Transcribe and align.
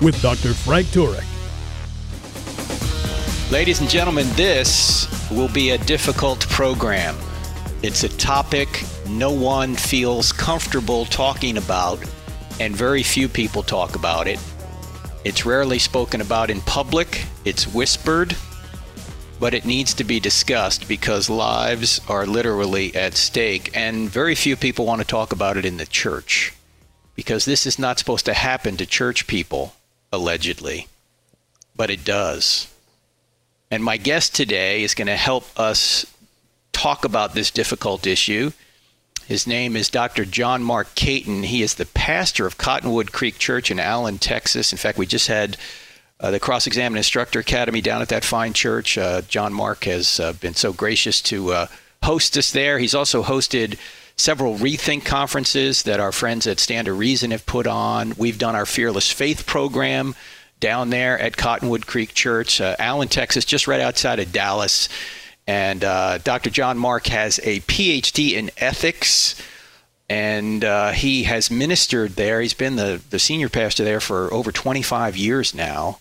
with 0.00 0.20
Dr. 0.22 0.54
Frank 0.54 0.86
Turek. 0.88 1.24
Ladies 3.50 3.80
and 3.80 3.88
gentlemen, 3.88 4.26
this 4.34 5.08
will 5.30 5.48
be 5.48 5.70
a 5.70 5.78
difficult 5.78 6.40
program. 6.48 7.16
It's 7.82 8.04
a 8.04 8.08
topic 8.08 8.84
no 9.08 9.32
one 9.32 9.74
feels 9.74 10.32
comfortable 10.32 11.06
talking 11.06 11.56
about, 11.56 11.98
and 12.60 12.76
very 12.76 13.02
few 13.02 13.28
people 13.28 13.62
talk 13.62 13.96
about 13.96 14.26
it. 14.26 14.38
It's 15.24 15.46
rarely 15.46 15.78
spoken 15.78 16.20
about 16.20 16.50
in 16.50 16.60
public, 16.62 17.24
it's 17.44 17.72
whispered, 17.72 18.36
but 19.40 19.54
it 19.54 19.64
needs 19.64 19.94
to 19.94 20.04
be 20.04 20.20
discussed 20.20 20.88
because 20.88 21.30
lives 21.30 22.00
are 22.08 22.26
literally 22.26 22.94
at 22.94 23.14
stake, 23.14 23.70
and 23.74 24.10
very 24.10 24.34
few 24.34 24.56
people 24.56 24.84
want 24.84 25.00
to 25.00 25.06
talk 25.06 25.32
about 25.32 25.56
it 25.56 25.64
in 25.64 25.76
the 25.76 25.86
church 25.86 26.52
because 27.18 27.44
this 27.44 27.66
is 27.66 27.80
not 27.80 27.98
supposed 27.98 28.26
to 28.26 28.32
happen 28.32 28.76
to 28.76 28.86
church 28.86 29.26
people, 29.26 29.74
allegedly, 30.12 30.88
but 31.76 31.90
it 31.90 32.04
does. 32.04 32.68
And 33.70 33.84
my 33.84 33.96
guest 33.96 34.34
today 34.34 34.82
is 34.82 34.94
going 34.94 35.08
to 35.08 35.16
help 35.16 35.44
us 35.58 36.06
talk 36.72 37.04
about 37.04 37.34
this 37.34 37.50
difficult 37.50 38.06
issue. 38.06 38.52
His 39.26 39.46
name 39.46 39.76
is 39.76 39.90
Dr. 39.90 40.24
John 40.24 40.62
Mark 40.62 40.94
Caton. 40.94 41.42
He 41.42 41.62
is 41.62 41.74
the 41.74 41.84
pastor 41.84 42.46
of 42.46 42.56
Cottonwood 42.56 43.12
Creek 43.12 43.38
Church 43.38 43.70
in 43.70 43.78
Allen, 43.78 44.16
Texas. 44.16 44.72
In 44.72 44.78
fact, 44.78 44.96
we 44.96 45.04
just 45.04 45.28
had 45.28 45.58
uh, 46.20 46.30
the 46.30 46.40
Cross 46.40 46.66
Examine 46.66 46.96
Instructor 46.96 47.38
Academy 47.38 47.82
down 47.82 48.00
at 48.00 48.08
that 48.08 48.24
fine 48.24 48.54
church. 48.54 48.96
Uh, 48.96 49.20
John 49.22 49.52
Mark 49.52 49.84
has 49.84 50.18
uh, 50.18 50.32
been 50.32 50.54
so 50.54 50.72
gracious 50.72 51.20
to 51.22 51.52
uh, 51.52 51.66
host 52.02 52.38
us 52.38 52.52
there. 52.52 52.78
He's 52.78 52.94
also 52.94 53.22
hosted 53.22 53.78
several 54.18 54.56
Rethink 54.56 55.04
conferences 55.04 55.84
that 55.84 56.00
our 56.00 56.12
friends 56.12 56.46
at 56.46 56.58
Stand 56.58 56.88
Reason 56.88 57.30
have 57.30 57.46
put 57.46 57.66
on. 57.66 58.14
We've 58.18 58.38
done 58.38 58.56
our 58.56 58.66
Fearless 58.66 59.10
Faith 59.10 59.46
program 59.46 60.14
down 60.60 60.90
there 60.90 61.18
at 61.18 61.36
Cottonwood 61.36 61.86
Creek 61.86 62.14
Church, 62.14 62.60
uh, 62.60 62.74
Allen, 62.80 63.08
Texas, 63.08 63.44
just 63.44 63.68
right 63.68 63.80
outside 63.80 64.18
of 64.18 64.32
Dallas. 64.32 64.88
And 65.46 65.82
uh, 65.84 66.18
Dr. 66.18 66.50
John 66.50 66.76
Mark 66.76 67.06
has 67.06 67.38
a 67.44 67.60
PhD 67.60 68.32
in 68.32 68.50
ethics, 68.58 69.40
and 70.10 70.64
uh, 70.64 70.90
he 70.90 71.22
has 71.22 71.50
ministered 71.50 72.16
there. 72.16 72.40
He's 72.40 72.54
been 72.54 72.76
the, 72.76 73.00
the 73.08 73.20
senior 73.20 73.48
pastor 73.48 73.84
there 73.84 74.00
for 74.00 74.32
over 74.34 74.50
25 74.50 75.16
years 75.16 75.54
now, 75.54 76.00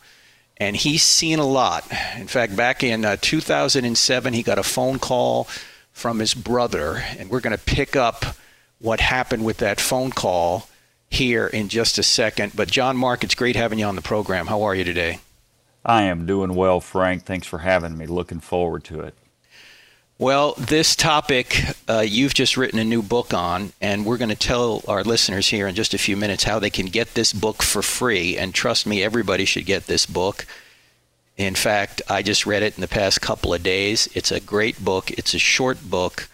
and 0.57 0.75
he's 0.75 1.03
seen 1.03 1.37
a 1.37 1.45
lot. 1.45 1.85
In 2.17 2.27
fact, 2.27 2.55
back 2.55 2.83
in 2.83 3.05
uh, 3.05 3.17
2007, 3.21 4.33
he 4.33 4.43
got 4.43 4.57
a 4.57 4.63
phone 4.63 4.97
call 4.97 5.47
from 5.97 6.19
his 6.19 6.35
brother, 6.35 7.03
and 7.17 7.29
we're 7.29 7.39
going 7.39 7.57
to 7.57 7.63
pick 7.63 7.95
up 7.95 8.23
what 8.79 8.99
happened 8.99 9.43
with 9.43 9.57
that 9.57 9.81
phone 9.81 10.11
call 10.11 10.69
here 11.09 11.47
in 11.47 11.69
just 11.69 11.97
a 11.97 12.03
second. 12.03 12.53
But 12.55 12.69
John 12.69 12.95
Mark, 12.95 13.23
it's 13.23 13.33
great 13.33 13.55
having 13.55 13.79
you 13.79 13.85
on 13.85 13.95
the 13.95 14.01
program. 14.01 14.45
How 14.45 14.61
are 14.61 14.75
you 14.75 14.83
today? 14.83 15.19
I 15.83 16.03
am 16.03 16.27
doing 16.27 16.53
well, 16.53 16.79
Frank. 16.81 17.23
Thanks 17.23 17.47
for 17.47 17.59
having 17.59 17.97
me. 17.97 18.05
Looking 18.05 18.39
forward 18.39 18.83
to 18.85 18.99
it. 19.01 19.15
Well, 20.19 20.53
this 20.57 20.95
topic 20.95 21.63
uh, 21.87 21.99
you've 21.99 22.33
just 22.33 22.57
written 22.57 22.79
a 22.79 22.83
new 22.83 23.01
book 23.01 23.33
on, 23.33 23.73
and 23.81 24.05
we're 24.05 24.17
going 24.17 24.29
to 24.29 24.35
tell 24.35 24.83
our 24.87 25.03
listeners 25.03 25.47
here 25.47 25.67
in 25.67 25.73
just 25.75 25.93
a 25.93 25.99
few 25.99 26.15
minutes 26.15 26.43
how 26.43 26.59
they 26.59 26.69
can 26.69 26.87
get 26.87 27.15
this 27.15 27.33
book 27.33 27.63
for 27.63 27.81
free. 27.81 28.37
And 28.37 28.53
trust 28.53 28.85
me, 28.85 29.03
everybody 29.03 29.45
should 29.45 29.65
get 29.65 29.87
this 29.87 30.05
book. 30.05 30.45
In 31.37 31.55
fact, 31.55 32.01
I 32.09 32.23
just 32.23 32.45
read 32.45 32.63
it 32.63 32.75
in 32.75 32.81
the 32.81 32.87
past 32.87 33.21
couple 33.21 33.53
of 33.53 33.63
days. 33.63 34.09
It's 34.13 34.31
a 34.31 34.39
great 34.39 34.83
book, 34.83 35.11
it's 35.11 35.33
a 35.33 35.39
short 35.39 35.89
book 35.89 36.27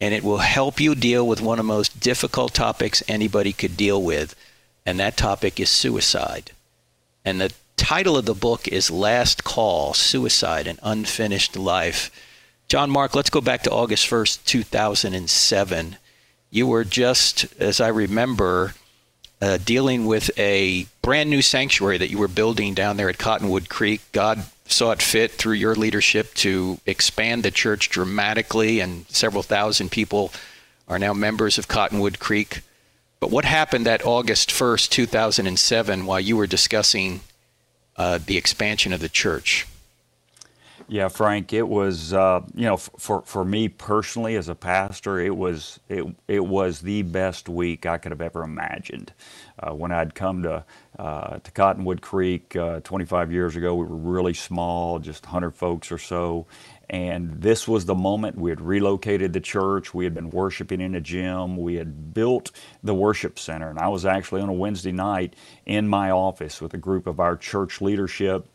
and 0.00 0.12
it 0.12 0.22
will 0.22 0.38
help 0.38 0.80
you 0.80 0.94
deal 0.94 1.26
with 1.26 1.40
one 1.40 1.58
of 1.58 1.64
the 1.64 1.72
most 1.72 2.00
difficult 2.00 2.52
topics 2.52 3.02
anybody 3.08 3.52
could 3.52 3.76
deal 3.76 4.02
with, 4.02 4.34
and 4.84 5.00
that 5.00 5.16
topic 5.16 5.58
is 5.58 5.70
suicide. 5.70 6.52
And 7.24 7.40
the 7.40 7.52
title 7.76 8.16
of 8.16 8.26
the 8.26 8.34
book 8.34 8.68
is 8.68 8.90
Last 8.90 9.42
Call 9.42 9.94
Suicide 9.94 10.66
and 10.66 10.78
Unfinished 10.82 11.56
Life. 11.56 12.10
John 12.68 12.90
Mark, 12.90 13.14
let's 13.14 13.30
go 13.30 13.40
back 13.40 13.62
to 13.62 13.70
August 13.70 14.08
1st, 14.08 14.44
2007. 14.44 15.96
You 16.50 16.66
were 16.66 16.84
just, 16.84 17.46
as 17.58 17.80
I 17.80 17.88
remember, 17.88 18.74
uh, 19.40 19.58
dealing 19.64 20.06
with 20.06 20.30
a 20.38 20.86
brand 21.02 21.30
new 21.30 21.42
sanctuary 21.42 21.98
that 21.98 22.10
you 22.10 22.18
were 22.18 22.28
building 22.28 22.74
down 22.74 22.96
there 22.96 23.08
at 23.08 23.18
Cottonwood 23.18 23.68
Creek. 23.68 24.00
God 24.12 24.44
saw 24.66 24.90
it 24.92 25.02
fit 25.02 25.32
through 25.32 25.54
your 25.54 25.74
leadership 25.74 26.34
to 26.34 26.78
expand 26.86 27.42
the 27.42 27.50
church 27.50 27.90
dramatically, 27.90 28.80
and 28.80 29.06
several 29.08 29.42
thousand 29.42 29.90
people 29.90 30.32
are 30.88 30.98
now 30.98 31.12
members 31.12 31.58
of 31.58 31.68
Cottonwood 31.68 32.18
Creek. 32.18 32.62
But 33.20 33.30
what 33.30 33.44
happened 33.44 33.86
that 33.86 34.04
August 34.04 34.50
1st, 34.50 34.90
2007, 34.90 36.06
while 36.06 36.20
you 36.20 36.36
were 36.36 36.46
discussing 36.46 37.20
uh, 37.96 38.18
the 38.24 38.36
expansion 38.36 38.92
of 38.92 39.00
the 39.00 39.08
church? 39.08 39.66
Yeah, 40.88 41.08
Frank, 41.08 41.52
it 41.52 41.68
was 41.68 42.14
uh, 42.14 42.42
you 42.54 42.64
know 42.66 42.76
for 42.78 43.22
for 43.22 43.44
me 43.44 43.68
personally 43.68 44.36
as 44.36 44.48
a 44.48 44.54
pastor, 44.54 45.20
it 45.20 45.36
was 45.36 45.80
it 45.90 46.06
it 46.28 46.46
was 46.46 46.80
the 46.80 47.02
best 47.02 47.48
week 47.48 47.86
I 47.86 47.98
could 47.98 48.12
have 48.12 48.22
ever 48.22 48.44
imagined. 48.44 49.12
Uh, 49.58 49.74
when 49.74 49.92
I'd 49.92 50.14
come 50.14 50.44
to 50.44 50.64
uh, 50.98 51.38
to 51.40 51.52
Cottonwood 51.52 52.02
Creek 52.02 52.56
uh, 52.56 52.80
25 52.82 53.32
years 53.32 53.56
ago, 53.56 53.74
we 53.74 53.86
were 53.86 53.96
really 53.96 54.34
small, 54.34 55.00
just 55.00 55.26
100 55.26 55.52
folks 55.52 55.92
or 55.92 55.98
so, 55.98 56.46
and 56.88 57.42
this 57.42 57.68
was 57.68 57.86
the 57.86 57.96
moment 57.96 58.38
we 58.38 58.50
had 58.50 58.60
relocated 58.62 59.32
the 59.34 59.40
church. 59.40 59.92
We 59.92 60.04
had 60.04 60.14
been 60.14 60.30
worshiping 60.30 60.80
in 60.80 60.94
a 60.94 61.02
gym. 61.02 61.56
We 61.56 61.74
had 61.76 62.14
built 62.14 62.52
the 62.84 62.94
worship 62.94 63.40
center, 63.40 63.70
and 63.70 63.80
I 63.80 63.88
was 63.88 64.06
actually 64.06 64.42
on 64.42 64.50
a 64.50 64.54
Wednesday 64.54 64.92
night 64.92 65.34
in 65.66 65.88
my 65.88 66.12
office 66.12 66.62
with 66.62 66.74
a 66.74 66.78
group 66.78 67.08
of 67.08 67.20
our 67.20 67.36
church 67.36 67.82
leadership 67.82 68.46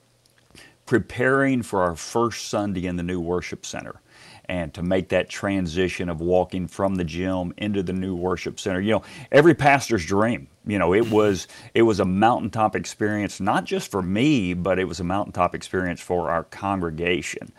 preparing 0.92 1.64
for 1.64 1.84
our 1.84 1.96
first 1.96 2.50
Sunday 2.50 2.86
in 2.86 2.98
the 2.98 3.04
new 3.04 3.22
worship 3.22 3.66
center 3.66 4.02
and 4.50 4.74
to 4.74 4.84
make 4.84 5.08
that 5.08 5.30
transition 5.30 6.10
of 6.10 6.20
walking 6.20 6.68
from 6.68 6.96
the 6.96 7.06
gym 7.06 7.54
into 7.56 7.82
the 7.82 7.94
new 7.94 8.14
worship 8.14 8.60
center. 8.60 8.82
You 8.82 8.96
know, 8.96 9.04
every 9.32 9.54
pastor's 9.54 10.06
dream. 10.06 10.50
You 10.66 10.80
know, 10.80 10.94
it 10.94 11.10
was 11.10 11.48
it 11.74 11.84
was 11.84 12.02
a 12.02 12.06
mountaintop 12.06 12.76
experience, 12.76 13.40
not 13.40 13.64
just 13.64 13.90
for 13.90 14.02
me, 14.02 14.54
but 14.54 14.80
it 14.80 14.84
was 14.84 15.00
a 15.00 15.06
mountaintop 15.06 15.56
experience 15.56 16.02
for 16.02 16.30
our 16.30 16.44
congregation. 16.44 17.54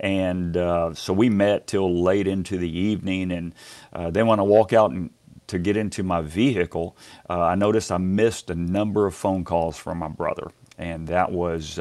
And 0.00 0.56
uh, 0.56 0.94
so 0.94 1.12
we 1.12 1.28
met 1.28 1.66
till 1.66 2.02
late 2.02 2.26
into 2.26 2.56
the 2.56 2.74
evening, 2.74 3.32
and 3.32 3.54
uh, 3.92 4.08
then 4.10 4.26
when 4.26 4.40
I 4.40 4.44
walk 4.44 4.72
out 4.72 4.92
and 4.92 5.10
to 5.48 5.58
get 5.58 5.76
into 5.76 6.02
my 6.02 6.22
vehicle, 6.22 6.96
uh, 7.28 7.38
I 7.38 7.54
noticed 7.54 7.92
I 7.92 7.98
missed 7.98 8.48
a 8.48 8.54
number 8.54 9.06
of 9.06 9.14
phone 9.14 9.44
calls 9.44 9.76
from 9.76 9.98
my 9.98 10.08
brother, 10.08 10.50
and 10.78 11.06
that 11.08 11.30
was 11.30 11.78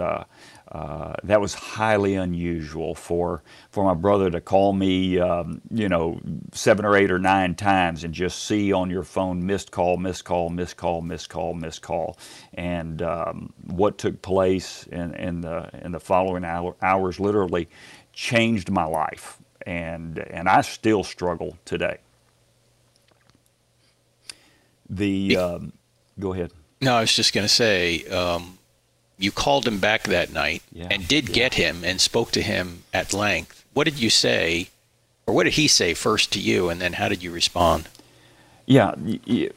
uh, 0.72 1.16
that 1.23 1.39
was 1.39 1.53
highly 1.53 2.16
unusual 2.16 2.94
for 2.95 3.41
for 3.69 3.85
my 3.85 3.94
brother 3.94 4.29
to 4.29 4.41
call 4.41 4.73
me, 4.73 5.19
um, 5.19 5.61
you 5.72 5.88
know, 5.88 6.19
seven 6.51 6.85
or 6.85 6.95
eight 6.97 7.11
or 7.11 7.19
nine 7.19 7.55
times 7.55 8.03
and 8.03 8.13
just 8.13 8.45
see 8.45 8.73
on 8.73 8.89
your 8.89 9.03
phone 9.03 9.45
missed 9.45 9.72
call, 9.72 9.97
missed 9.97 10.25
call, 10.25 10.50
missed 10.50 10.77
call, 10.77 11.01
missed 11.01 11.29
call, 11.29 11.53
missed 11.53 11.81
call, 11.81 12.17
and 12.53 13.01
um, 13.01 13.53
what 13.67 13.97
took 13.97 14.22
place 14.22 14.86
in, 14.88 15.13
in 15.15 15.41
the 15.41 15.69
in 15.83 15.91
the 15.94 16.00
following 16.00 16.44
hour, 16.44 16.75
hours 16.81 17.19
literally 17.19 17.69
changed 18.13 18.69
my 18.69 18.86
life, 18.86 19.38
and 19.65 20.19
and 20.19 20.50
I 20.50 20.62
still 20.62 21.03
struggle 21.03 21.57
today. 21.65 22.00
The 24.89 25.38
um, 25.38 25.74
go 26.19 26.33
ahead. 26.33 26.51
No, 26.81 26.95
I 26.95 27.01
was 27.01 27.15
just 27.15 27.33
going 27.33 27.45
to 27.45 27.53
say. 27.53 28.06
You 29.17 29.31
called 29.31 29.67
him 29.67 29.79
back 29.79 30.03
that 30.03 30.31
night 30.31 30.63
yeah, 30.71 30.87
and 30.91 31.07
did 31.07 31.29
yeah. 31.29 31.35
get 31.35 31.53
him 31.55 31.83
and 31.83 31.99
spoke 32.01 32.31
to 32.31 32.41
him 32.41 32.83
at 32.93 33.13
length. 33.13 33.65
What 33.73 33.85
did 33.85 33.99
you 33.99 34.09
say, 34.09 34.69
or 35.27 35.33
what 35.33 35.43
did 35.45 35.53
he 35.53 35.67
say 35.67 35.93
first 35.93 36.33
to 36.33 36.39
you, 36.39 36.69
and 36.69 36.81
then 36.81 36.93
how 36.93 37.09
did 37.09 37.23
you 37.23 37.31
respond? 37.31 37.89
Yeah, 38.67 38.95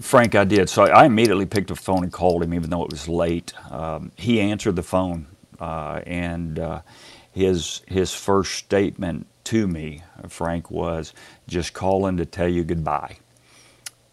Frank, 0.00 0.34
I 0.36 0.44
did. 0.44 0.70
So 0.70 0.84
I 0.84 1.06
immediately 1.06 1.46
picked 1.46 1.70
up 1.70 1.78
the 1.78 1.82
phone 1.82 2.04
and 2.04 2.12
called 2.12 2.42
him, 2.44 2.54
even 2.54 2.70
though 2.70 2.84
it 2.84 2.90
was 2.90 3.08
late. 3.08 3.52
Um, 3.72 4.12
he 4.16 4.40
answered 4.40 4.76
the 4.76 4.84
phone, 4.84 5.26
uh, 5.60 6.02
and 6.06 6.58
uh, 6.58 6.82
his 7.32 7.82
his 7.88 8.14
first 8.14 8.54
statement 8.54 9.26
to 9.44 9.66
me, 9.68 10.02
Frank, 10.28 10.70
was 10.70 11.12
just 11.48 11.74
calling 11.74 12.18
to 12.18 12.26
tell 12.26 12.48
you 12.48 12.64
goodbye. 12.64 13.16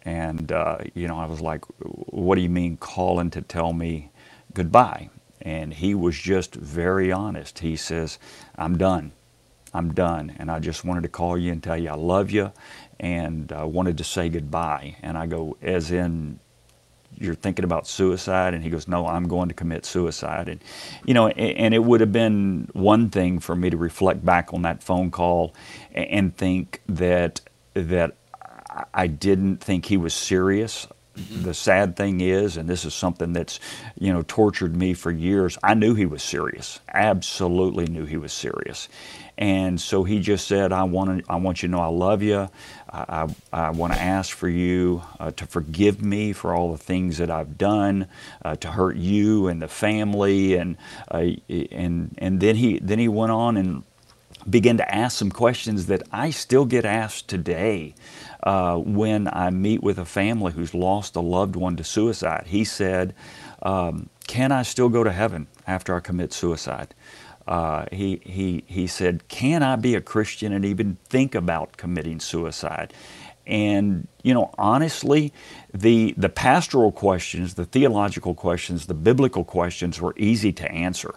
And 0.04 0.52
uh, 0.52 0.78
you 0.94 1.08
know, 1.08 1.18
I 1.18 1.26
was 1.26 1.40
like, 1.40 1.64
"What 1.80 2.36
do 2.36 2.42
you 2.42 2.50
mean 2.50 2.76
calling 2.78 3.30
to 3.30 3.42
tell 3.42 3.72
me 3.72 4.10
goodbye?" 4.54 5.10
And 5.42 5.74
he 5.74 5.94
was 5.94 6.18
just 6.18 6.54
very 6.54 7.12
honest. 7.12 7.60
He 7.60 7.76
says, 7.76 8.18
I'm 8.56 8.76
done. 8.76 9.12
I'm 9.72 9.94
done. 9.94 10.34
And 10.38 10.50
I 10.50 10.58
just 10.58 10.84
wanted 10.84 11.02
to 11.02 11.08
call 11.08 11.38
you 11.38 11.52
and 11.52 11.62
tell 11.62 11.76
you 11.76 11.90
I 11.90 11.94
love 11.94 12.30
you 12.30 12.52
and 12.98 13.52
uh, 13.52 13.66
wanted 13.66 13.98
to 13.98 14.04
say 14.04 14.28
goodbye. 14.28 14.96
And 15.02 15.16
I 15.16 15.26
go, 15.26 15.56
as 15.62 15.90
in, 15.90 16.40
you're 17.16 17.34
thinking 17.34 17.64
about 17.64 17.86
suicide? 17.86 18.54
And 18.54 18.62
he 18.62 18.70
goes, 18.70 18.88
no, 18.88 19.06
I'm 19.06 19.28
going 19.28 19.48
to 19.48 19.54
commit 19.54 19.84
suicide. 19.84 20.48
And, 20.48 20.60
you 21.04 21.14
know, 21.14 21.28
and 21.28 21.74
it 21.74 21.80
would 21.80 22.00
have 22.00 22.12
been 22.12 22.68
one 22.72 23.10
thing 23.10 23.38
for 23.38 23.56
me 23.56 23.70
to 23.70 23.76
reflect 23.76 24.24
back 24.24 24.52
on 24.52 24.62
that 24.62 24.82
phone 24.82 25.10
call 25.10 25.54
and 25.92 26.36
think 26.36 26.80
that, 26.88 27.40
that 27.74 28.14
I 28.94 29.06
didn't 29.06 29.58
think 29.58 29.86
he 29.86 29.96
was 29.96 30.14
serious. 30.14 30.86
Mm-hmm. 31.18 31.42
The 31.42 31.54
sad 31.54 31.96
thing 31.96 32.20
is, 32.20 32.56
and 32.56 32.68
this 32.68 32.84
is 32.84 32.94
something 32.94 33.32
that's, 33.32 33.58
you 33.98 34.12
know, 34.12 34.22
tortured 34.28 34.76
me 34.76 34.94
for 34.94 35.10
years. 35.10 35.58
I 35.62 35.74
knew 35.74 35.94
he 35.94 36.06
was 36.06 36.22
serious. 36.22 36.80
Absolutely 36.92 37.86
knew 37.86 38.04
he 38.04 38.16
was 38.16 38.32
serious. 38.32 38.88
And 39.36 39.80
so 39.80 40.04
he 40.04 40.20
just 40.20 40.48
said, 40.48 40.72
I 40.72 40.84
want, 40.84 41.24
to, 41.24 41.32
I 41.32 41.36
want 41.36 41.62
you 41.62 41.68
to 41.68 41.72
know 41.72 41.80
I 41.80 41.88
love 41.88 42.22
you. 42.22 42.48
I, 42.90 43.28
I, 43.52 43.66
I 43.66 43.70
want 43.70 43.92
to 43.92 44.00
ask 44.00 44.36
for 44.36 44.48
you 44.48 45.02
uh, 45.20 45.30
to 45.32 45.46
forgive 45.46 46.02
me 46.02 46.32
for 46.32 46.54
all 46.54 46.72
the 46.72 46.78
things 46.78 47.18
that 47.18 47.30
I've 47.30 47.58
done 47.58 48.06
uh, 48.44 48.56
to 48.56 48.68
hurt 48.68 48.96
you 48.96 49.48
and 49.48 49.62
the 49.62 49.68
family. 49.68 50.54
And, 50.54 50.76
uh, 51.10 51.30
and, 51.48 52.14
and 52.18 52.40
then, 52.40 52.56
he, 52.56 52.78
then 52.78 52.98
he 52.98 53.08
went 53.08 53.32
on 53.32 53.56
and 53.56 53.84
began 54.48 54.76
to 54.78 54.94
ask 54.94 55.18
some 55.18 55.30
questions 55.30 55.86
that 55.86 56.02
I 56.12 56.30
still 56.30 56.64
get 56.64 56.84
asked 56.84 57.28
today. 57.28 57.94
Uh, 58.48 58.78
when 58.78 59.28
I 59.30 59.50
meet 59.50 59.82
with 59.82 59.98
a 59.98 60.06
family 60.06 60.52
who's 60.52 60.72
lost 60.72 61.16
a 61.16 61.20
loved 61.20 61.54
one 61.54 61.76
to 61.76 61.84
suicide, 61.84 62.44
he 62.46 62.64
said, 62.64 63.14
um, 63.60 64.08
Can 64.26 64.52
I 64.52 64.62
still 64.62 64.88
go 64.88 65.04
to 65.04 65.12
heaven 65.12 65.48
after 65.66 65.94
I 65.94 66.00
commit 66.00 66.32
suicide? 66.32 66.94
Uh, 67.46 67.84
he, 67.92 68.22
he, 68.24 68.64
he 68.66 68.86
said, 68.86 69.28
Can 69.28 69.62
I 69.62 69.76
be 69.76 69.94
a 69.96 70.00
Christian 70.00 70.54
and 70.54 70.64
even 70.64 70.96
think 71.10 71.34
about 71.34 71.76
committing 71.76 72.20
suicide? 72.20 72.94
And, 73.46 74.08
you 74.22 74.32
know, 74.32 74.50
honestly, 74.56 75.34
the, 75.74 76.14
the 76.16 76.28
pastoral 76.28 76.92
questions, 76.92 77.54
the 77.54 77.64
theological 77.64 78.34
questions, 78.34 78.86
the 78.86 78.94
biblical 78.94 79.44
questions 79.44 80.00
were 80.00 80.14
easy 80.16 80.52
to 80.52 80.70
answer. 80.70 81.14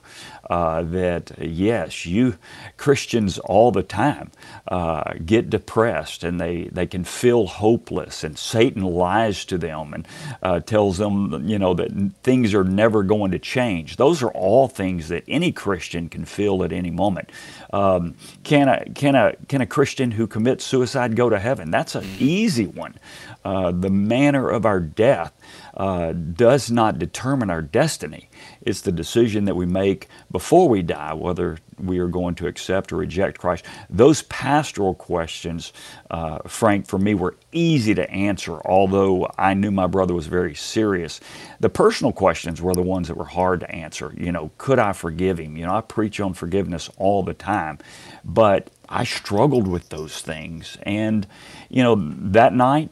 Uh, 0.50 0.82
that, 0.82 1.32
yes, 1.40 2.06
you 2.06 2.38
Christians 2.76 3.40
all 3.40 3.72
the 3.72 3.84
time 3.84 4.30
uh, 4.68 5.14
get 5.26 5.50
depressed 5.50 6.26
and 6.26 6.42
they, 6.42 6.64
they 6.74 6.86
can 6.86 7.06
feel 7.06 7.48
hopeless, 7.48 8.24
and 8.26 8.38
Satan 8.38 8.84
lies 8.84 9.46
to 9.46 9.58
them 9.58 9.94
and 9.94 10.08
uh, 10.44 10.60
tells 10.60 10.98
them, 10.98 11.48
you 11.48 11.58
know, 11.58 11.74
that 11.74 12.12
things 12.24 12.54
are 12.54 12.66
never 12.66 13.04
going 13.04 13.32
to 13.32 13.40
change. 13.40 13.96
Those 13.96 14.22
are 14.22 14.32
all 14.32 14.68
things 14.68 15.08
that 15.08 15.24
any 15.28 15.54
Christian 15.54 16.10
can 16.10 16.26
feel 16.26 16.64
at 16.64 16.74
any 16.74 16.92
moment. 16.92 17.32
Um, 17.72 18.16
can, 18.44 18.68
a, 18.68 18.84
can, 18.94 19.16
a, 19.16 19.36
can 19.48 19.62
a 19.62 19.66
Christian 19.66 20.12
who 20.12 20.28
commits 20.28 20.66
suicide 20.66 21.16
go 21.16 21.30
to 21.30 21.40
heaven? 21.40 21.72
That's 21.72 21.96
an 21.96 22.06
easy 22.20 22.68
one. 22.68 22.96
Uh, 23.44 23.72
the 23.72 23.90
manner 23.90 24.50
of 24.50 24.66
our 24.66 24.80
death 24.80 25.34
uh, 25.76 26.14
does 26.14 26.70
not 26.70 27.00
determine 27.00 27.50
our 27.50 27.62
destiny. 27.62 28.30
It's 28.62 28.82
the 28.82 28.92
decision 28.92 29.46
that 29.46 29.56
we 29.56 29.66
make 29.66 30.08
before 30.32 30.70
we 30.70 30.82
die, 30.84 31.14
whether 31.14 31.58
we 31.80 32.00
are 32.00 32.08
going 32.08 32.36
to 32.36 32.48
accept 32.48 32.92
or 32.92 32.98
reject 32.98 33.40
Christ. 33.40 33.66
Those 33.90 34.22
pastoral 34.24 34.94
questions, 34.94 35.74
uh, 36.12 36.40
Frank, 36.48 36.88
for 36.88 37.00
me 37.00 37.14
were 37.16 37.36
easy 37.52 37.96
to 37.96 38.10
answer, 38.12 38.62
although 38.66 39.30
I 39.38 39.54
knew 39.56 39.72
my 39.72 39.88
brother 39.88 40.14
was 40.14 40.28
very 40.28 40.54
serious. 40.54 41.20
The 41.60 41.70
personal 41.70 42.14
questions 42.14 42.62
were 42.62 42.76
the 42.76 42.82
ones 42.84 43.08
that 43.08 43.18
were 43.18 43.26
hard 43.26 43.62
to 43.62 43.72
answer. 43.72 44.14
You 44.18 44.32
know, 44.32 44.52
could 44.58 44.80
I 44.80 44.94
forgive 44.94 45.40
him? 45.40 45.58
You 45.58 45.66
know, 45.66 45.76
I 45.76 45.82
preach 45.82 46.20
on 46.20 46.34
forgiveness 46.34 46.90
all 46.98 47.24
the 47.24 47.34
time, 47.34 47.80
but 48.24 48.70
I 48.88 49.04
struggled 49.04 49.68
with 49.68 49.90
those 49.90 50.22
things. 50.22 50.78
And, 50.84 51.26
you 51.70 51.82
know, 51.82 51.96
that 51.96 52.54
night, 52.54 52.92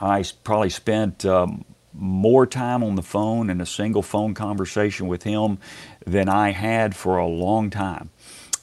I 0.00 0.24
probably 0.44 0.70
spent 0.70 1.24
um, 1.24 1.64
more 1.92 2.46
time 2.46 2.82
on 2.82 2.94
the 2.94 3.02
phone 3.02 3.50
in 3.50 3.60
a 3.60 3.66
single 3.66 4.02
phone 4.02 4.34
conversation 4.34 5.06
with 5.08 5.24
him 5.24 5.58
than 6.06 6.28
I 6.28 6.50
had 6.50 6.96
for 6.96 7.18
a 7.18 7.26
long 7.26 7.70
time. 7.70 8.10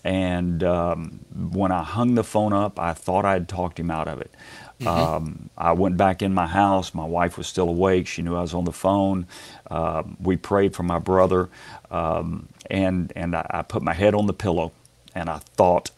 And 0.03 0.63
um, 0.63 1.19
when 1.35 1.71
I 1.71 1.83
hung 1.83 2.15
the 2.15 2.23
phone 2.23 2.53
up, 2.53 2.79
I 2.79 2.93
thought 2.93 3.25
I 3.25 3.33
had 3.33 3.49
talked 3.49 3.79
him 3.79 3.91
out 3.91 4.07
of 4.07 4.21
it. 4.21 4.31
Mm-hmm. 4.79 4.87
Um, 4.87 5.49
I 5.57 5.73
went 5.73 5.97
back 5.97 6.21
in 6.21 6.33
my 6.33 6.47
house. 6.47 6.93
My 6.93 7.05
wife 7.05 7.37
was 7.37 7.47
still 7.47 7.67
awake. 7.67 8.07
She 8.07 8.21
knew 8.21 8.35
I 8.35 8.41
was 8.41 8.53
on 8.53 8.63
the 8.63 8.71
phone. 8.71 9.27
Uh, 9.69 10.03
we 10.19 10.37
prayed 10.37 10.75
for 10.75 10.83
my 10.83 10.99
brother, 10.99 11.49
um, 11.89 12.47
and 12.69 13.11
and 13.15 13.35
I, 13.35 13.45
I 13.49 13.61
put 13.63 13.81
my 13.81 13.93
head 13.93 14.13
on 14.13 14.27
the 14.27 14.33
pillow, 14.33 14.71
and 15.15 15.29
I 15.29 15.39
thought 15.39 15.89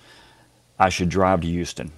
I 0.79 0.87
should 0.87 1.09
drive 1.09 1.41
to 1.41 1.47
Houston 1.47 1.91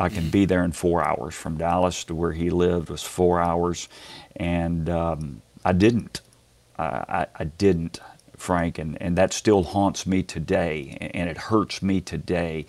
I 0.00 0.08
can 0.08 0.30
be 0.30 0.46
there 0.46 0.64
in 0.64 0.72
four 0.72 1.04
hours. 1.04 1.34
From 1.34 1.58
Dallas 1.58 2.04
to 2.04 2.14
where 2.14 2.32
he 2.32 2.50
lived 2.50 2.90
was 2.90 3.02
four 3.02 3.40
hours, 3.40 3.88
and 4.36 4.88
um, 4.90 5.42
I 5.64 5.72
didn't. 5.72 6.22
I, 6.78 7.26
I, 7.38 7.44
didn't, 7.44 8.00
Frank, 8.38 8.78
and, 8.78 9.00
and 9.02 9.18
that 9.18 9.34
still 9.34 9.62
haunts 9.62 10.06
me 10.06 10.22
today, 10.22 10.96
and 11.12 11.28
it 11.28 11.36
hurts 11.36 11.82
me 11.82 12.00
today 12.00 12.64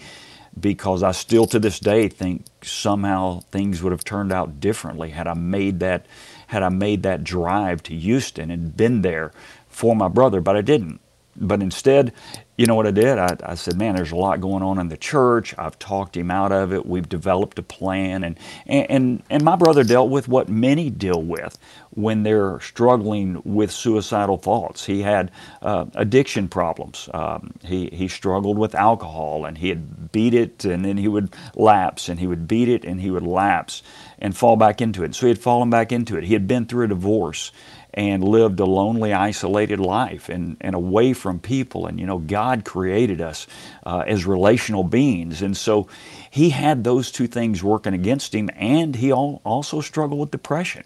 because 0.60 1.01
I 1.01 1.12
still 1.13 1.48
to 1.48 1.60
this 1.60 1.80
day 1.80 2.10
think 2.10 2.45
somehow 2.62 3.39
things 3.51 3.81
would 3.81 3.94
have 3.94 4.04
turned 4.04 4.34
out 4.34 4.60
differently 4.60 5.12
had 5.12 5.27
I 5.27 5.34
made 5.34 5.80
that 5.80 6.06
had 6.48 6.63
I 6.63 6.69
made 6.69 7.04
that 7.04 7.24
drive 7.24 7.81
to 7.84 7.95
Houston 7.95 8.51
and 8.51 8.75
been 8.75 9.01
there 9.01 9.31
for 9.69 9.95
my 9.95 10.10
brother, 10.10 10.42
but 10.42 10.57
I 10.57 10.62
didn't. 10.62 11.00
But 11.36 11.62
instead, 11.62 12.13
you 12.57 12.68
know 12.68 12.75
what 12.75 12.86
I 12.86 12.92
did? 12.92 13.18
I, 13.18 13.36
I, 13.44 13.56
said, 13.56 13.78
man, 13.78 13.95
there's 13.95 14.12
a 14.12 14.16
lot 14.16 14.42
going 14.42 14.62
on 14.62 14.78
in 14.78 14.89
the 14.89 14.98
church. 14.98 15.56
I've 15.57 15.80
talked 15.80 16.16
him 16.16 16.30
out 16.30 16.51
of 16.51 16.74
it. 16.74 16.86
We've 16.86 17.07
developed 17.07 17.57
a 17.57 17.63
plan. 17.63 18.24
And, 18.24 18.38
and, 18.68 19.24
and 19.30 19.44
my 19.44 19.56
brother 19.56 19.83
dealt 19.83 20.10
with 20.10 20.28
what 20.28 20.50
many 20.50 20.89
deal 20.89 21.22
with 21.22 21.57
when 21.92 22.24
they're 22.24 22.60
struggling 22.60 23.42
with 23.44 23.72
suicidal 23.72 24.38
thoughts. 24.38 24.86
He 24.86 25.01
had 25.01 25.31
uh, 25.62 25.86
addiction 25.95 26.50
problems. 26.50 27.10
Um, 27.13 27.54
he, 27.63 27.89
he 27.92 28.07
struggled 28.07 28.57
with 28.57 28.75
alcohol 28.75 29.45
and 29.45 29.57
he 29.57 29.69
had 29.69 30.12
beat 30.12 30.34
it 30.34 30.66
and 30.66 30.86
then 30.86 30.98
he 30.98 31.07
would 31.07 31.34
lapse 31.56 32.10
and 32.10 32.19
he 32.19 32.27
would 32.27 32.48
beat 32.48 32.69
it 32.69 32.86
and 32.86 33.01
he 33.01 33.10
would 33.10 33.25
lapse 33.25 33.81
and 34.19 34.38
fall 34.38 34.56
back 34.56 34.81
into 34.81 35.04
it. 35.04 35.16
So 35.16 35.25
he 35.25 35.30
had 35.30 35.39
fallen 35.39 35.69
back 35.69 35.92
into 35.92 36.18
it. 36.18 36.25
He 36.25 36.34
had 36.34 36.48
been 36.48 36.66
through 36.66 36.86
a 36.86 36.89
divorce 36.89 37.51
and 37.94 38.24
lived 38.24 38.60
a 38.60 38.66
lonely, 38.66 39.14
isolated 39.14 39.80
life 39.80 40.30
and, 40.30 40.58
and 40.62 40.76
away 40.76 41.14
from 41.14 41.40
people. 41.40 41.88
And, 41.88 42.00
you 42.00 42.06
know, 42.06 42.20
God 42.20 42.63
created 42.63 43.22
us 43.22 43.48
uh, 43.86 44.04
as 44.08 44.25
relational 44.25 44.84
beings. 44.84 45.42
And 45.42 45.56
so 45.58 45.88
he 46.30 46.51
had 46.51 46.84
those 46.84 47.12
two 47.12 47.27
things 47.27 47.63
working 47.63 47.94
against 47.94 48.34
him, 48.34 48.50
and 48.56 48.96
he 48.96 49.12
also 49.12 49.82
struggled 49.82 50.20
with 50.20 50.32
depression. 50.32 50.84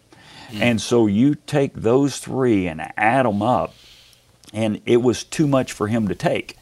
Mm. 0.49 0.61
And 0.61 0.81
so 0.81 1.07
you 1.07 1.35
take 1.35 1.73
those 1.73 2.19
three 2.19 2.67
and 2.67 2.81
add 2.97 3.25
them 3.25 3.41
up, 3.41 3.73
and 4.53 4.81
it 4.85 5.01
was 5.01 5.23
too 5.23 5.47
much 5.47 5.71
for 5.71 5.87
him 5.87 6.07
to 6.07 6.15
take. 6.15 6.55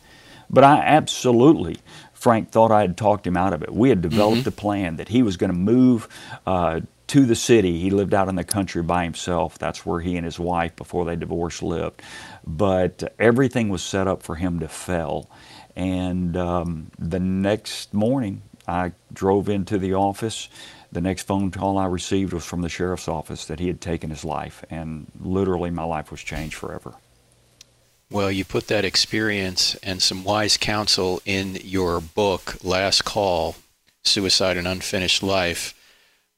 But 0.50 0.64
I 0.64 0.78
absolutely 0.80 1.78
Frank 2.24 2.52
thought 2.52 2.72
I 2.72 2.82
had 2.82 2.96
talked 2.96 3.28
him 3.28 3.36
out 3.36 3.52
of 3.52 3.64
it. 3.64 3.74
We 3.74 3.90
had 3.90 4.02
developed 4.02 4.42
mm-hmm. 4.42 4.50
a 4.50 4.54
plan 4.54 4.96
that 4.96 5.10
he 5.10 5.22
was 5.22 5.36
going 5.36 5.52
to 5.52 5.58
move 5.58 6.08
uh, 6.48 6.80
to 7.08 7.26
the 7.26 7.36
city. 7.36 7.80
He 7.80 7.90
lived 7.90 8.14
out 8.14 8.30
in 8.30 8.36
the 8.36 8.44
country 8.44 8.82
by 8.82 9.04
himself. 9.04 9.60
That's 9.60 9.86
where 9.86 10.00
he 10.00 10.16
and 10.16 10.26
his 10.26 10.40
wife, 10.40 10.76
before 10.76 11.06
they 11.06 11.16
divorced, 11.16 11.62
lived. 11.62 12.02
But 12.46 13.14
everything 13.20 13.70
was 13.70 13.84
set 13.84 14.08
up 14.08 14.24
for 14.24 14.36
him 14.36 14.60
to 14.60 14.68
fail. 14.68 15.30
And 15.76 16.38
um, 16.38 16.92
the 16.98 17.20
next 17.20 17.94
morning, 17.94 18.44
I 18.68 18.94
drove 19.12 19.50
into 19.50 19.78
the 19.78 19.94
office. 19.94 20.50
The 20.92 21.02
next 21.02 21.24
phone 21.24 21.52
call 21.52 21.78
I 21.78 21.88
received 21.88 22.34
was 22.34 22.46
from 22.46 22.62
the 22.62 22.70
sheriff's 22.70 23.08
office 23.08 23.46
that 23.46 23.60
he 23.60 23.68
had 23.68 23.82
taken 23.82 24.10
his 24.10 24.24
life. 24.24 24.64
And 24.70 25.08
literally, 25.20 25.72
my 25.72 25.84
life 25.84 26.12
was 26.12 26.22
changed 26.22 26.56
forever. 26.56 26.94
Well, 28.10 28.32
you 28.32 28.46
put 28.46 28.68
that 28.68 28.86
experience 28.86 29.74
and 29.76 30.00
some 30.00 30.24
wise 30.24 30.56
counsel 30.56 31.20
in 31.26 31.58
your 31.64 32.00
book, 32.00 32.64
Last 32.64 33.06
Call 33.06 33.56
Suicide 34.04 34.56
and 34.56 34.68
Unfinished 34.68 35.24
Life. 35.24 35.74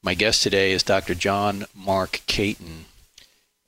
My 0.06 0.14
guest 0.14 0.44
today 0.44 0.70
is 0.70 0.84
Dr. 0.84 1.16
John 1.16 1.64
Mark 1.74 2.20
Caton, 2.28 2.84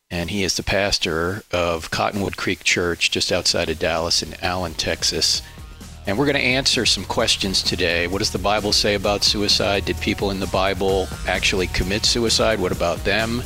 and 0.09 0.31
he 0.31 0.45
is 0.45 0.57
the 0.57 0.63
pastor 0.63 1.43
of 1.51 1.91
Cottonwood 1.91 2.37
Creek 2.37 2.63
Church 2.63 3.11
just 3.11 3.33
outside 3.33 3.69
of 3.69 3.81
Dallas 3.81 4.23
in 4.23 4.35
Allen, 4.41 4.75
Texas. 4.75 5.43
And 6.07 6.17
we're 6.17 6.27
going 6.27 6.37
to 6.37 6.41
answer 6.41 6.87
some 6.87 7.05
questions 7.05 7.61
today. 7.61 8.07
What 8.07 8.19
does 8.19 8.31
the 8.31 8.39
Bible 8.39 8.73
say 8.73 8.95
about 8.95 9.25
suicide? 9.25 9.85
Did 9.85 9.99
people 9.99 10.31
in 10.31 10.39
the 10.39 10.47
Bible 10.47 11.09
actually 11.27 11.67
commit 11.67 12.07
suicide? 12.07 12.61
What 12.61 12.71
about 12.71 12.99
them? 12.99 13.43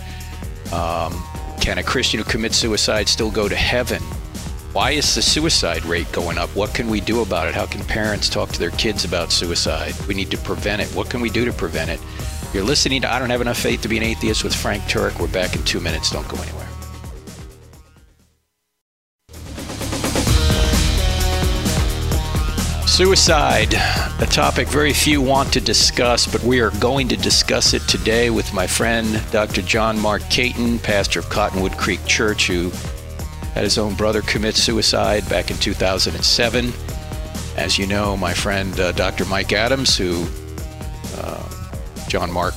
Um, 0.71 1.19
can 1.63 1.79
a 1.79 1.83
Christian 1.83 2.19
who 2.21 2.25
commits 2.25 2.59
suicide 2.59 3.09
still 3.09 3.31
go 3.31 3.49
to 3.49 3.57
heaven? 3.57 4.03
Why 4.75 4.91
is 4.91 5.15
the 5.15 5.23
suicide 5.23 5.87
rate 5.87 6.13
going 6.13 6.37
up? 6.37 6.55
What 6.55 6.75
can 6.75 6.89
we 6.89 7.01
do 7.01 7.23
about 7.23 7.49
it? 7.49 7.55
How 7.55 7.65
can 7.65 7.83
parents 7.87 8.29
talk 8.29 8.51
to 8.51 8.59
their 8.59 8.71
kids 8.73 9.07
about 9.07 9.33
suicide? 9.33 9.95
We 10.07 10.13
need 10.13 10.31
to 10.31 10.37
prevent 10.37 10.83
it. 10.83 10.89
What 10.89 11.09
can 11.09 11.23
we 11.23 11.31
do 11.31 11.47
to 11.47 11.55
prevent 11.55 11.89
it? 11.89 11.99
You're 12.53 12.65
listening 12.65 13.01
to 13.01 13.11
I 13.11 13.19
Don't 13.19 13.31
Have 13.31 13.41
Enough 13.41 13.57
Faith 13.57 13.81
to 13.81 13.89
Be 13.89 13.97
an 13.97 14.03
Atheist 14.03 14.45
with 14.45 14.55
Frank 14.55 14.83
Turek. 14.83 15.19
We're 15.19 15.27
back 15.29 15.57
in 15.57 15.63
two 15.63 15.81
minutes. 15.81 16.11
Don't 16.11 16.29
go 16.29 16.37
anywhere. 16.37 16.69
Suicide, 22.87 23.73
a 24.21 24.27
topic 24.27 24.69
very 24.69 24.93
few 24.93 25.23
want 25.23 25.51
to 25.55 25.63
discuss, 25.63 26.31
but 26.31 26.45
we 26.45 26.61
are 26.61 26.71
going 26.73 27.09
to 27.09 27.17
discuss 27.17 27.73
it 27.73 27.81
today 27.89 28.29
with 28.29 28.53
my 28.53 28.67
friend, 28.67 29.23
Dr. 29.33 29.63
John 29.63 29.99
Mark 29.99 30.21
Caton, 30.29 30.79
pastor 30.79 31.21
of 31.21 31.31
Cottonwood 31.31 31.79
Creek 31.79 32.05
Church, 32.05 32.49
who 32.49 32.69
had 33.55 33.65
his 33.65 33.79
own 33.79 33.95
brother 33.95 34.21
commit 34.21 34.57
suicide 34.57 35.27
back 35.31 35.51
in 35.51 35.57
2007. 35.57 36.71
As 37.57 37.79
you 37.79 37.87
know, 37.87 38.15
my 38.15 38.35
friend, 38.35 38.79
uh, 38.79 38.93
Dr. 38.93 39.25
Mike 39.25 39.55
Adams, 39.55 39.97
who 39.97 40.27
John 42.13 42.31
Mark 42.31 42.57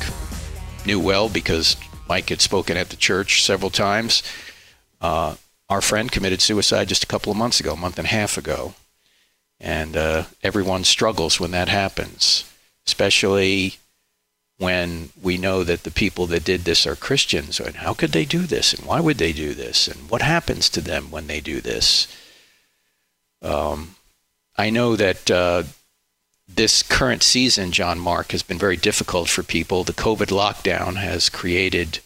knew 0.85 1.00
well 1.00 1.29
because 1.29 1.77
Mike 2.09 2.27
had 2.27 2.41
spoken 2.41 2.75
at 2.75 2.89
the 2.89 2.97
church 2.97 3.41
several 3.41 3.69
times. 3.69 4.21
Uh, 5.00 5.35
our 5.69 5.79
friend 5.79 6.12
committed 6.12 6.41
suicide 6.41 6.89
just 6.89 7.05
a 7.05 7.07
couple 7.07 7.31
of 7.31 7.38
months 7.38 7.62
ago, 7.62 7.71
a 7.71 7.77
month 7.77 7.97
and 7.97 8.05
a 8.05 8.12
half 8.12 8.38
ago. 8.38 8.74
And 9.57 9.95
uh, 9.95 10.24
everyone 10.43 10.83
struggles 10.83 11.39
when 11.39 11.51
that 11.51 11.69
happens, 11.69 12.43
especially 12.85 13.75
when 14.57 15.12
we 15.24 15.38
know 15.38 15.63
that 15.63 15.83
the 15.83 15.91
people 15.91 16.25
that 16.25 16.43
did 16.43 16.65
this 16.65 16.85
are 16.85 16.97
Christians. 16.97 17.57
And 17.57 17.77
how 17.77 17.93
could 17.93 18.12
they 18.12 18.25
do 18.25 18.39
this? 18.39 18.74
And 18.74 18.85
why 18.85 19.00
would 19.00 19.19
they 19.19 19.31
do 19.31 19.53
this? 19.53 19.88
And 19.88 20.09
what 20.09 20.21
happens 20.21 20.67
to 20.71 20.81
them 20.81 21.12
when 21.12 21.27
they 21.27 21.39
do 21.39 21.62
this? 21.62 22.09
Um, 23.41 23.95
I 24.57 24.69
know 24.69 24.97
that 24.97 25.31
uh, 25.31 25.63
this 26.47 26.83
current 26.83 27.23
season, 27.23 27.71
John 27.71 27.99
Mark, 27.99 28.31
has 28.31 28.43
been 28.43 28.57
very 28.57 28.77
difficult 28.77 29.29
for 29.29 29.43
people. 29.43 29.83
The 29.83 29.93
COVID 29.93 30.27
lockdown 30.27 30.95
has 30.95 31.29
created 31.29 31.99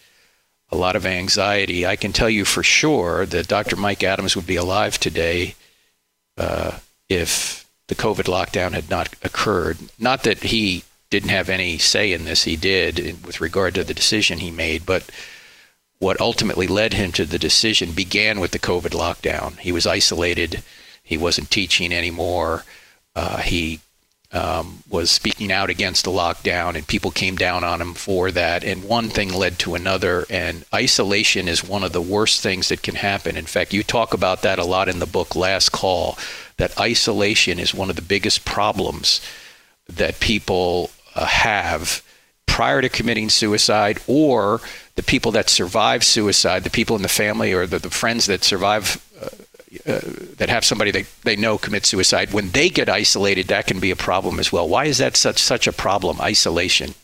a 0.71 0.77
lot 0.77 0.95
of 0.95 1.05
anxiety. 1.05 1.85
I 1.85 1.95
can 1.95 2.13
tell 2.13 2.29
you 2.29 2.45
for 2.45 2.63
sure 2.63 3.25
that 3.25 3.47
Dr. 3.47 3.75
Mike 3.75 4.03
Adams 4.03 4.35
would 4.35 4.47
be 4.47 4.55
alive 4.55 4.97
today 4.97 5.55
uh, 6.37 6.79
if 7.09 7.67
the 7.87 7.95
COVID 7.95 8.25
lockdown 8.25 8.71
had 8.71 8.89
not 8.89 9.13
occurred. 9.23 9.77
Not 9.97 10.23
that 10.23 10.43
he 10.43 10.83
didn't 11.09 11.29
have 11.29 11.49
any 11.49 11.77
say 11.77 12.13
in 12.13 12.25
this, 12.25 12.43
he 12.43 12.55
did 12.55 12.99
in, 12.99 13.21
with 13.23 13.41
regard 13.41 13.73
to 13.75 13.83
the 13.83 13.93
decision 13.95 14.39
he 14.39 14.51
made, 14.51 14.85
but 14.85 15.09
what 15.97 16.21
ultimately 16.21 16.67
led 16.67 16.93
him 16.93 17.11
to 17.11 17.25
the 17.25 17.39
decision 17.39 17.91
began 17.91 18.39
with 18.39 18.51
the 18.51 18.59
COVID 18.59 18.91
lockdown. 18.91 19.57
He 19.57 19.71
was 19.71 19.85
isolated, 19.85 20.63
he 21.03 21.17
wasn't 21.17 21.51
teaching 21.51 21.91
anymore, 21.91 22.63
uh, 23.15 23.37
he 23.37 23.81
um, 24.31 24.83
was 24.89 25.09
speaking 25.09 25.51
out 25.51 25.69
against 25.69 26.05
the 26.05 26.11
lockdown, 26.11 26.75
and 26.75 26.85
people 26.85 27.11
came 27.11 27.35
down 27.35 27.63
on 27.63 27.81
him 27.81 27.93
for 27.93 28.29
that. 28.31 28.63
And 28.63 28.83
one 28.83 29.09
thing 29.09 29.33
led 29.33 29.57
to 29.59 29.75
another, 29.75 30.25
and 30.29 30.65
isolation 30.73 31.47
is 31.47 31.63
one 31.63 31.83
of 31.83 31.93
the 31.93 32.01
worst 32.01 32.41
things 32.41 32.69
that 32.69 32.83
can 32.83 32.95
happen. 32.95 33.35
In 33.35 33.45
fact, 33.45 33.73
you 33.73 33.81
talk 33.81 34.13
about 34.13 34.43
that 34.43 34.59
a 34.59 34.65
lot 34.65 34.87
in 34.87 34.99
the 34.99 35.07
book 35.07 35.35
Last 35.35 35.71
Call, 35.71 36.17
that 36.57 36.79
isolation 36.79 37.59
is 37.59 37.73
one 37.73 37.89
of 37.89 37.95
the 37.95 38.01
biggest 38.01 38.45
problems 38.45 39.21
that 39.87 40.19
people 40.19 40.91
uh, 41.15 41.25
have 41.25 42.03
prior 42.45 42.81
to 42.81 42.89
committing 42.89 43.29
suicide 43.29 43.99
or 44.05 44.59
the 44.95 45.03
people 45.03 45.31
that 45.31 45.49
survive 45.49 46.03
suicide, 46.03 46.63
the 46.63 46.69
people 46.69 46.95
in 46.95 47.01
the 47.01 47.07
family 47.07 47.53
or 47.53 47.65
the, 47.65 47.79
the 47.79 47.89
friends 47.89 48.25
that 48.25 48.43
survive 48.43 49.03
uh, 49.85 49.99
that 50.37 50.49
have 50.49 50.65
somebody 50.65 50.91
they, 50.91 51.05
they 51.23 51.35
know 51.35 51.57
commit 51.57 51.85
suicide, 51.85 52.33
when 52.33 52.49
they 52.51 52.69
get 52.69 52.89
isolated, 52.89 53.47
that 53.47 53.67
can 53.67 53.79
be 53.79 53.91
a 53.91 53.95
problem 53.95 54.39
as 54.39 54.51
well. 54.51 54.67
Why 54.67 54.85
is 54.85 54.97
that 54.97 55.15
such 55.15 55.39
such 55.39 55.67
a 55.67 55.73
problem? 55.73 56.19
Isolation. 56.21 56.95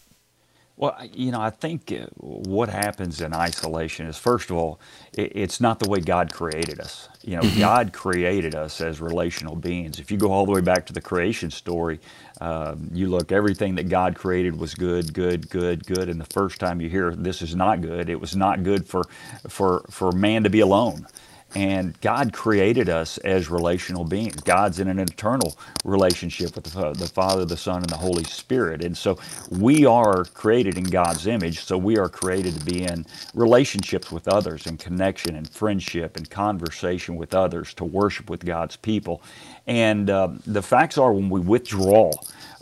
Well, 0.78 0.98
you 1.14 1.32
know, 1.32 1.40
I 1.40 1.52
think 1.52 1.94
uh, 1.94 2.08
what 2.18 2.68
happens 2.68 3.22
in 3.22 3.34
isolation 3.34 4.08
is, 4.08 4.18
first 4.18 4.50
of 4.50 4.58
all, 4.58 4.82
it's 5.14 5.62
not 5.62 5.80
the 5.80 5.90
way 5.90 6.02
God 6.02 6.34
created 6.34 6.82
us. 6.82 7.08
You 7.22 7.38
know, 7.38 7.44
mm-hmm. 7.44 7.60
God 7.60 7.94
created 7.94 8.56
us 8.56 8.82
as 8.82 9.00
relational 9.00 9.56
beings. 9.56 10.00
If 10.00 10.12
you 10.12 10.18
go 10.18 10.34
all 10.34 10.46
the 10.46 10.52
way 10.52 10.60
back 10.60 10.86
to 10.88 10.94
the 10.94 11.00
creation 11.00 11.50
story, 11.50 12.02
um, 12.42 12.90
you 12.92 13.08
look, 13.08 13.32
everything 13.32 13.76
that 13.76 13.88
God 13.88 14.16
created 14.16 14.60
was 14.60 14.76
good, 14.76 15.14
good, 15.14 15.50
good, 15.50 15.86
good. 15.86 16.10
And 16.10 16.20
the 16.20 16.26
first 16.26 16.60
time 16.60 16.82
you 16.82 16.90
hear 16.90 17.16
this 17.16 17.42
is 17.42 17.56
not 17.56 17.80
good, 17.80 18.10
it 18.10 18.20
was 18.20 18.36
not 18.36 18.64
good 18.64 18.86
for, 18.86 19.04
for, 19.48 19.86
for 19.90 20.12
man 20.12 20.44
to 20.44 20.50
be 20.50 20.60
alone. 20.60 21.08
And 21.56 22.00
God 22.02 22.34
created 22.34 22.90
us 22.90 23.18
as 23.20 23.50
relational 23.50 24.04
beings. 24.04 24.36
God's 24.38 24.80
in 24.80 24.90
an 24.90 25.00
eternal 25.00 25.58
relationship 25.86 26.56
with 26.56 26.66
the, 26.66 26.94
the, 26.94 27.08
Father, 27.08 27.46
the 27.46 27.58
Son, 27.58 27.78
and 27.78 27.90
the 27.90 27.98
Holy 27.98 28.26
Spirit. 28.26 28.84
And 28.84 28.98
so 28.98 29.18
we 29.52 29.86
are 29.86 30.26
created 30.26 30.78
in 30.78 30.86
God's 30.86 31.28
image, 31.28 31.62
so 31.62 31.78
we 31.78 31.98
are 31.98 32.10
created 32.10 32.56
to 32.60 32.66
be 32.66 32.84
in 32.84 33.06
relationships 33.34 34.12
with 34.12 34.28
others, 34.28 34.68
and 34.68 34.80
connection, 34.80 35.36
and 35.36 35.50
friendship, 35.50 36.18
and 36.18 36.30
conversation 36.30 37.16
with 37.16 37.34
others, 37.34 37.74
to 37.76 37.86
worship 37.86 38.30
with 38.30 38.46
God's 38.46 38.76
people. 38.78 39.22
And 39.68 40.10
uh, 40.10 40.30
the 40.46 40.62
facts 40.62 40.98
are 40.98 41.14
when 41.14 41.30
we 41.30 41.40
withdraw, 41.40 42.12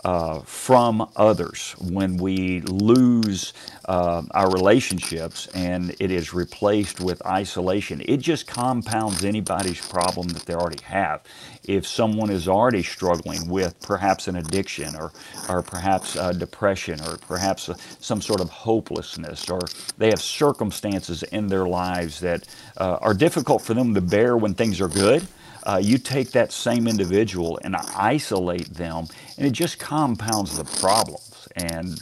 uh, 0.04 0.42
from 0.42 1.08
others 1.16 1.76
when 1.80 2.18
we 2.18 2.62
lose 2.62 3.54
uh, 3.86 4.24
our 4.32 4.52
relationships 4.52 5.48
and 5.56 5.96
it 6.00 6.12
is 6.12 6.34
replaced 6.34 7.02
with 7.02 7.26
isolation. 7.26 8.02
It 8.06 8.18
just 8.18 8.48
compounds 8.48 9.26
anybody's 9.26 9.86
problem 9.88 10.30
that 10.30 10.46
they 10.46 10.54
already 10.56 10.84
have. 10.84 11.22
If 11.66 11.88
someone 11.88 12.30
is 12.30 12.48
already 12.48 12.84
struggling 12.84 13.50
with 13.50 13.80
perhaps 13.82 14.28
an 14.28 14.38
addiction 14.38 14.96
or, 14.96 15.12
or 15.50 15.62
perhaps 15.64 16.16
uh, 16.16 16.34
depression 16.34 17.02
or 17.02 17.18
perhaps 17.18 17.70
some 18.00 18.22
sort 18.22 18.42
of 18.42 18.50
hopelessness 18.50 19.50
or 19.50 19.60
they 19.98 20.10
have 20.10 20.22
circumstances 20.22 21.24
in 21.24 21.48
their 21.48 21.66
lives 21.68 22.20
that 22.22 22.48
uh, 22.78 22.98
are 23.02 23.14
difficult 23.14 23.62
for 23.62 23.74
them 23.74 23.94
to 23.94 24.02
bear 24.02 24.38
when 24.38 24.54
things 24.54 24.82
are 24.82 24.90
good 24.90 25.28
uh, 25.64 25.80
you 25.82 25.98
take 25.98 26.32
that 26.32 26.52
same 26.52 26.88
individual 26.88 27.60
and 27.64 27.76
isolate 27.76 28.74
them, 28.74 29.08
and 29.38 29.48
it 29.48 29.52
just 29.52 29.80
compounds 29.80 30.58
the 30.58 30.66
problems. 30.80 31.48
And 31.56 32.02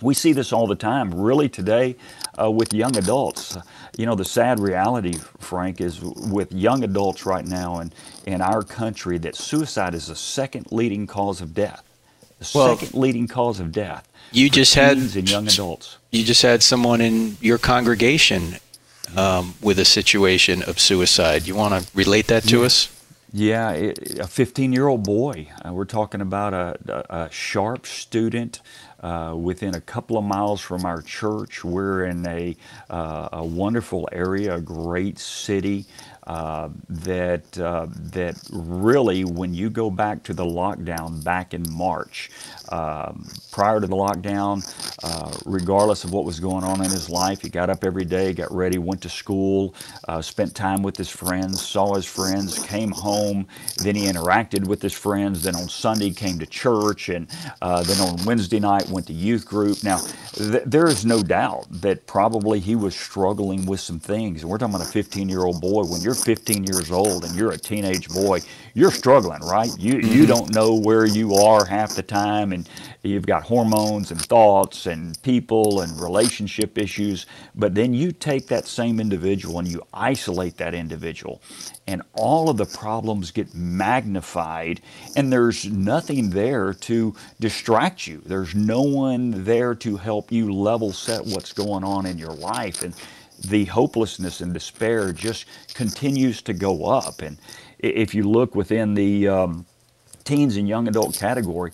we 0.00 0.14
see 0.14 0.32
this 0.32 0.52
all 0.52 0.66
the 0.66 0.74
time, 0.74 1.14
really 1.14 1.48
today 1.48 1.96
uh, 2.40 2.50
with 2.50 2.72
young 2.72 2.96
adults. 2.96 3.56
You 3.96 4.06
know, 4.06 4.14
the 4.14 4.24
sad 4.24 4.60
reality, 4.60 5.14
Frank, 5.38 5.80
is 5.80 6.00
with 6.00 6.52
young 6.52 6.84
adults 6.84 7.26
right 7.26 7.44
now 7.44 7.80
in, 7.80 7.92
in 8.26 8.40
our 8.40 8.62
country 8.62 9.18
that 9.18 9.36
suicide 9.36 9.94
is 9.94 10.06
the 10.06 10.16
second 10.16 10.70
leading 10.70 11.06
cause 11.06 11.40
of 11.40 11.54
death. 11.54 11.82
The 12.38 12.50
well, 12.54 12.76
second 12.76 12.98
leading 12.98 13.28
cause 13.28 13.60
of 13.60 13.72
death. 13.72 14.08
You 14.32 14.48
just 14.48 14.74
had 14.74 14.96
in 14.96 15.26
young 15.26 15.48
adults. 15.48 15.98
You 16.10 16.24
just 16.24 16.42
had 16.42 16.62
someone 16.62 17.00
in 17.00 17.36
your 17.40 17.58
congregation 17.58 18.56
um, 19.16 19.54
with 19.60 19.78
a 19.78 19.84
situation 19.84 20.62
of 20.62 20.78
suicide. 20.78 21.46
You 21.46 21.54
want 21.54 21.74
to 21.74 21.90
relate 21.94 22.26
that 22.28 22.44
to 22.44 22.60
yeah. 22.60 22.66
us? 22.66 22.96
Yeah, 23.32 23.70
it, 23.70 24.18
a 24.18 24.26
15 24.26 24.72
year 24.72 24.88
old 24.88 25.04
boy. 25.04 25.48
Uh, 25.64 25.72
we're 25.72 25.84
talking 25.84 26.20
about 26.20 26.52
a, 26.52 26.76
a, 26.88 27.24
a 27.24 27.30
sharp 27.30 27.86
student 27.86 28.60
uh, 29.00 29.34
within 29.36 29.74
a 29.76 29.80
couple 29.80 30.18
of 30.18 30.24
miles 30.24 30.60
from 30.60 30.84
our 30.86 31.02
church. 31.02 31.64
We're 31.64 32.04
in 32.06 32.26
a, 32.26 32.56
uh, 32.90 33.30
a 33.32 33.44
wonderful 33.44 34.08
area, 34.12 34.56
a 34.56 34.60
great 34.60 35.18
city. 35.18 35.86
Uh, 36.26 36.68
that 36.88 37.58
uh, 37.58 37.86
that 37.90 38.36
really, 38.52 39.24
when 39.24 39.54
you 39.54 39.68
go 39.70 39.90
back 39.90 40.22
to 40.22 40.32
the 40.34 40.44
lockdown 40.44 41.24
back 41.24 41.52
in 41.52 41.64
March, 41.72 42.30
um, 42.70 43.26
prior 43.50 43.80
to 43.80 43.86
the 43.88 43.96
lockdown, 43.96 44.62
uh, 45.02 45.32
regardless 45.46 46.04
of 46.04 46.12
what 46.12 46.24
was 46.24 46.38
going 46.38 46.64
on 46.64 46.84
in 46.84 46.90
his 46.90 47.10
life, 47.10 47.42
he 47.42 47.48
got 47.48 47.70
up 47.70 47.84
every 47.84 48.04
day, 48.04 48.32
got 48.32 48.52
ready, 48.52 48.78
went 48.78 49.02
to 49.02 49.08
school, 49.08 49.74
uh, 50.08 50.22
spent 50.22 50.54
time 50.54 50.82
with 50.82 50.96
his 50.96 51.10
friends, 51.10 51.60
saw 51.66 51.94
his 51.94 52.06
friends, 52.06 52.58
came 52.66 52.92
home. 52.92 53.46
Then 53.78 53.96
he 53.96 54.06
interacted 54.06 54.66
with 54.66 54.82
his 54.82 54.92
friends. 54.94 55.42
Then 55.42 55.56
on 55.56 55.68
Sunday 55.68 56.10
came 56.10 56.38
to 56.38 56.46
church, 56.46 57.08
and 57.08 57.28
uh, 57.62 57.82
then 57.82 58.00
on 58.00 58.24
Wednesday 58.26 58.60
night 58.60 58.88
went 58.90 59.06
to 59.08 59.12
youth 59.12 59.46
group. 59.46 59.82
Now, 59.84 59.98
th- 60.34 60.64
there 60.66 60.86
is 60.86 61.04
no 61.04 61.22
doubt 61.22 61.66
that 61.70 62.06
probably 62.06 62.60
he 62.60 62.76
was 62.76 62.96
struggling 62.96 63.66
with 63.66 63.80
some 63.80 64.00
things. 64.00 64.42
And 64.42 64.50
we're 64.50 64.58
talking 64.58 64.74
about 64.74 64.86
a 64.86 64.98
15-year-old 64.98 65.60
boy. 65.60 65.84
When 65.84 66.00
you're 66.00 66.14
15 66.14 66.64
years 66.64 66.90
old 66.90 67.24
and 67.24 67.34
you're 67.34 67.52
a 67.52 67.58
teenage 67.58 68.08
boy, 68.08 68.40
you're 68.74 68.90
struggling, 68.92 69.40
right? 69.42 69.70
You 69.78 69.94
you 69.94 70.00
mm-hmm. 70.00 70.26
don't 70.26 70.54
know 70.54 70.74
where 70.74 71.06
you 71.06 71.34
are 71.34 71.64
half 71.64 71.94
the 71.94 72.02
time, 72.02 72.52
and 72.52 72.68
you've 73.02 73.26
got 73.26 73.42
hormones 73.44 74.10
and 74.10 74.20
thoughts 74.20 74.86
and 74.86 75.20
people 75.22 75.80
and 75.80 76.00
relationship 76.00 76.78
issues. 76.78 77.26
But 77.54 77.74
then 77.74 77.94
you 77.94 78.12
take 78.12 78.46
that 78.48 78.66
same 78.66 79.00
individual 79.00 79.58
and 79.58 79.68
you 79.68 79.82
isolate 79.92 80.56
that 80.58 80.74
individual, 80.74 81.42
and 81.86 82.02
all 82.14 82.48
of 82.48 82.56
the 82.56 82.66
problems 82.66 83.30
get 83.30 83.54
magnified, 83.54 84.80
and 85.16 85.32
there's 85.32 85.66
nothing 85.66 86.30
there 86.30 86.74
to 86.74 87.14
distract 87.40 88.06
you. 88.06 88.22
There's 88.24 88.54
no 88.54 88.82
one 88.82 89.44
there 89.44 89.74
to 89.76 89.96
help 89.96 90.30
you 90.30 90.52
level 90.52 90.92
set 90.92 91.24
what's 91.24 91.52
going 91.52 91.84
on 91.84 92.06
in 92.06 92.18
your 92.18 92.32
life, 92.34 92.82
and 92.82 92.94
the 93.48 93.64
hopelessness 93.66 94.40
and 94.40 94.54
despair 94.54 95.12
just 95.12 95.46
continues 95.74 96.42
to 96.42 96.52
go 96.52 96.86
up. 96.86 97.22
And 97.22 97.38
if 97.78 98.14
you 98.14 98.24
look 98.24 98.54
within 98.54 98.94
the 98.94 99.28
um, 99.28 99.66
teens 100.24 100.56
and 100.56 100.68
young 100.68 100.88
adult 100.88 101.16
category, 101.18 101.72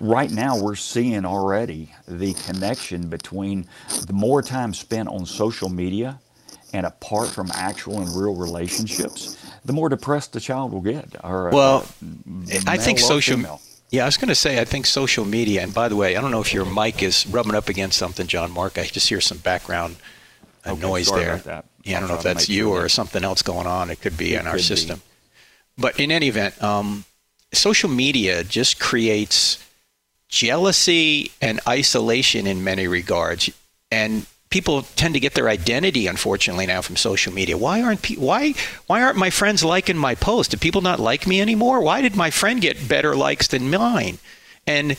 right 0.00 0.30
now 0.30 0.58
we're 0.58 0.74
seeing 0.76 1.24
already 1.24 1.92
the 2.08 2.34
connection 2.34 3.08
between 3.08 3.66
the 4.06 4.12
more 4.12 4.42
time 4.42 4.74
spent 4.74 5.08
on 5.08 5.26
social 5.26 5.68
media 5.68 6.20
and 6.74 6.84
apart 6.84 7.28
from 7.28 7.50
actual 7.54 8.00
and 8.00 8.14
real 8.14 8.34
relationships 8.34 9.38
the 9.64 9.72
more 9.72 9.88
depressed 9.88 10.32
the 10.32 10.40
child 10.40 10.72
will 10.72 10.80
get. 10.80 11.16
Or, 11.24 11.50
well, 11.50 11.86
uh, 12.02 12.60
I 12.66 12.76
think 12.76 12.98
social. 12.98 13.36
female. 13.36 13.60
Yeah, 13.90 14.02
I 14.02 14.06
was 14.06 14.16
going 14.16 14.28
to 14.28 14.34
say, 14.34 14.60
I 14.60 14.64
think 14.64 14.86
social 14.86 15.24
media, 15.24 15.62
and 15.62 15.72
by 15.72 15.88
the 15.88 15.96
way, 15.96 16.16
I 16.16 16.20
don't 16.20 16.30
know 16.30 16.40
if 16.40 16.52
your 16.52 16.64
mic 16.64 17.02
is 17.02 17.26
rubbing 17.28 17.54
up 17.54 17.68
against 17.68 17.96
something, 17.96 18.26
John 18.26 18.50
Mark. 18.50 18.76
I 18.76 18.84
just 18.84 19.08
hear 19.08 19.20
some 19.20 19.38
background 19.38 19.96
uh, 20.66 20.72
Okay, 20.72 20.80
noise 20.80 21.10
there. 21.10 21.40
Yeah, 21.84 21.98
I 21.98 22.00
don't 22.00 22.08
know 22.08 22.16
if 22.16 22.22
that's 22.22 22.48
you 22.48 22.70
or 22.70 22.88
something 22.88 23.22
else 23.22 23.42
going 23.42 23.66
on. 23.66 23.90
It 23.90 24.00
could 24.00 24.16
be 24.16 24.34
It 24.34 24.40
in 24.40 24.46
our 24.46 24.54
could 24.54 24.58
be. 24.58 24.62
system. 24.64 25.02
But 25.78 26.00
in 26.00 26.10
any 26.10 26.28
event, 26.28 26.60
um, 26.62 27.04
social 27.52 27.88
media 27.88 28.42
just 28.42 28.80
creates 28.80 29.64
jealousy 30.28 31.30
and 31.40 31.60
isolation 31.68 32.46
in 32.46 32.64
many 32.64 32.88
regards. 32.88 33.50
And 33.92 34.26
people 34.50 34.82
tend 34.96 35.14
to 35.14 35.20
get 35.20 35.34
their 35.34 35.48
identity, 35.48 36.06
unfortunately, 36.06 36.66
now 36.66 36.80
from 36.80 36.96
social 36.96 37.32
media. 37.32 37.56
Why 37.56 37.82
aren't 37.82 38.02
pe- 38.02 38.16
why 38.16 38.54
why 38.86 39.02
aren't 39.02 39.16
my 39.16 39.30
friends 39.30 39.64
liking 39.64 39.96
my 39.96 40.14
post? 40.14 40.50
Do 40.50 40.56
people 40.56 40.80
not 40.80 41.00
like 41.00 41.26
me 41.26 41.40
anymore? 41.40 41.80
Why 41.80 42.00
did 42.00 42.16
my 42.16 42.30
friend 42.30 42.60
get 42.60 42.88
better 42.88 43.16
likes 43.16 43.48
than 43.48 43.70
mine? 43.70 44.18
And 44.66 44.96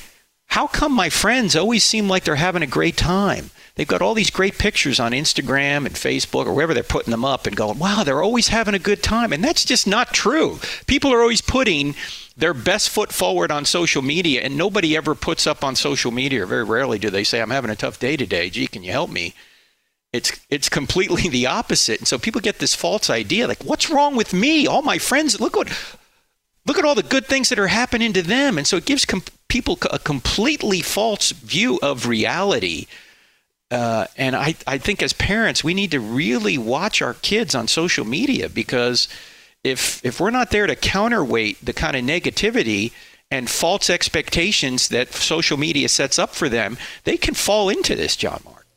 how 0.48 0.68
come 0.68 0.92
my 0.92 1.10
friends 1.10 1.56
always 1.56 1.84
seem 1.84 2.08
like 2.08 2.24
they're 2.24 2.36
having 2.36 2.64
a 2.64 2.68
great 2.68 2.98
time? 2.98 3.50
They've 3.76 3.88
got 3.88 4.02
all 4.02 4.14
these 4.14 4.30
great 4.30 4.58
pictures 4.58 5.02
on 5.02 5.12
Instagram 5.12 5.86
and 5.86 5.96
Facebook 5.96 6.46
or 6.46 6.54
wherever 6.54 6.74
they're 6.74 6.82
putting 6.82 7.12
them 7.12 7.26
up 7.26 7.46
and 7.46 7.58
going, 7.58 7.78
wow, 7.78 8.04
they're 8.04 8.24
always 8.24 8.48
having 8.48 8.74
a 8.74 8.80
good 8.80 9.04
time. 9.04 9.34
And 9.34 9.44
that's 9.44 9.66
just 9.66 9.86
not 9.86 10.14
true. 10.14 10.60
People 10.88 11.12
are 11.12 11.20
always 11.22 11.42
putting 11.42 11.94
their 12.38 12.54
best 12.54 12.90
foot 12.90 13.12
forward 13.12 13.52
on 13.52 13.66
social 13.66 14.02
media, 14.02 14.42
and 14.42 14.58
nobody 14.58 14.96
ever 14.96 15.16
puts 15.16 15.48
up 15.48 15.64
on 15.64 15.76
social 15.76 16.12
media, 16.12 16.44
or 16.44 16.46
very 16.46 16.64
rarely 16.64 17.00
do 17.00 17.10
they 17.10 17.24
say, 17.24 17.42
I'm 17.42 17.50
having 17.50 17.72
a 17.72 17.76
tough 17.76 18.00
day 18.00 18.18
today. 18.18 18.50
Gee, 18.50 18.68
can 18.68 18.84
you 18.84 18.92
help 18.92 19.10
me? 19.10 19.34
It's 20.12 20.32
it's 20.50 20.70
completely 20.70 21.30
the 21.30 21.48
opposite. 21.48 22.00
And 22.00 22.08
so 22.08 22.18
people 22.18 22.42
get 22.42 22.60
this 22.60 22.76
false 22.76 23.10
idea 23.10 23.48
like, 23.48 23.64
what's 23.64 23.90
wrong 23.90 24.16
with 24.16 24.34
me? 24.34 24.68
All 24.68 24.82
my 24.82 24.98
friends, 24.98 25.40
look 25.40 25.56
what 25.56 25.70
look 26.66 26.78
at 26.78 26.86
all 26.86 26.96
the 26.96 27.04
good 27.04 27.26
things 27.26 27.50
that 27.50 27.60
are 27.60 27.68
happening 27.68 28.14
to 28.14 28.22
them. 28.22 28.58
And 28.58 28.66
so 28.66 28.78
it 28.78 28.86
gives 28.86 29.06
people 29.48 29.78
a 29.92 30.00
completely 30.00 30.82
false 30.82 31.32
view 31.32 31.80
of 31.82 32.08
reality. 32.08 32.88
Uh, 33.72 34.06
and 34.18 34.36
I, 34.36 34.56
I 34.68 34.78
think 34.78 35.02
as 35.02 35.14
parents, 35.14 35.64
we 35.64 35.74
need 35.74 35.92
to 35.92 36.00
really 36.00 36.58
watch 36.58 37.02
our 37.02 37.16
kids 37.16 37.56
on 37.56 37.68
social 37.68 38.06
media 38.06 38.50
because 38.50 39.08
if 39.64 40.06
if 40.06 40.20
we're 40.20 40.30
not 40.30 40.52
there 40.52 40.68
to 40.68 40.76
counterweight 40.76 41.66
the 41.66 41.74
kind 41.74 41.96
of 41.96 42.04
negativity 42.04 42.92
and 43.32 43.50
false 43.50 43.90
expectations 43.90 44.90
that 44.90 45.12
social 45.14 45.58
media 45.58 45.90
sets 45.90 46.20
up 46.20 46.30
for 46.30 46.48
them, 46.48 46.78
they 47.04 47.18
can 47.18 47.34
fall 47.34 47.70
into 47.70 47.96
this, 47.96 48.16
John 48.16 48.42
Mark. 48.46 48.68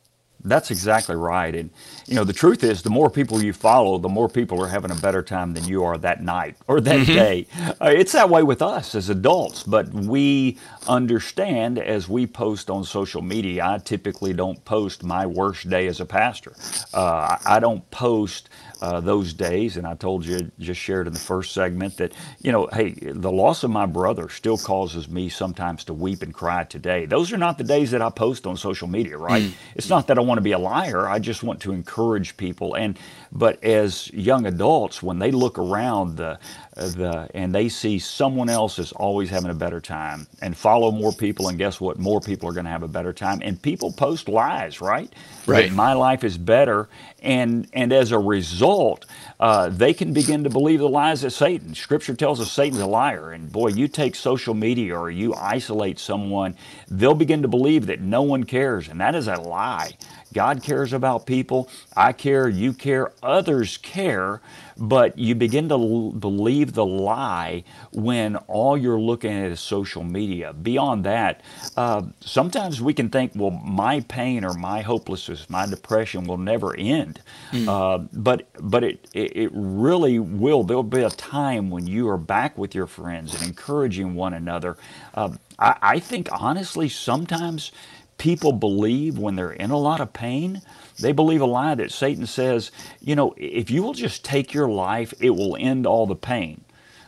That's 0.42 0.70
exactly 0.70 1.16
right. 1.16 1.54
And, 1.54 1.70
you 2.08 2.14
know, 2.14 2.24
the 2.24 2.32
truth 2.32 2.64
is, 2.64 2.82
the 2.82 2.90
more 2.90 3.10
people 3.10 3.42
you 3.42 3.52
follow, 3.52 3.98
the 3.98 4.08
more 4.08 4.28
people 4.28 4.62
are 4.62 4.68
having 4.68 4.90
a 4.90 4.94
better 4.96 5.22
time 5.22 5.54
than 5.54 5.64
you 5.68 5.84
are 5.84 5.98
that 5.98 6.22
night 6.22 6.56
or 6.66 6.80
that 6.80 7.06
day. 7.06 7.46
Uh, 7.80 7.92
it's 7.94 8.12
that 8.12 8.30
way 8.30 8.42
with 8.42 8.62
us 8.62 8.94
as 8.94 9.10
adults, 9.10 9.62
but 9.62 9.88
we 9.92 10.56
understand 10.88 11.78
as 11.78 12.08
we 12.08 12.26
post 12.26 12.70
on 12.70 12.82
social 12.84 13.22
media. 13.22 13.64
I 13.64 13.78
typically 13.78 14.32
don't 14.32 14.64
post 14.64 15.04
my 15.04 15.26
worst 15.26 15.68
day 15.68 15.86
as 15.86 16.00
a 16.00 16.06
pastor. 16.06 16.54
Uh, 16.94 17.36
I 17.44 17.60
don't 17.60 17.88
post. 17.90 18.48
Uh, 18.80 19.00
those 19.00 19.32
days, 19.32 19.76
and 19.76 19.84
I 19.84 19.94
told 19.96 20.24
you, 20.24 20.52
just 20.60 20.80
shared 20.80 21.08
in 21.08 21.12
the 21.12 21.18
first 21.18 21.52
segment 21.52 21.96
that, 21.96 22.12
you 22.40 22.52
know, 22.52 22.68
hey, 22.72 22.90
the 22.90 23.32
loss 23.32 23.64
of 23.64 23.72
my 23.72 23.86
brother 23.86 24.28
still 24.28 24.56
causes 24.56 25.08
me 25.08 25.28
sometimes 25.28 25.82
to 25.86 25.92
weep 25.92 26.22
and 26.22 26.32
cry 26.32 26.62
today. 26.62 27.04
Those 27.04 27.32
are 27.32 27.36
not 27.36 27.58
the 27.58 27.64
days 27.64 27.90
that 27.90 28.02
I 28.02 28.10
post 28.10 28.46
on 28.46 28.56
social 28.56 28.86
media, 28.86 29.18
right? 29.18 29.42
It's 29.74 29.88
not 29.88 30.06
that 30.06 30.16
I 30.16 30.20
want 30.20 30.38
to 30.38 30.42
be 30.42 30.52
a 30.52 30.60
liar. 30.60 31.08
I 31.08 31.18
just 31.18 31.42
want 31.42 31.58
to 31.62 31.72
encourage 31.72 31.96
people. 32.36 32.74
And 32.74 32.98
but 33.32 33.62
as 33.64 34.10
young 34.12 34.46
adults, 34.46 35.02
when 35.02 35.18
they 35.18 35.30
look 35.30 35.58
around 35.58 36.16
the 36.16 36.38
the 36.74 37.28
and 37.34 37.54
they 37.54 37.68
see 37.68 37.98
someone 37.98 38.48
else 38.48 38.78
is 38.78 38.92
always 38.92 39.30
having 39.30 39.50
a 39.50 39.54
better 39.54 39.80
time 39.80 40.26
and 40.40 40.56
follow 40.56 40.90
more 40.90 41.12
people, 41.12 41.48
and 41.48 41.58
guess 41.58 41.80
what? 41.80 41.98
More 41.98 42.20
people 42.20 42.48
are 42.48 42.52
going 42.52 42.64
to 42.64 42.70
have 42.70 42.82
a 42.82 42.88
better 42.88 43.12
time. 43.12 43.40
And 43.42 43.60
people 43.60 43.92
post 43.92 44.28
lies, 44.28 44.80
right? 44.80 45.12
Right. 45.46 45.68
That 45.68 45.74
my 45.74 45.92
life 45.92 46.24
is 46.24 46.38
better, 46.38 46.88
and 47.22 47.68
and 47.72 47.92
as 47.92 48.12
a 48.12 48.18
result, 48.18 49.06
uh, 49.40 49.68
they 49.70 49.94
can 49.94 50.12
begin 50.12 50.44
to 50.44 50.50
believe 50.50 50.80
the 50.80 50.88
lies 50.88 51.24
of 51.24 51.32
Satan. 51.32 51.74
Scripture 51.74 52.14
tells 52.14 52.40
us 52.40 52.52
Satan's 52.52 52.80
a 52.80 52.86
liar, 52.86 53.32
and 53.32 53.50
boy, 53.52 53.68
you 53.68 53.88
take 53.88 54.14
social 54.16 54.54
media 54.54 54.96
or 54.98 55.10
you 55.10 55.34
isolate 55.34 55.98
someone, 55.98 56.56
they'll 56.90 57.14
begin 57.14 57.42
to 57.42 57.48
believe 57.48 57.86
that 57.86 58.00
no 58.00 58.22
one 58.22 58.44
cares, 58.44 58.88
and 58.88 59.00
that 59.00 59.14
is 59.14 59.28
a 59.28 59.36
lie. 59.36 59.92
God 60.32 60.62
cares 60.62 60.92
about 60.92 61.26
people. 61.26 61.68
I 61.96 62.12
care. 62.12 62.48
You 62.48 62.72
care. 62.72 63.12
Others 63.22 63.78
care. 63.78 64.40
But 64.78 65.18
you 65.18 65.34
begin 65.34 65.68
to 65.70 65.74
l- 65.76 66.12
believe 66.12 66.74
the 66.74 66.86
lie 66.86 67.64
when 67.92 68.36
all 68.48 68.76
you're 68.78 69.00
looking 69.00 69.32
at 69.32 69.50
is 69.52 69.60
social 69.60 70.04
media. 70.04 70.52
Beyond 70.54 71.04
that, 71.04 71.42
uh, 71.76 72.02
sometimes 72.20 72.80
we 72.82 72.94
can 72.94 73.10
think, 73.10 73.32
well, 73.34 73.50
my 73.50 74.00
pain 74.02 74.44
or 74.44 74.54
my 74.54 74.82
hopelessness, 74.82 75.50
my 75.50 75.66
depression 75.66 76.26
will 76.26 76.38
never 76.38 76.76
end. 76.76 77.20
Uh, 77.66 77.98
but 78.12 78.48
but 78.60 78.84
it, 78.84 79.08
it 79.14 79.36
it 79.36 79.50
really 79.54 80.18
will. 80.18 80.64
There'll 80.64 80.82
be 80.82 81.02
a 81.02 81.10
time 81.10 81.70
when 81.70 81.86
you 81.86 82.08
are 82.08 82.18
back 82.18 82.58
with 82.58 82.74
your 82.74 82.86
friends 82.86 83.34
and 83.34 83.42
encouraging 83.44 84.14
one 84.14 84.34
another. 84.34 84.76
Uh, 85.14 85.30
I, 85.58 85.76
I 85.82 85.98
think 86.00 86.28
honestly, 86.32 86.88
sometimes 86.88 87.72
people 88.18 88.52
believe 88.52 89.18
when 89.18 89.36
they're 89.36 89.52
in 89.52 89.70
a 89.70 89.78
lot 89.78 90.00
of 90.00 90.12
pain, 90.12 90.62
they 91.00 91.12
believe 91.12 91.40
a 91.40 91.46
lie 91.46 91.74
that 91.76 91.92
Satan 91.92 92.26
says, 92.26 92.72
you 93.00 93.16
know, 93.16 93.34
if 93.36 93.70
you 93.70 93.82
will 93.82 93.94
just 93.94 94.24
take 94.24 94.54
your 94.54 94.68
life, 94.68 95.14
it 95.20 95.30
will 95.30 95.56
end 95.58 95.86
all 95.86 96.06
the 96.06 96.16
pain. 96.16 96.64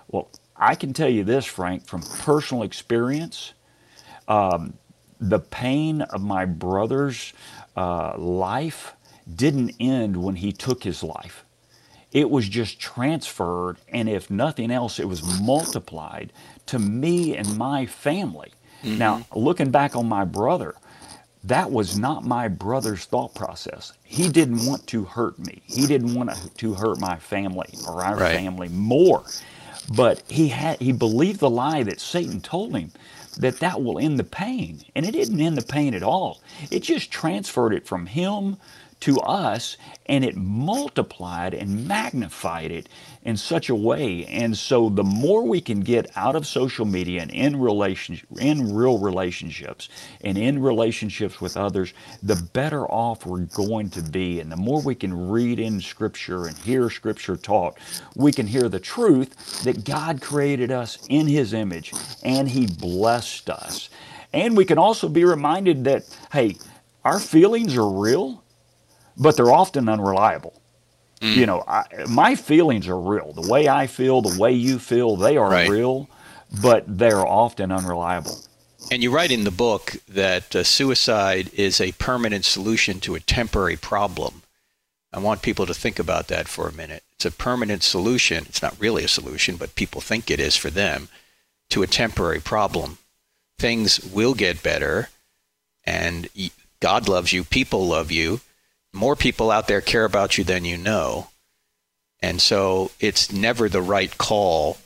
Well, 0.08 0.30
I 0.56 0.74
can 0.76 0.92
tell 0.92 1.08
you 1.08 1.24
this, 1.24 1.46
Frank, 1.46 1.86
from 1.86 2.02
personal 2.02 2.64
experience, 2.64 3.54
um, 4.28 4.74
the 5.20 5.40
pain 5.40 6.02
of 6.02 6.22
my 6.22 6.44
brother's 6.46 7.32
uh, 7.76 8.16
life 8.18 8.94
didn't 9.34 9.74
end 9.80 10.16
when 10.22 10.36
he 10.36 10.52
took 10.52 10.84
his 10.84 11.02
life. 11.02 11.44
It 12.12 12.30
was 12.30 12.48
just 12.48 12.80
transferred, 12.80 13.78
and 13.88 14.08
if 14.08 14.30
nothing 14.30 14.70
else, 14.70 14.98
it 15.00 15.08
was 15.08 15.22
multiplied 15.42 16.32
to 16.66 16.78
me 16.78 17.36
and 17.36 17.56
my 17.58 17.86
family. 17.86 18.52
Now, 18.96 19.22
looking 19.34 19.70
back 19.70 19.96
on 19.96 20.08
my 20.08 20.24
brother, 20.24 20.76
that 21.44 21.70
was 21.72 21.96
not 21.96 22.24
my 22.24 22.48
brother's 22.48 23.04
thought 23.06 23.34
process. 23.34 23.92
He 24.04 24.28
didn't 24.30 24.64
want 24.66 24.86
to 24.88 25.04
hurt 25.04 25.38
me. 25.38 25.62
He 25.66 25.86
didn't 25.86 26.14
want 26.14 26.32
to 26.58 26.74
hurt 26.74 26.98
my 26.98 27.18
family 27.18 27.78
or 27.86 28.04
our 28.04 28.18
Right. 28.18 28.32
family 28.32 28.68
more. 28.68 29.32
But 29.88 30.22
he 30.28 30.48
had 30.48 30.80
he 30.80 30.92
believed 30.92 31.40
the 31.40 31.50
lie 31.50 31.82
that 31.84 32.00
Satan 32.00 32.40
told 32.40 32.76
him 32.76 32.92
that 33.36 33.60
that 33.60 33.82
will 33.82 33.98
end 33.98 34.18
the 34.18 34.24
pain, 34.24 34.84
and 34.94 35.06
it 35.06 35.12
didn't 35.12 35.40
end 35.40 35.58
the 35.58 35.62
pain 35.62 35.94
at 35.94 36.02
all. 36.04 36.42
It 36.70 36.80
just 36.80 37.10
transferred 37.10 37.74
it 37.74 37.86
from 37.86 38.06
him 38.06 38.58
to 39.00 39.18
us, 39.20 39.76
and 40.06 40.24
it 40.24 40.36
multiplied 40.36 41.54
and 41.54 41.86
magnified 41.88 42.70
it 42.70 42.88
in 43.24 43.36
such 43.36 43.68
a 43.68 43.74
way. 43.74 44.26
And 44.26 44.56
so, 44.56 44.88
the 44.90 45.04
more 45.04 45.44
we 45.44 45.60
can 45.60 45.80
get 45.80 46.10
out 46.16 46.36
of 46.36 46.46
social 46.46 46.84
media 46.84 47.22
and 47.22 47.30
in 47.30 47.58
relation, 47.60 48.20
in 48.40 48.74
real 48.74 48.98
relationships, 48.98 49.88
and 50.22 50.38
in 50.38 50.60
relationships 50.60 51.40
with 51.40 51.56
others, 51.56 51.92
the 52.22 52.36
better 52.52 52.86
off 52.86 53.26
we're 53.26 53.40
going 53.40 53.90
to 53.90 54.02
be. 54.02 54.40
And 54.40 54.50
the 54.50 54.56
more 54.56 54.82
we 54.82 54.94
can 54.94 55.30
read 55.30 55.58
in 55.58 55.80
Scripture 55.80 56.46
and 56.46 56.56
hear 56.58 56.90
Scripture 56.90 57.36
taught, 57.36 57.78
we 58.16 58.32
can 58.32 58.46
hear 58.46 58.68
the 58.68 58.80
truth 58.80 59.62
that 59.64 59.84
God 59.84 60.20
created 60.20 60.70
us 60.70 60.98
in 61.08 61.26
His 61.26 61.54
image 61.54 61.92
and 62.22 62.48
He 62.48 62.66
blessed 62.66 63.50
us. 63.50 63.90
And 64.32 64.56
we 64.56 64.64
can 64.64 64.78
also 64.78 65.08
be 65.08 65.24
reminded 65.24 65.84
that, 65.84 66.04
hey, 66.32 66.56
our 67.04 67.18
feelings 67.18 67.76
are 67.76 67.88
real 67.88 68.39
but 69.20 69.36
they're 69.36 69.52
often 69.52 69.88
unreliable. 69.88 70.54
You 71.22 71.44
know, 71.44 71.62
I, 71.68 71.84
my 72.08 72.34
feelings 72.34 72.88
are 72.88 72.98
real. 72.98 73.34
The 73.34 73.42
way 73.42 73.68
I 73.68 73.86
feel, 73.86 74.22
the 74.22 74.40
way 74.40 74.52
you 74.52 74.78
feel, 74.78 75.16
they 75.16 75.36
are 75.36 75.50
Right. 75.50 75.68
real, 75.68 76.08
but 76.62 76.84
they're 76.88 77.26
often 77.26 77.70
unreliable. 77.70 78.38
And 78.90 79.02
you 79.02 79.10
write 79.10 79.30
in 79.30 79.44
the 79.44 79.50
book 79.50 79.96
that 80.08 80.56
uh, 80.56 80.64
suicide 80.64 81.50
is 81.52 81.78
a 81.78 81.92
permanent 81.92 82.46
solution 82.46 83.00
to 83.00 83.14
a 83.14 83.20
temporary 83.20 83.76
problem. 83.76 84.42
I 85.12 85.18
want 85.18 85.42
people 85.42 85.66
to 85.66 85.74
think 85.74 85.98
about 85.98 86.28
that 86.28 86.48
for 86.48 86.66
a 86.66 86.72
minute. 86.72 87.02
It's 87.12 87.26
a 87.26 87.30
permanent 87.30 87.82
solution. 87.82 88.46
It's 88.48 88.62
not 88.62 88.80
really 88.80 89.04
a 89.04 89.08
solution, 89.08 89.56
but 89.56 89.74
people 89.74 90.00
think 90.00 90.30
it 90.30 90.40
is 90.40 90.56
for 90.56 90.70
them 90.70 91.08
to 91.68 91.82
a 91.82 91.86
temporary 91.86 92.40
problem. 92.40 92.96
Things 93.58 94.00
will 94.00 94.32
get 94.34 94.62
better, 94.62 95.10
and 95.84 96.30
God 96.80 97.08
loves 97.10 97.32
you, 97.32 97.44
people 97.44 97.86
love 97.86 98.10
you. 98.10 98.40
More 98.92 99.16
people 99.16 99.50
out 99.50 99.68
there 99.68 99.80
care 99.80 100.04
about 100.04 100.36
you 100.38 100.44
than 100.44 100.64
you 100.64 100.76
know. 100.76 101.28
And 102.20 102.40
so 102.40 102.90
it's 103.00 103.32
never 103.32 103.68
the 103.68 103.80
right 103.82 104.16
call 104.18 104.78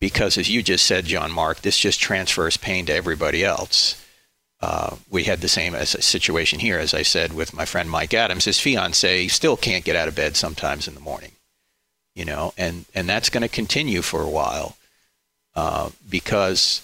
because, 0.00 0.36
as 0.38 0.50
you 0.50 0.62
just 0.62 0.84
said, 0.86 1.04
John 1.04 1.30
Mark, 1.30 1.60
this 1.60 1.78
just 1.78 2.00
transfers 2.00 2.56
pain 2.56 2.86
to 2.86 2.94
everybody 2.94 3.44
else. 3.44 4.02
Uh, 4.60 4.96
we 5.10 5.24
had 5.24 5.40
the 5.40 5.48
same 5.48 5.74
as 5.74 5.94
a 5.94 6.02
situation 6.02 6.60
here, 6.60 6.78
as 6.78 6.94
I 6.94 7.02
said, 7.02 7.32
with 7.32 7.52
my 7.54 7.64
friend 7.64 7.90
Mike 7.90 8.14
Adams. 8.14 8.44
His 8.46 8.60
fiance 8.60 9.28
still 9.28 9.56
can't 9.56 9.84
get 9.84 9.96
out 9.96 10.08
of 10.08 10.14
bed 10.14 10.36
sometimes 10.36 10.88
in 10.88 10.94
the 10.94 11.00
morning. 11.00 11.32
you 12.14 12.24
know, 12.24 12.52
and 12.58 12.84
and 12.94 13.08
that's 13.08 13.30
going 13.30 13.42
to 13.42 13.48
continue 13.48 14.02
for 14.02 14.22
a 14.22 14.28
while 14.28 14.76
uh, 15.54 15.90
because, 16.08 16.82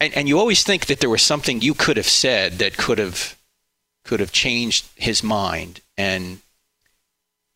and, 0.00 0.12
and 0.14 0.28
you 0.28 0.38
always 0.38 0.64
think 0.64 0.86
that 0.86 1.00
there 1.00 1.10
was 1.10 1.22
something 1.22 1.60
you 1.60 1.74
could 1.74 1.96
have 1.96 2.08
said 2.08 2.54
that 2.54 2.76
could 2.76 2.98
have 2.98 3.36
could 4.04 4.20
have 4.20 4.32
changed 4.32 4.88
his 4.96 5.22
mind, 5.22 5.80
and 5.96 6.40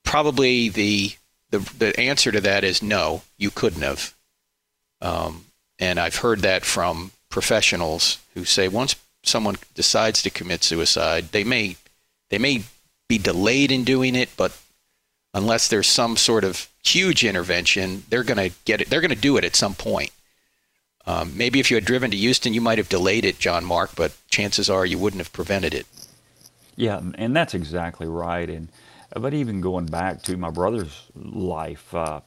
probably 0.05 0.69
the 0.69 1.13
the 1.51 1.59
the 1.79 1.99
answer 1.99 2.33
to 2.33 2.41
that 2.41 2.65
is 2.65 2.83
no, 2.83 3.23
you 3.37 3.51
couldn't 3.51 3.83
have. 3.83 4.15
Um, 5.01 5.47
and 5.79 5.99
I've 6.01 6.17
heard 6.17 6.41
that 6.41 6.65
from 6.65 7.13
professionals 7.29 8.19
who 8.35 8.45
say 8.45 8.69
once 8.69 8.97
someone 9.23 9.57
decides 9.75 10.23
to 10.23 10.31
commit 10.31 10.65
suicide, 10.65 11.33
they 11.33 11.45
may 11.45 11.77
they 12.31 12.39
may 12.39 12.65
be 13.09 13.19
delayed 13.19 13.71
in 13.71 13.85
doing 13.85 14.15
it, 14.15 14.31
but 14.37 14.57
unless 15.35 15.69
there's 15.69 15.87
some 15.87 16.17
sort 16.17 16.45
of 16.45 16.69
huge 16.83 17.25
intervention, 17.25 18.05
they're 18.09 18.25
going 18.25 18.51
to 18.51 18.57
get 18.65 18.81
it. 18.81 18.89
They're 18.89 19.01
going 19.01 19.11
to 19.11 19.17
do 19.17 19.37
it 19.37 19.45
at 19.45 19.55
some 19.55 19.75
point. 19.75 20.11
Um, 21.07 21.37
maybe 21.37 21.61
if 21.61 21.71
you 21.71 21.77
had 21.77 21.85
driven 21.85 22.11
to 22.11 22.17
Houston, 22.17 22.53
you 22.53 22.61
might 22.61 22.79
have 22.79 22.89
delayed 22.89 23.25
it, 23.25 23.39
John 23.39 23.65
Mark, 23.65 23.91
but 23.95 24.13
chances 24.29 24.69
are 24.69 24.85
you 24.85 24.99
wouldn't 24.99 25.21
have 25.21 25.33
prevented 25.33 25.73
it. 25.73 25.87
Yeah, 26.77 27.01
and 27.17 27.37
that's 27.37 27.55
exactly 27.55 28.09
right. 28.09 28.51
And 28.51 28.71
but 29.17 29.35
even 29.35 29.62
going 29.62 29.87
back 29.87 30.23
to 30.25 30.37
my 30.37 30.51
brother's 30.51 31.07
life, 31.17 31.95
uh, 31.95 32.23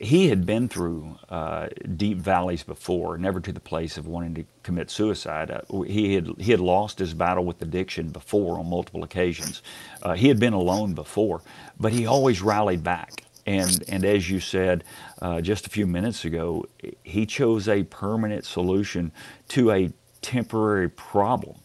he 0.00 0.28
had 0.28 0.44
been 0.44 0.68
through 0.68 1.16
uh, 1.30 1.68
deep 1.96 2.18
valleys 2.18 2.64
before, 2.64 3.18
never 3.18 3.40
to 3.40 3.52
the 3.52 3.60
place 3.60 3.96
of 3.96 4.08
wanting 4.08 4.34
to 4.34 4.44
commit 4.64 4.90
suicide. 4.90 5.50
Uh, 5.52 5.82
he 5.82 6.14
had 6.14 6.28
he 6.38 6.50
had 6.50 6.60
lost 6.60 6.98
his 6.98 7.14
battle 7.14 7.44
with 7.46 7.62
addiction 7.62 8.10
before 8.10 8.58
on 8.58 8.68
multiple 8.68 9.04
occasions. 9.04 9.62
Uh, 10.02 10.14
he 10.14 10.28
had 10.28 10.40
been 10.40 10.54
alone 10.54 10.94
before, 10.94 11.42
but 11.80 11.92
he 11.92 12.06
always 12.06 12.42
rallied 12.42 12.84
back. 12.84 13.24
And 13.46 13.84
and 13.88 14.04
as 14.04 14.30
you 14.30 14.40
said 14.40 14.84
uh, 15.22 15.40
just 15.40 15.66
a 15.66 15.70
few 15.70 15.86
minutes 15.86 16.24
ago, 16.26 16.66
he 17.04 17.26
chose 17.26 17.68
a 17.68 17.84
permanent 17.84 18.44
solution 18.46 19.12
to 19.50 19.70
a 19.72 19.92
temporary 20.22 20.90
problem 20.90 21.56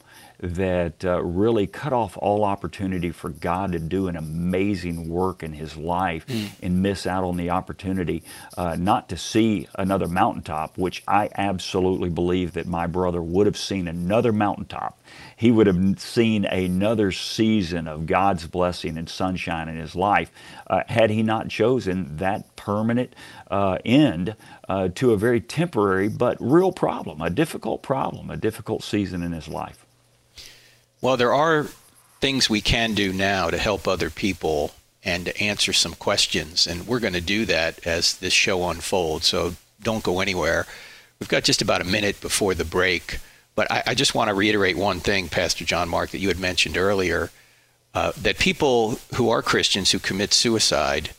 that 0.41 1.03
uh, 1.03 1.21
really 1.21 1.67
cut 1.67 1.91
off 1.91 2.17
all 2.17 2.43
opportunity 2.43 3.11
for 3.11 3.29
God 3.29 3.73
to 3.73 3.79
do 3.79 4.07
an 4.07 4.15
amazing 4.15 5.09
work 5.09 5.43
in 5.43 5.53
his 5.53 5.75
life 5.75 6.25
mm. 6.27 6.49
and 6.61 6.81
miss 6.81 7.05
out 7.05 7.23
on 7.23 7.37
the 7.37 7.49
opportunity 7.49 8.23
uh, 8.57 8.75
not 8.79 9.09
to 9.09 9.17
see 9.17 9.67
another 9.75 10.07
mountaintop, 10.07 10.77
which 10.77 11.03
I 11.07 11.29
absolutely 11.35 12.09
believe 12.09 12.53
that 12.53 12.67
my 12.67 12.87
brother 12.87 13.21
would 13.21 13.47
have 13.47 13.57
seen 13.57 13.87
another 13.87 14.31
mountaintop. 14.31 15.01
He 15.35 15.51
would 15.51 15.67
have 15.67 15.99
seen 15.99 16.45
another 16.45 17.11
season 17.11 17.87
of 17.87 18.05
God's 18.05 18.47
blessing 18.47 18.97
and 18.97 19.09
sunshine 19.09 19.67
in 19.67 19.77
his 19.77 19.95
life 19.95 20.31
uh, 20.67 20.83
had 20.87 21.09
he 21.09 21.23
not 21.23 21.49
chosen 21.49 22.17
that 22.17 22.55
permanent 22.55 23.13
uh, 23.51 23.77
end 23.83 24.35
uh, 24.67 24.89
to 24.95 25.11
a 25.11 25.17
very 25.17 25.41
temporary 25.41 26.07
but 26.07 26.37
real 26.39 26.71
problem, 26.71 27.21
a 27.21 27.29
difficult 27.29 27.81
problem, 27.81 28.29
a 28.29 28.37
difficult 28.37 28.83
season 28.83 29.23
in 29.23 29.31
his 29.31 29.47
life. 29.47 29.85
Well, 31.01 31.17
there 31.17 31.33
are 31.33 31.67
things 32.19 32.49
we 32.49 32.61
can 32.61 32.93
do 32.93 33.13
now 33.13 33.49
to 33.49 33.57
help 33.57 33.87
other 33.87 34.09
people 34.09 34.71
and 35.03 35.25
to 35.25 35.41
answer 35.41 35.71
some 35.71 35.93
questions. 35.93 36.67
And 36.67 36.87
we're 36.87 36.99
going 36.99 37.13
to 37.13 37.21
do 37.21 37.45
that 37.45 37.85
as 37.87 38.17
this 38.17 38.33
show 38.33 38.69
unfolds. 38.69 39.27
So 39.27 39.55
don't 39.81 40.03
go 40.03 40.19
anywhere. 40.19 40.65
We've 41.19 41.29
got 41.29 41.43
just 41.43 41.61
about 41.61 41.81
a 41.81 41.85
minute 41.85 42.19
before 42.19 42.53
the 42.53 42.65
break. 42.65 43.19
But 43.55 43.71
I, 43.71 43.83
I 43.87 43.95
just 43.95 44.13
want 44.13 44.29
to 44.29 44.33
reiterate 44.33 44.77
one 44.77 44.99
thing, 44.99 45.29
Pastor 45.29 45.63
John 45.63 45.87
Mark, 45.89 46.11
that 46.11 46.19
you 46.19 46.27
had 46.27 46.39
mentioned 46.39 46.77
earlier 46.77 47.31
uh, 47.93 48.11
that 48.17 48.37
people 48.37 48.99
who 49.15 49.29
are 49.29 49.41
Christians 49.41 49.91
who 49.91 49.99
commit 49.99 50.33
suicide, 50.33 51.11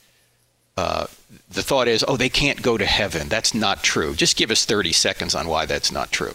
uh, 0.77 1.07
the 1.51 1.63
thought 1.63 1.89
is, 1.89 2.05
oh, 2.07 2.17
they 2.17 2.29
can't 2.29 2.63
go 2.63 2.77
to 2.77 2.87
heaven. 2.87 3.29
That's 3.29 3.55
not 3.55 3.83
true. 3.83 4.15
Just 4.15 4.37
give 4.37 4.51
us 4.51 4.65
30 4.65 4.93
seconds 4.93 5.35
on 5.35 5.49
why 5.49 5.67
that's 5.67 5.91
not 5.91 6.13
true. 6.13 6.35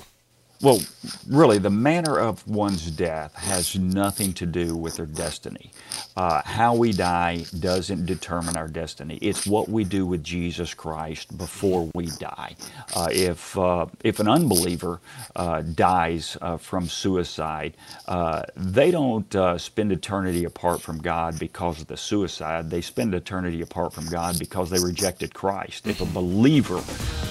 Well, 0.61 0.79
really, 1.27 1.59
the 1.59 1.69
manner 1.69 2.17
of 2.19 2.47
one's 2.47 2.89
death 2.91 3.35
has 3.35 3.75
nothing 3.75 4.33
to 4.33 4.45
do 4.45 4.75
with 4.75 4.97
their 4.97 5.05
destiny. 5.05 5.71
Uh, 6.17 6.41
how 6.45 6.75
we 6.75 6.93
die 6.93 7.45
doesn't 7.59 8.05
determine 8.05 8.57
our 8.57 8.67
destiny. 8.67 9.17
It's 9.21 9.45
what 9.45 9.69
we 9.69 9.83
do 9.83 10.05
with 10.05 10.23
Jesus 10.23 10.73
Christ 10.73 11.37
before 11.37 11.91
we 11.93 12.07
die. 12.07 12.55
Uh, 12.95 13.09
if 13.11 13.57
uh, 13.57 13.87
if 14.03 14.19
an 14.19 14.27
unbeliever 14.27 15.01
uh, 15.35 15.61
dies 15.61 16.37
uh, 16.41 16.57
from 16.57 16.87
suicide, 16.87 17.75
uh, 18.07 18.43
they 18.55 18.91
don't 18.91 19.35
spend 19.59 19.91
eternity 19.91 20.45
apart 20.45 20.81
from 20.81 20.99
God 20.99 21.37
because 21.39 21.81
of 21.81 21.87
the 21.87 21.97
suicide. 21.97 22.69
They 22.69 22.81
spend 22.81 23.13
eternity 23.13 23.61
apart 23.61 23.93
from 23.93 24.07
God 24.07 24.39
because 24.39 24.69
they 24.69 24.79
rejected 24.79 25.33
Christ. 25.33 25.87
If 25.87 26.01
a 26.01 26.05
believer 26.05 26.81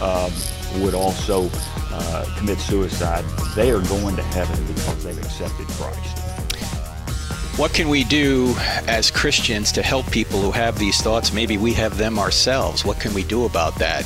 um, 0.02 0.32
would 0.82 0.94
also 0.94 1.50
commit 2.36 2.58
suicide, 2.58 3.23
they 3.54 3.70
are 3.70 3.80
going 3.82 4.16
to 4.16 4.22
heaven 4.22 4.64
because 4.66 5.04
they've 5.04 5.18
accepted 5.18 5.66
Christ. 5.68 6.18
What 7.56 7.72
can 7.72 7.88
we 7.88 8.02
do 8.02 8.52
as 8.88 9.12
Christians 9.12 9.70
to 9.72 9.82
help 9.82 10.10
people 10.10 10.40
who 10.40 10.50
have 10.50 10.76
these 10.76 11.00
thoughts? 11.00 11.32
Maybe 11.32 11.56
we 11.56 11.72
have 11.74 11.96
them 11.96 12.18
ourselves. 12.18 12.84
What 12.84 12.98
can 12.98 13.14
we 13.14 13.22
do 13.22 13.44
about 13.44 13.76
that? 13.76 14.04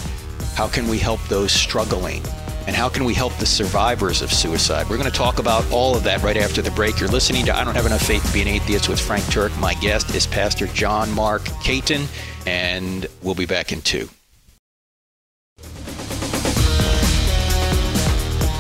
How 0.55 0.69
can 0.69 0.87
we 0.87 0.99
help 0.99 1.23
those 1.29 1.51
struggling? 1.51 2.23
And 2.67 2.77
how 2.77 2.91
can 2.91 3.05
we 3.05 3.15
help 3.15 3.35
the 3.39 3.47
survivors 3.47 4.21
of 4.21 4.31
suicide? 4.31 4.91
We're 4.91 4.99
going 4.99 5.11
to 5.11 5.17
talk 5.17 5.39
about 5.39 5.65
all 5.73 5.97
of 5.97 6.05
that 6.05 6.23
right 6.23 6.37
after 6.37 6.61
the 6.61 6.71
break. 6.73 7.01
You're 7.01 7.09
listening 7.09 7.47
to 7.47 7.57
I 7.57 7.65
Don't 7.65 7.75
Have 7.75 7.87
Enough 7.87 8.03
Faith 8.03 8.27
to 8.27 8.33
Be 8.35 8.43
an 8.43 8.49
Atheist 8.49 8.91
with 8.91 9.01
Frank 9.01 9.25
Turek. 9.25 9.59
My 9.59 9.73
guest 9.73 10.15
is 10.15 10.27
Pastor 10.27 10.67
John 10.67 11.11
Mark 11.13 11.47
Caton, 11.65 12.07
and 12.47 13.07
we'll 13.23 13.35
be 13.35 13.47
back 13.47 13.73
in 13.73 13.81
two. 13.81 14.11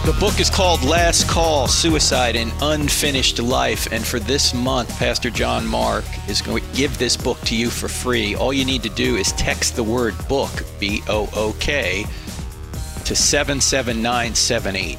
The 0.08 0.16
book 0.18 0.40
is 0.40 0.48
called 0.48 0.82
Last 0.84 1.28
Call 1.28 1.68
Suicide 1.68 2.34
and 2.34 2.50
Unfinished 2.62 3.40
Life. 3.40 3.92
And 3.92 4.02
for 4.02 4.18
this 4.18 4.54
month, 4.54 4.88
Pastor 4.98 5.28
John 5.28 5.66
Mark 5.66 6.06
is 6.26 6.40
going 6.40 6.64
to 6.64 6.74
give 6.74 6.96
this 6.96 7.14
book 7.14 7.38
to 7.42 7.54
you 7.54 7.68
for 7.68 7.88
free. 7.88 8.34
All 8.34 8.50
you 8.50 8.64
need 8.64 8.82
to 8.84 8.88
do 8.88 9.16
is 9.16 9.32
text 9.32 9.76
the 9.76 9.84
word 9.84 10.14
book, 10.26 10.50
B 10.80 11.02
O 11.08 11.28
O 11.34 11.54
K, 11.60 12.06
to 13.04 13.14
77978. 13.14 14.98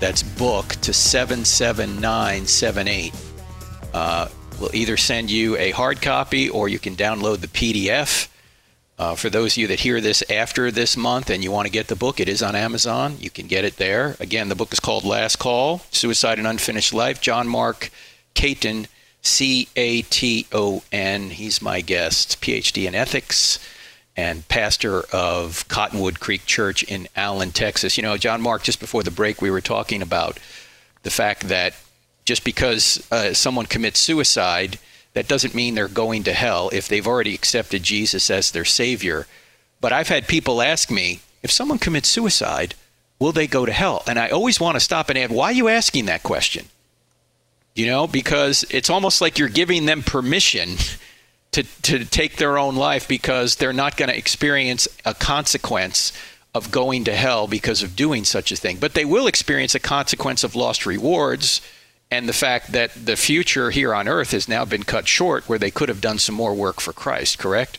That's 0.00 0.22
book 0.22 0.68
to 0.76 0.94
77978. 0.94 3.12
Uh, 3.92 4.28
we'll 4.58 4.74
either 4.74 4.96
send 4.96 5.30
you 5.30 5.58
a 5.58 5.72
hard 5.72 6.00
copy 6.00 6.48
or 6.48 6.70
you 6.70 6.78
can 6.78 6.96
download 6.96 7.42
the 7.42 7.48
PDF. 7.48 8.28
Uh, 8.98 9.14
for 9.14 9.30
those 9.30 9.52
of 9.52 9.58
you 9.58 9.66
that 9.68 9.80
hear 9.80 10.00
this 10.00 10.24
after 10.28 10.72
this 10.72 10.96
month 10.96 11.30
and 11.30 11.44
you 11.44 11.52
want 11.52 11.66
to 11.66 11.72
get 11.72 11.86
the 11.86 11.94
book, 11.94 12.18
it 12.18 12.28
is 12.28 12.42
on 12.42 12.56
Amazon. 12.56 13.16
You 13.20 13.30
can 13.30 13.46
get 13.46 13.64
it 13.64 13.76
there. 13.76 14.16
Again, 14.18 14.48
the 14.48 14.56
book 14.56 14.72
is 14.72 14.80
called 14.80 15.04
Last 15.04 15.36
Call 15.36 15.82
Suicide 15.92 16.38
and 16.38 16.48
Unfinished 16.48 16.92
Life. 16.92 17.20
John 17.20 17.46
Mark 17.46 17.90
Caton, 18.34 18.88
C 19.22 19.68
A 19.76 20.02
T 20.02 20.46
O 20.50 20.82
N. 20.90 21.30
He's 21.30 21.62
my 21.62 21.80
guest, 21.80 22.40
PhD 22.40 22.88
in 22.88 22.96
ethics 22.96 23.60
and 24.16 24.48
pastor 24.48 25.02
of 25.12 25.66
Cottonwood 25.68 26.18
Creek 26.18 26.44
Church 26.44 26.82
in 26.82 27.06
Allen, 27.14 27.52
Texas. 27.52 27.96
You 27.96 28.02
know, 28.02 28.16
John 28.16 28.42
Mark, 28.42 28.64
just 28.64 28.80
before 28.80 29.04
the 29.04 29.12
break, 29.12 29.40
we 29.40 29.48
were 29.48 29.60
talking 29.60 30.02
about 30.02 30.40
the 31.04 31.10
fact 31.10 31.42
that 31.48 31.74
just 32.24 32.42
because 32.42 33.06
uh, 33.12 33.32
someone 33.32 33.66
commits 33.66 34.00
suicide, 34.00 34.80
that 35.18 35.26
doesn't 35.26 35.52
mean 35.52 35.74
they're 35.74 35.88
going 35.88 36.22
to 36.22 36.32
hell 36.32 36.70
if 36.72 36.86
they've 36.86 37.08
already 37.08 37.34
accepted 37.34 37.82
Jesus 37.82 38.30
as 38.30 38.52
their 38.52 38.64
Savior. 38.64 39.26
But 39.80 39.92
I've 39.92 40.06
had 40.06 40.28
people 40.28 40.62
ask 40.62 40.92
me 40.92 41.22
if 41.42 41.50
someone 41.50 41.80
commits 41.80 42.08
suicide, 42.08 42.76
will 43.18 43.32
they 43.32 43.48
go 43.48 43.66
to 43.66 43.72
hell? 43.72 44.04
And 44.06 44.16
I 44.16 44.28
always 44.28 44.60
want 44.60 44.76
to 44.76 44.80
stop 44.80 45.08
and 45.08 45.18
ask, 45.18 45.32
why 45.32 45.46
are 45.46 45.52
you 45.52 45.66
asking 45.66 46.04
that 46.04 46.22
question? 46.22 46.66
You 47.74 47.88
know, 47.88 48.06
because 48.06 48.64
it's 48.70 48.90
almost 48.90 49.20
like 49.20 49.40
you're 49.40 49.48
giving 49.48 49.86
them 49.86 50.04
permission 50.04 50.76
to, 51.50 51.64
to 51.82 52.04
take 52.04 52.36
their 52.36 52.56
own 52.56 52.76
life 52.76 53.08
because 53.08 53.56
they're 53.56 53.72
not 53.72 53.96
going 53.96 54.10
to 54.10 54.16
experience 54.16 54.86
a 55.04 55.14
consequence 55.14 56.12
of 56.54 56.70
going 56.70 57.02
to 57.06 57.16
hell 57.16 57.48
because 57.48 57.82
of 57.82 57.96
doing 57.96 58.22
such 58.22 58.52
a 58.52 58.56
thing. 58.56 58.76
But 58.76 58.94
they 58.94 59.04
will 59.04 59.26
experience 59.26 59.74
a 59.74 59.80
consequence 59.80 60.44
of 60.44 60.54
lost 60.54 60.86
rewards 60.86 61.60
and 62.10 62.28
the 62.28 62.32
fact 62.32 62.72
that 62.72 62.92
the 62.92 63.16
future 63.16 63.70
here 63.70 63.94
on 63.94 64.08
earth 64.08 64.30
has 64.30 64.48
now 64.48 64.64
been 64.64 64.82
cut 64.82 65.06
short 65.06 65.48
where 65.48 65.58
they 65.58 65.70
could 65.70 65.88
have 65.88 66.00
done 66.00 66.18
some 66.18 66.34
more 66.34 66.54
work 66.54 66.80
for 66.80 66.92
Christ, 66.92 67.38
correct? 67.38 67.78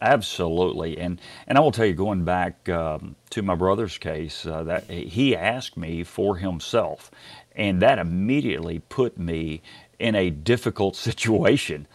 Absolutely, 0.00 0.98
and 0.98 1.20
and 1.46 1.56
I 1.56 1.60
will 1.62 1.72
tell 1.72 1.86
you, 1.86 1.94
going 1.94 2.24
back 2.24 2.68
um, 2.68 3.16
to 3.30 3.42
my 3.42 3.54
brother's 3.54 3.96
case, 3.96 4.44
uh, 4.44 4.62
that 4.64 4.90
he 4.90 5.34
asked 5.34 5.76
me 5.76 6.04
for 6.04 6.36
himself, 6.36 7.10
and 7.54 7.80
that 7.80 7.98
immediately 7.98 8.80
put 8.80 9.18
me 9.18 9.62
in 9.98 10.14
a 10.14 10.28
difficult 10.28 10.96
situation 11.08 11.86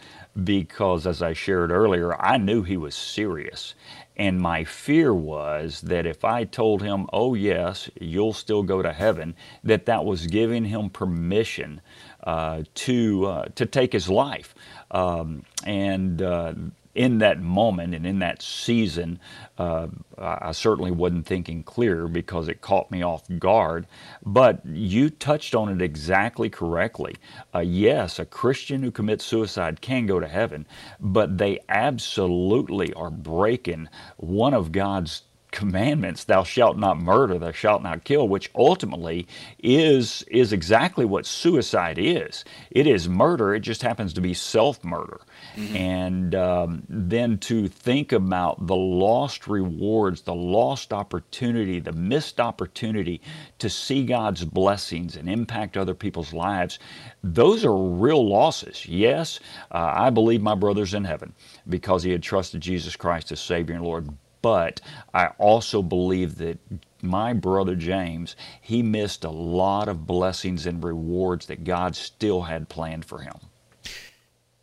because, 0.42 1.06
as 1.06 1.22
I 1.22 1.32
shared 1.32 1.70
earlier, 1.70 2.20
I 2.20 2.38
knew 2.38 2.62
he 2.62 2.76
was 2.76 2.94
serious, 2.96 3.74
and 4.16 4.40
my 4.40 4.64
fear 4.64 5.14
was 5.14 5.80
that 5.82 6.06
if 6.06 6.24
I 6.24 6.44
told 6.44 6.82
him, 6.82 7.06
oh, 7.12 7.34
yes, 7.34 7.88
you'll 8.00 8.34
still 8.34 8.62
go 8.62 8.82
to 8.82 8.92
heaven, 8.92 9.34
that 9.64 9.86
that 9.86 10.04
was 10.04 10.26
giving 10.26 10.64
him 10.64 10.90
permission 10.90 11.80
uh, 12.24 12.62
to, 12.74 13.26
uh, 13.26 13.44
to 13.54 13.66
take 13.66 13.92
his 13.92 14.08
life. 14.08 14.54
Um, 14.90 15.44
and 15.64 16.20
uh, 16.20 16.54
in 16.94 17.18
that 17.18 17.40
moment 17.40 17.94
and 17.94 18.06
in 18.06 18.18
that 18.20 18.42
season, 18.42 19.18
uh, 19.58 19.88
I 20.18 20.52
certainly 20.52 20.90
wasn't 20.90 21.26
thinking 21.26 21.62
clear 21.62 22.08
because 22.08 22.48
it 22.48 22.60
caught 22.60 22.90
me 22.90 23.02
off 23.02 23.24
guard. 23.38 23.86
But 24.24 24.64
you 24.66 25.10
touched 25.10 25.54
on 25.54 25.68
it 25.70 25.82
exactly 25.82 26.50
correctly. 26.50 27.16
Uh, 27.54 27.60
yes, 27.60 28.18
a 28.18 28.24
Christian 28.26 28.82
who 28.82 28.90
commits 28.90 29.24
suicide 29.24 29.80
can 29.80 30.06
go 30.06 30.20
to 30.20 30.28
heaven, 30.28 30.66
but 31.00 31.38
they 31.38 31.60
absolutely 31.68 32.92
are 32.94 33.10
breaking 33.10 33.88
one 34.18 34.54
of 34.54 34.72
God's 34.72 35.24
commandments 35.52 36.24
thou 36.24 36.44
shalt 36.44 36.78
not 36.78 36.98
murder 37.00 37.40
thou 37.40 37.52
shalt 37.52 37.82
not 37.82 38.04
kill 38.04 38.28
which 38.28 38.52
ultimately 38.56 39.26
is 39.64 40.24
is 40.28 40.54
exactly 40.54 41.04
what 41.04 41.26
suicide 41.26 41.98
is 41.98 42.44
it 42.70 42.86
is 42.86 43.10
murder 43.10 43.54
it 43.56 43.60
just 43.62 43.82
happens 43.82 44.14
to 44.14 44.22
be 44.22 44.34
self-murder 44.34 45.20
mm-hmm. 45.56 45.76
and 45.76 46.34
um, 46.34 46.82
then 46.88 47.38
to 47.38 47.68
think 47.68 48.12
about 48.12 48.66
the 48.66 48.76
lost 48.76 49.46
rewards 49.46 50.22
the 50.22 50.34
lost 50.34 50.92
opportunity 50.92 51.80
the 51.80 51.92
missed 51.92 52.40
opportunity 52.40 53.20
to 53.58 53.70
see 53.70 54.04
god's 54.04 54.44
blessings 54.44 55.16
and 55.16 55.28
impact 55.28 55.76
other 55.76 55.94
people's 55.94 56.32
lives 56.32 56.78
those 57.22 57.64
are 57.64 57.76
real 57.76 58.26
losses 58.28 58.86
yes 58.86 59.40
uh, 59.72 59.92
i 59.96 60.10
believe 60.10 60.42
my 60.42 60.54
brother's 60.54 60.94
in 60.94 61.04
heaven 61.04 61.32
because 61.68 62.02
he 62.02 62.10
had 62.12 62.22
trusted 62.22 62.60
jesus 62.60 62.96
christ 62.96 63.32
as 63.32 63.40
savior 63.40 63.74
and 63.74 63.84
lord 63.84 64.08
but 64.42 64.80
I 65.14 65.28
also 65.38 65.82
believe 65.82 66.36
that 66.38 66.58
my 67.00 67.32
brother 67.32 67.76
James, 67.76 68.36
he 68.60 68.82
missed 68.82 69.24
a 69.24 69.30
lot 69.30 69.88
of 69.88 70.06
blessings 70.06 70.66
and 70.66 70.82
rewards 70.82 71.46
that 71.46 71.64
God 71.64 71.96
still 71.96 72.42
had 72.42 72.68
planned 72.68 73.04
for 73.04 73.20
him. 73.20 73.34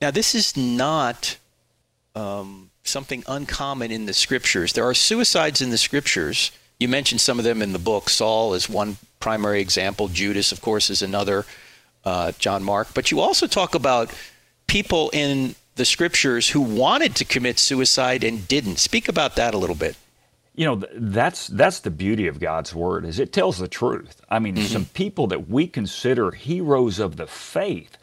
Now, 0.01 0.12
this 0.12 0.33
is 0.33 0.55
not 0.55 1.38
um, 2.15 2.69
something 2.83 3.23
uncommon 3.27 3.91
in 3.91 4.05
the 4.05 4.13
scriptures. 4.13 4.73
There 4.73 4.88
are 4.88 4.93
suicides 4.93 5.62
in 5.62 5.69
the 5.69 5.77
scriptures. 5.77 6.51
You 6.79 6.88
mentioned 6.88 7.21
some 7.21 7.38
of 7.39 7.45
them 7.45 7.62
in 7.62 7.73
the 7.73 7.79
book. 7.79 8.09
Saul 8.09 8.53
is 8.53 8.69
one 8.69 8.97
primary 9.19 9.59
example. 9.62 10.07
Judas, 10.07 10.51
of 10.51 10.62
course, 10.62 10.89
is 10.89 11.01
another. 11.01 11.45
Uh, 12.05 12.31
John 12.39 12.63
Mark. 12.63 12.88
But 12.93 13.12
you 13.12 13.19
also 13.19 13.45
talk 13.45 13.75
about 13.75 14.09
people 14.67 15.09
in 15.12 15.55
the 15.75 15.83
scriptures 15.83 16.49
who 16.49 16.62
wanted 16.62 17.15
to 17.15 17.25
commit 17.25 17.59
suicide 17.59 18.23
and 18.23 18.47
didn't. 18.47 18.77
Speak 18.77 19.09
about 19.09 19.35
that 19.35 19.53
a 19.53 19.57
little 19.57 19.75
bit. 19.75 19.97
You 20.55 20.65
know, 20.65 20.83
that's 20.93 21.47
that's 21.47 21.81
the 21.81 21.91
beauty 21.91 22.27
of 22.27 22.39
God's 22.39 22.73
word 22.73 23.05
is 23.05 23.19
it 23.19 23.33
tells 23.33 23.57
the 23.57 23.67
truth. 23.67 24.21
I 24.29 24.39
mean, 24.39 24.55
mm-hmm. 24.55 24.67
some 24.67 24.85
people 24.85 25.27
that 25.27 25.49
we 25.49 25.67
consider 25.67 26.31
heroes 26.31 26.99
of 26.99 27.17
the 27.17 27.27
faith 27.27 27.97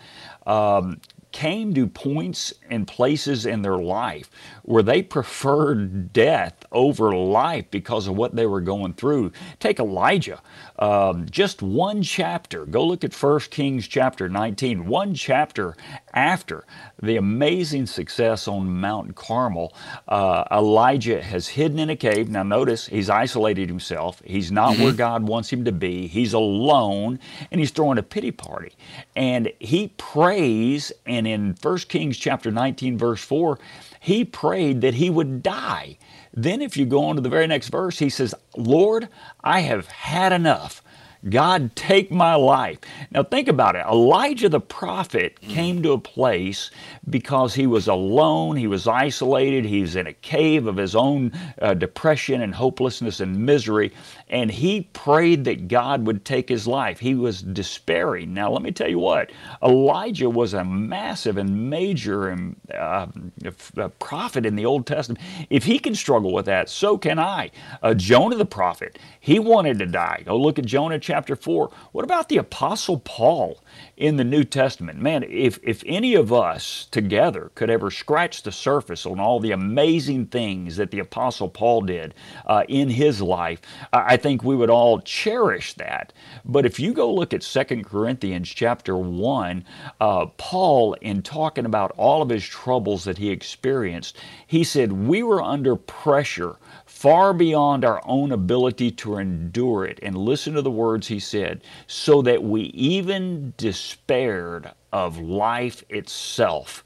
um, 0.46 1.00
came 1.36 1.74
to 1.74 1.86
points 1.86 2.54
and 2.70 2.88
places 2.88 3.44
in 3.44 3.60
their 3.60 3.76
life 3.76 4.30
where 4.62 4.82
they 4.82 5.02
preferred 5.02 6.10
death 6.10 6.64
over 6.76 7.16
life 7.16 7.64
because 7.70 8.06
of 8.06 8.16
what 8.16 8.36
they 8.36 8.46
were 8.46 8.60
going 8.60 8.92
through. 8.92 9.32
Take 9.58 9.80
Elijah, 9.80 10.40
um, 10.78 11.26
just 11.30 11.62
one 11.62 12.02
chapter. 12.02 12.66
Go 12.66 12.84
look 12.84 13.02
at 13.02 13.14
1 13.14 13.40
Kings 13.50 13.88
chapter 13.88 14.28
19. 14.28 14.86
One 14.86 15.14
chapter 15.14 15.74
after 16.12 16.66
the 17.02 17.16
amazing 17.16 17.86
success 17.86 18.46
on 18.46 18.80
Mount 18.80 19.14
Carmel, 19.14 19.74
uh, 20.06 20.44
Elijah 20.52 21.22
has 21.22 21.48
hidden 21.48 21.78
in 21.78 21.88
a 21.88 21.96
cave. 21.96 22.28
Now, 22.28 22.42
notice 22.42 22.86
he's 22.86 23.08
isolated 23.08 23.68
himself. 23.68 24.20
He's 24.24 24.52
not 24.52 24.74
mm-hmm. 24.74 24.82
where 24.82 24.92
God 24.92 25.22
wants 25.22 25.50
him 25.50 25.64
to 25.64 25.72
be. 25.72 26.06
He's 26.06 26.34
alone 26.34 27.18
and 27.50 27.58
he's 27.58 27.70
throwing 27.70 27.96
a 27.96 28.02
pity 28.02 28.30
party. 28.30 28.72
And 29.16 29.50
he 29.60 29.88
prays, 29.96 30.92
and 31.06 31.26
in 31.26 31.56
1 31.62 31.78
Kings 31.88 32.18
chapter 32.18 32.50
19, 32.50 32.98
verse 32.98 33.24
4, 33.24 33.58
he 34.00 34.24
prayed 34.24 34.82
that 34.82 34.94
he 34.94 35.08
would 35.08 35.42
die. 35.42 35.96
Then, 36.36 36.62
if 36.62 36.76
you 36.76 36.84
go 36.84 37.06
on 37.06 37.16
to 37.16 37.22
the 37.22 37.30
very 37.30 37.46
next 37.46 37.68
verse, 37.70 37.98
he 37.98 38.10
says, 38.10 38.34
Lord, 38.56 39.08
I 39.42 39.60
have 39.60 39.88
had 39.88 40.32
enough. 40.32 40.82
God, 41.28 41.74
take 41.74 42.10
my 42.10 42.34
life. 42.34 42.78
Now, 43.10 43.22
think 43.24 43.48
about 43.48 43.76
it. 43.76 43.84
Elijah 43.86 44.48
the 44.48 44.60
prophet 44.60 45.38
mm. 45.42 45.48
came 45.50 45.82
to 45.82 45.92
a 45.92 45.98
place 45.98 46.70
because 47.10 47.54
he 47.54 47.66
was 47.66 47.88
alone, 47.88 48.56
he 48.56 48.66
was 48.66 48.86
isolated, 48.86 49.64
he 49.64 49.80
was 49.80 49.96
in 49.96 50.06
a 50.06 50.12
cave 50.12 50.66
of 50.66 50.76
his 50.76 50.94
own 50.94 51.32
uh, 51.60 51.74
depression 51.74 52.42
and 52.42 52.54
hopelessness 52.54 53.20
and 53.20 53.36
misery, 53.36 53.92
and 54.28 54.50
he 54.50 54.82
prayed 54.92 55.44
that 55.44 55.68
God 55.68 56.06
would 56.06 56.24
take 56.24 56.48
his 56.48 56.66
life. 56.66 57.00
He 57.00 57.14
was 57.14 57.42
despairing. 57.42 58.32
Now, 58.34 58.50
let 58.50 58.62
me 58.62 58.72
tell 58.72 58.88
you 58.88 58.98
what 58.98 59.30
Elijah 59.62 60.30
was 60.30 60.54
a 60.54 60.64
massive 60.64 61.38
and 61.38 61.70
major 61.70 62.30
um, 62.30 62.56
uh, 62.74 63.88
prophet 63.98 64.46
in 64.46 64.56
the 64.56 64.66
Old 64.66 64.86
Testament. 64.86 65.24
If 65.50 65.64
he 65.64 65.78
can 65.78 65.94
struggle 65.94 66.32
with 66.32 66.46
that, 66.46 66.68
so 66.68 66.98
can 66.98 67.18
I. 67.18 67.50
Uh, 67.82 67.94
Jonah 67.94 68.36
the 68.36 68.44
prophet, 68.46 68.98
he 69.20 69.38
wanted 69.38 69.78
to 69.78 69.86
die. 69.86 70.22
Go 70.24 70.36
look 70.36 70.58
at 70.58 70.66
Jonah 70.66 70.98
chapter 70.98 71.15
4. 71.36 71.70
What 71.92 72.04
about 72.04 72.28
the 72.28 72.36
Apostle 72.38 72.98
Paul 73.00 73.58
in 73.96 74.16
the 74.16 74.24
New 74.24 74.44
Testament? 74.44 75.00
Man, 75.00 75.24
if, 75.24 75.58
if 75.62 75.82
any 75.86 76.14
of 76.14 76.32
us 76.32 76.86
together 76.90 77.50
could 77.54 77.70
ever 77.70 77.90
scratch 77.90 78.42
the 78.42 78.52
surface 78.52 79.06
on 79.06 79.20
all 79.20 79.40
the 79.40 79.52
amazing 79.52 80.26
things 80.26 80.76
that 80.76 80.90
the 80.90 80.98
Apostle 80.98 81.48
Paul 81.48 81.82
did 81.82 82.14
uh, 82.46 82.64
in 82.68 82.88
his 82.88 83.22
life, 83.22 83.60
I 83.92 84.16
think 84.16 84.42
we 84.44 84.56
would 84.56 84.70
all 84.70 85.00
cherish 85.00 85.74
that. 85.74 86.12
But 86.44 86.66
if 86.66 86.78
you 86.78 86.92
go 86.92 87.12
look 87.12 87.32
at 87.32 87.42
2 87.42 87.82
Corinthians 87.84 88.48
chapter 88.48 88.96
1, 88.96 89.64
uh, 90.00 90.26
Paul, 90.36 90.94
in 91.00 91.22
talking 91.22 91.64
about 91.64 91.92
all 91.96 92.22
of 92.22 92.28
his 92.28 92.44
troubles 92.44 93.04
that 93.04 93.18
he 93.18 93.30
experienced, 93.30 94.18
he 94.46 94.64
said, 94.64 94.92
We 94.92 95.22
were 95.22 95.42
under 95.42 95.76
pressure 95.76 96.56
far 96.96 97.34
beyond 97.34 97.84
our 97.84 98.00
own 98.06 98.32
ability 98.32 98.90
to 98.90 99.18
endure 99.18 99.84
it. 99.84 100.00
And 100.02 100.16
listen 100.16 100.54
to 100.54 100.62
the 100.62 100.70
words 100.70 101.06
he 101.06 101.20
said, 101.20 101.62
so 101.86 102.22
that 102.22 102.42
we 102.42 102.62
even 102.62 103.52
despaired 103.58 104.72
of 104.94 105.18
life 105.18 105.84
itself. 105.90 106.82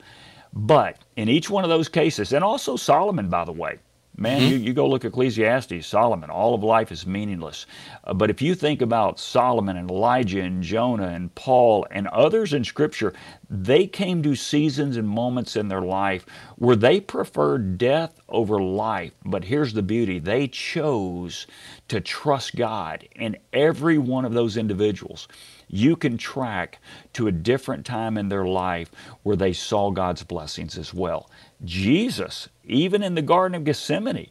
But 0.53 0.99
in 1.15 1.29
each 1.29 1.49
one 1.49 1.63
of 1.63 1.71
those 1.71 1.89
cases, 1.89 2.33
and 2.33 2.43
also 2.43 2.75
Solomon, 2.75 3.29
by 3.31 3.45
the 3.45 3.53
way, 3.53 3.79
Man, 4.17 4.41
mm-hmm. 4.41 4.51
you, 4.53 4.57
you 4.59 4.73
go 4.73 4.89
look 4.89 5.05
Ecclesiastes, 5.05 5.87
Solomon, 5.87 6.31
all 6.31 6.55
of 6.55 6.63
life 6.63 6.93
is 6.93 7.07
meaningless. 7.07 7.67
Uh, 8.05 8.13
but 8.13 8.29
if 8.29 8.43
you 8.43 8.55
think 8.55 8.83
about 8.83 9.21
Solomon 9.21 9.77
and 9.77 9.91
Elijah 9.91 10.43
and 10.43 10.63
Jonah 10.63 11.09
and 11.09 11.35
Paul 11.35 11.87
and 11.91 12.07
others 12.09 12.53
in 12.53 12.65
Scripture, 12.65 13.15
they 13.49 13.87
came 13.87 14.23
to 14.23 14.35
seasons 14.35 14.97
and 14.97 15.09
moments 15.09 15.57
in 15.57 15.69
their 15.69 15.81
life 15.81 16.27
where 16.57 16.77
they 16.77 17.01
preferred 17.01 17.79
death 17.79 18.21
over 18.29 18.61
life. 18.61 19.13
But 19.25 19.45
here's 19.45 19.73
the 19.73 19.83
beauty 19.83 20.19
they 20.19 20.49
chose 20.49 21.47
to 21.89 22.01
trust 22.01 22.57
God 22.57 23.09
in 23.15 23.37
every 23.53 23.97
one 23.97 24.25
of 24.25 24.35
those 24.35 24.57
individuals 24.57 25.29
you 25.71 25.95
can 25.95 26.19
track 26.19 26.81
to 27.13 27.29
a 27.29 27.33
different 27.33 27.87
time 27.87 28.19
in 28.19 28.29
their 28.29 28.45
life 28.45 28.91
where 29.23 29.37
they 29.37 29.53
saw 29.53 29.91
God's 29.91 30.25
blessings 30.25 30.77
as 30.77 30.93
well. 30.93 31.31
Jesus, 31.65 32.49
even 32.71 33.03
in 33.03 33.15
the 33.15 33.23
Garden 33.23 33.55
of 33.55 33.65
Gethsemane, 33.65 34.31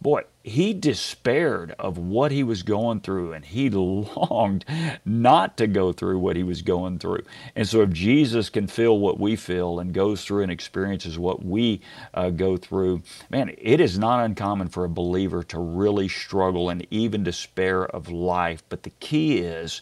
boy, 0.00 0.22
he 0.42 0.74
despaired 0.74 1.72
of 1.78 1.98
what 1.98 2.30
he 2.30 2.42
was 2.42 2.62
going 2.62 3.00
through 3.00 3.32
and 3.32 3.44
he 3.44 3.70
longed 3.70 4.64
not 5.04 5.56
to 5.56 5.66
go 5.66 5.92
through 5.92 6.18
what 6.18 6.36
he 6.36 6.42
was 6.42 6.62
going 6.62 6.98
through. 6.98 7.22
And 7.54 7.66
so, 7.66 7.82
if 7.82 7.90
Jesus 7.90 8.50
can 8.50 8.66
feel 8.66 8.98
what 8.98 9.18
we 9.18 9.36
feel 9.36 9.80
and 9.80 9.92
goes 9.92 10.24
through 10.24 10.42
and 10.42 10.52
experiences 10.52 11.18
what 11.18 11.44
we 11.44 11.80
uh, 12.14 12.30
go 12.30 12.56
through, 12.56 13.02
man, 13.30 13.54
it 13.58 13.80
is 13.80 13.98
not 13.98 14.24
uncommon 14.24 14.68
for 14.68 14.84
a 14.84 14.88
believer 14.88 15.42
to 15.44 15.58
really 15.58 16.08
struggle 16.08 16.70
and 16.70 16.86
even 16.90 17.24
despair 17.24 17.84
of 17.84 18.08
life. 18.08 18.62
But 18.68 18.82
the 18.82 18.90
key 18.90 19.38
is, 19.38 19.80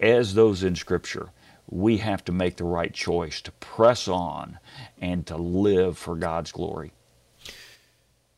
as 0.00 0.34
those 0.34 0.62
in 0.62 0.76
Scripture, 0.76 1.30
we 1.70 1.98
have 1.98 2.24
to 2.24 2.32
make 2.32 2.56
the 2.56 2.64
right 2.64 2.92
choice 2.92 3.40
to 3.42 3.52
press 3.52 4.08
on 4.08 4.58
and 5.00 5.26
to 5.26 5.36
live 5.36 5.98
for 5.98 6.16
God's 6.16 6.52
glory. 6.52 6.92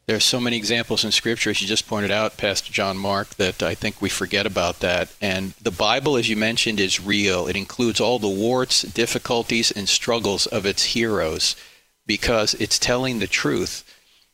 There 0.06 0.16
are 0.16 0.20
so 0.20 0.40
many 0.40 0.56
examples 0.56 1.04
in 1.04 1.12
Scripture, 1.12 1.50
as 1.50 1.62
you 1.62 1.68
just 1.68 1.86
pointed 1.86 2.10
out, 2.10 2.36
Pastor 2.36 2.72
John 2.72 2.98
Mark, 2.98 3.36
that 3.36 3.62
I 3.62 3.76
think 3.76 4.02
we 4.02 4.08
forget 4.08 4.44
about 4.44 4.80
that. 4.80 5.14
And 5.20 5.52
the 5.62 5.70
Bible, 5.70 6.16
as 6.16 6.28
you 6.28 6.36
mentioned, 6.36 6.80
is 6.80 6.98
real. 6.98 7.46
It 7.46 7.54
includes 7.54 8.00
all 8.00 8.18
the 8.18 8.28
warts, 8.28 8.82
difficulties, 8.82 9.70
and 9.70 9.88
struggles 9.88 10.46
of 10.46 10.66
its 10.66 10.82
heroes 10.82 11.54
because 12.06 12.54
it's 12.54 12.76
telling 12.76 13.20
the 13.20 13.28
truth 13.28 13.84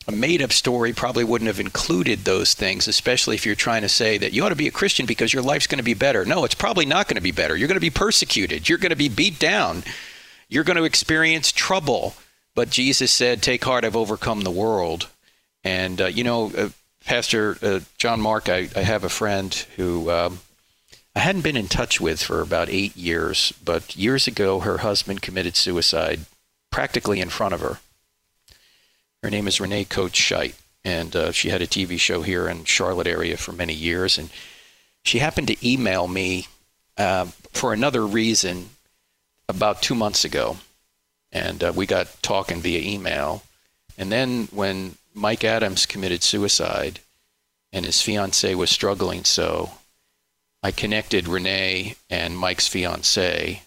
a 0.09 0.13
made 0.13 0.41
up 0.41 0.53
story 0.53 0.93
probably 0.93 1.25
wouldn't 1.25 1.49
have 1.49 1.59
included 1.59 2.21
those 2.21 2.55
things, 2.55 2.87
especially 2.87 3.35
if 3.35 3.45
you're 3.45 3.57
trying 3.57 3.83
to 3.83 3.89
say 3.89 4.19
that 4.19 4.33
you 4.33 4.45
ought 4.45 4.51
to 4.51 4.55
be 4.55 4.69
a 4.69 4.73
Christian 4.73 5.05
because 5.05 5.33
your 5.33 5.43
life's 5.43 5.67
going 5.67 5.79
to 5.79 5.85
be 5.85 5.95
better. 5.95 6.25
No, 6.25 6.45
it's 6.45 6.55
probably 6.55 6.87
not 6.87 7.09
going 7.09 7.17
to 7.17 7.23
be 7.23 7.33
better. 7.33 7.57
You're 7.57 7.69
going 7.69 7.77
to 7.77 7.81
be 7.81 7.91
persecuted. 7.91 8.69
You're 8.69 8.79
going 8.79 8.91
to 8.91 8.97
be 8.97 9.09
beat 9.09 9.39
down. 9.39 9.83
You're 10.49 10.65
going 10.65 10.77
to 10.77 10.85
experience 10.85 11.51
trouble. 11.51 12.15
But 12.55 12.71
Jesus 12.71 13.11
said, 13.11 13.43
Take 13.43 13.65
heart, 13.65 13.85
I've 13.85 13.97
overcome 13.97 14.43
the 14.43 14.51
world. 14.51 15.09
And, 15.65 16.01
uh, 16.01 16.07
you 16.07 16.23
know, 16.23 16.53
uh, 16.57 16.69
Pastor 17.05 17.59
uh, 17.61 17.81
John 17.99 18.21
Mark, 18.21 18.49
I, 18.49 18.69
I, 18.77 18.81
have 18.81 19.05
a 19.05 19.09
friend 19.09 19.53
who 19.77 20.11
um, 20.11 20.41
I 21.15 21.21
hadn't 21.21 21.43
been 21.43 21.57
in 21.57 21.69
touch 21.69 22.01
with 22.01 22.23
for 22.23 22.41
about 22.41 22.69
eight 22.69 22.97
years, 22.97 23.53
but 23.65 23.97
years 23.97 24.27
ago, 24.27 24.61
her 24.61 24.79
husband 24.79 25.23
committed 25.23 25.57
suicide 25.57 26.21
practically 26.71 27.21
in 27.21 27.29
front 27.29 27.55
of 27.55 27.61
her 27.61 27.79
Her 29.27 29.31
name 29.31 29.49
is 29.49 29.61
Renee 29.61 29.87
Coach 29.87 30.21
Scheit, 30.21 30.55
and 30.85 31.17
uh, 31.17 31.33
she 31.33 31.49
had 31.49 31.61
a 31.61 31.67
TV 31.67 31.99
show 31.99 32.23
here 32.23 32.47
in 32.47 32.63
Charlotte 32.63 33.09
area 33.09 33.37
for 33.37 33.51
many 33.51 33.75
years. 33.75 34.19
And 34.19 34.31
she 35.03 35.19
happened 35.19 35.49
to 35.49 35.69
email 35.69 36.07
me 36.07 36.47
uh, 36.97 37.25
for 37.53 37.73
another 37.73 38.07
reason 38.07 38.69
about 39.49 39.83
two 39.83 39.97
months 39.97 40.25
ago, 40.25 40.59
and 41.33 41.65
uh, 41.65 41.73
we 41.75 41.87
got 41.87 42.23
talking 42.23 42.61
via 42.61 42.79
email. 42.79 43.43
And 43.99 44.13
then 44.13 44.47
when 44.53 44.95
Mike 45.13 45.43
Adams 45.43 45.87
committed 45.87 46.23
suicide, 46.23 47.01
and 47.73 47.85
his 47.85 48.01
fiancee 48.01 48.55
was 48.55 48.71
struggling 48.71 49.25
so, 49.25 49.73
I 50.63 50.71
connected 50.71 51.27
Renee 51.27 51.97
and 52.09 52.39
Mike's 52.39 52.69
fiancee 52.69 53.63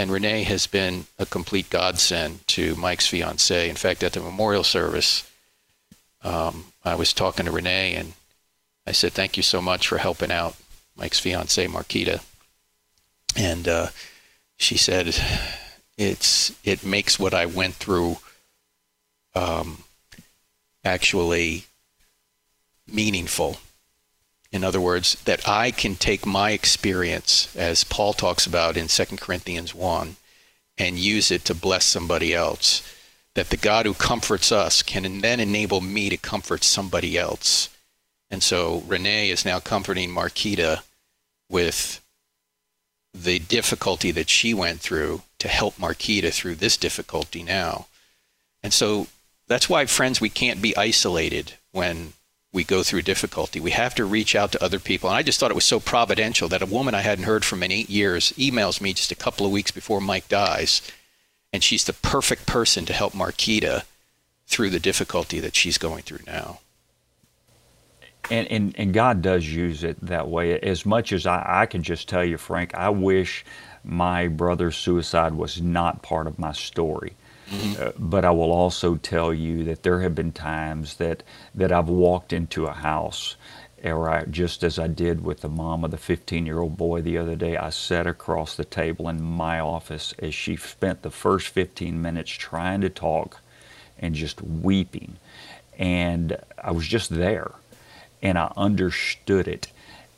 and 0.00 0.10
Renee 0.10 0.44
has 0.44 0.66
been 0.66 1.04
a 1.18 1.26
complete 1.26 1.68
godsend 1.68 2.46
to 2.48 2.74
Mike's 2.76 3.06
fiance. 3.06 3.68
In 3.68 3.76
fact, 3.76 4.02
at 4.02 4.14
the 4.14 4.20
memorial 4.20 4.64
service, 4.64 5.30
um, 6.22 6.72
I 6.82 6.94
was 6.94 7.12
talking 7.12 7.44
to 7.44 7.52
Renee 7.52 7.94
and 7.96 8.14
I 8.86 8.92
said, 8.92 9.12
Thank 9.12 9.36
you 9.36 9.42
so 9.42 9.60
much 9.60 9.86
for 9.86 9.98
helping 9.98 10.32
out 10.32 10.56
Mike's 10.96 11.20
fiance, 11.20 11.66
Marquita. 11.66 12.22
And 13.36 13.68
uh, 13.68 13.88
she 14.56 14.78
said, 14.78 15.14
it's, 15.98 16.56
It 16.64 16.82
makes 16.82 17.18
what 17.18 17.34
I 17.34 17.44
went 17.44 17.74
through 17.74 18.16
um, 19.34 19.84
actually 20.82 21.64
meaningful. 22.90 23.58
In 24.52 24.64
other 24.64 24.80
words, 24.80 25.14
that 25.24 25.48
I 25.48 25.70
can 25.70 25.94
take 25.94 26.26
my 26.26 26.50
experience, 26.50 27.54
as 27.56 27.84
Paul 27.84 28.12
talks 28.12 28.46
about 28.46 28.76
in 28.76 28.88
2 28.88 29.04
Corinthians 29.16 29.74
1, 29.74 30.16
and 30.76 30.98
use 30.98 31.30
it 31.30 31.44
to 31.44 31.54
bless 31.54 31.84
somebody 31.84 32.34
else. 32.34 32.82
That 33.34 33.50
the 33.50 33.56
God 33.56 33.86
who 33.86 33.94
comforts 33.94 34.50
us 34.50 34.82
can 34.82 35.20
then 35.20 35.38
enable 35.38 35.80
me 35.80 36.10
to 36.10 36.16
comfort 36.16 36.64
somebody 36.64 37.16
else. 37.16 37.68
And 38.28 38.42
so 38.42 38.82
Renee 38.86 39.30
is 39.30 39.44
now 39.44 39.60
comforting 39.60 40.10
Marquita 40.10 40.82
with 41.48 42.00
the 43.14 43.38
difficulty 43.38 44.10
that 44.12 44.28
she 44.28 44.54
went 44.54 44.80
through 44.80 45.22
to 45.38 45.48
help 45.48 45.76
Marquita 45.76 46.32
through 46.32 46.56
this 46.56 46.76
difficulty 46.76 47.42
now. 47.42 47.86
And 48.62 48.72
so 48.72 49.08
that's 49.48 49.68
why, 49.68 49.86
friends, 49.86 50.20
we 50.20 50.28
can't 50.28 50.62
be 50.62 50.76
isolated 50.76 51.54
when 51.72 52.12
we 52.52 52.64
go 52.64 52.82
through 52.82 53.02
difficulty. 53.02 53.60
We 53.60 53.70
have 53.70 53.94
to 53.94 54.04
reach 54.04 54.34
out 54.34 54.52
to 54.52 54.64
other 54.64 54.80
people. 54.80 55.08
And 55.08 55.16
I 55.16 55.22
just 55.22 55.38
thought 55.38 55.52
it 55.52 55.54
was 55.54 55.64
so 55.64 55.78
providential 55.78 56.48
that 56.48 56.62
a 56.62 56.66
woman 56.66 56.94
I 56.94 57.00
hadn't 57.00 57.24
heard 57.24 57.44
from 57.44 57.62
in 57.62 57.70
eight 57.70 57.88
years 57.88 58.32
emails 58.32 58.80
me 58.80 58.92
just 58.92 59.12
a 59.12 59.16
couple 59.16 59.46
of 59.46 59.52
weeks 59.52 59.70
before 59.70 60.00
Mike 60.00 60.28
dies. 60.28 60.82
And 61.52 61.62
she's 61.62 61.84
the 61.84 61.92
perfect 61.92 62.46
person 62.46 62.84
to 62.86 62.92
help 62.92 63.12
Marquita 63.12 63.84
through 64.46 64.70
the 64.70 64.80
difficulty 64.80 65.38
that 65.40 65.54
she's 65.54 65.78
going 65.78 66.02
through 66.02 66.24
now. 66.26 66.58
And, 68.30 68.48
and, 68.48 68.74
and 68.76 68.92
God 68.92 69.22
does 69.22 69.46
use 69.46 69.82
it 69.84 70.00
that 70.04 70.28
way. 70.28 70.58
As 70.60 70.84
much 70.84 71.12
as 71.12 71.26
I, 71.26 71.62
I 71.62 71.66
can 71.66 71.82
just 71.82 72.08
tell 72.08 72.24
you, 72.24 72.36
Frank, 72.36 72.74
I 72.74 72.90
wish 72.90 73.44
my 73.84 74.28
brother's 74.28 74.76
suicide 74.76 75.34
was 75.34 75.60
not 75.62 76.02
part 76.02 76.26
of 76.26 76.38
my 76.38 76.52
story. 76.52 77.14
Mm-hmm. 77.50 77.82
Uh, 77.82 77.92
but 77.98 78.24
I 78.24 78.30
will 78.30 78.52
also 78.52 78.96
tell 78.96 79.34
you 79.34 79.64
that 79.64 79.82
there 79.82 80.00
have 80.00 80.14
been 80.14 80.32
times 80.32 80.96
that, 80.96 81.22
that 81.54 81.72
I've 81.72 81.88
walked 81.88 82.32
into 82.32 82.66
a 82.66 82.72
house, 82.72 83.36
or 83.82 84.08
I, 84.08 84.24
just 84.26 84.62
as 84.62 84.78
I 84.78 84.86
did 84.86 85.24
with 85.24 85.40
the 85.40 85.48
mom 85.48 85.84
of 85.84 85.90
the 85.90 85.96
15 85.96 86.46
year 86.46 86.60
old 86.60 86.76
boy 86.76 87.02
the 87.02 87.18
other 87.18 87.34
day, 87.34 87.56
I 87.56 87.70
sat 87.70 88.06
across 88.06 88.54
the 88.54 88.64
table 88.64 89.08
in 89.08 89.22
my 89.22 89.58
office 89.58 90.14
as 90.20 90.34
she 90.34 90.56
spent 90.56 91.02
the 91.02 91.10
first 91.10 91.48
15 91.48 92.00
minutes 92.00 92.30
trying 92.30 92.82
to 92.82 92.88
talk 92.88 93.40
and 93.98 94.14
just 94.14 94.40
weeping. 94.42 95.16
And 95.76 96.36
I 96.62 96.70
was 96.70 96.86
just 96.86 97.10
there 97.10 97.52
and 98.22 98.38
I 98.38 98.52
understood 98.56 99.48
it. 99.48 99.68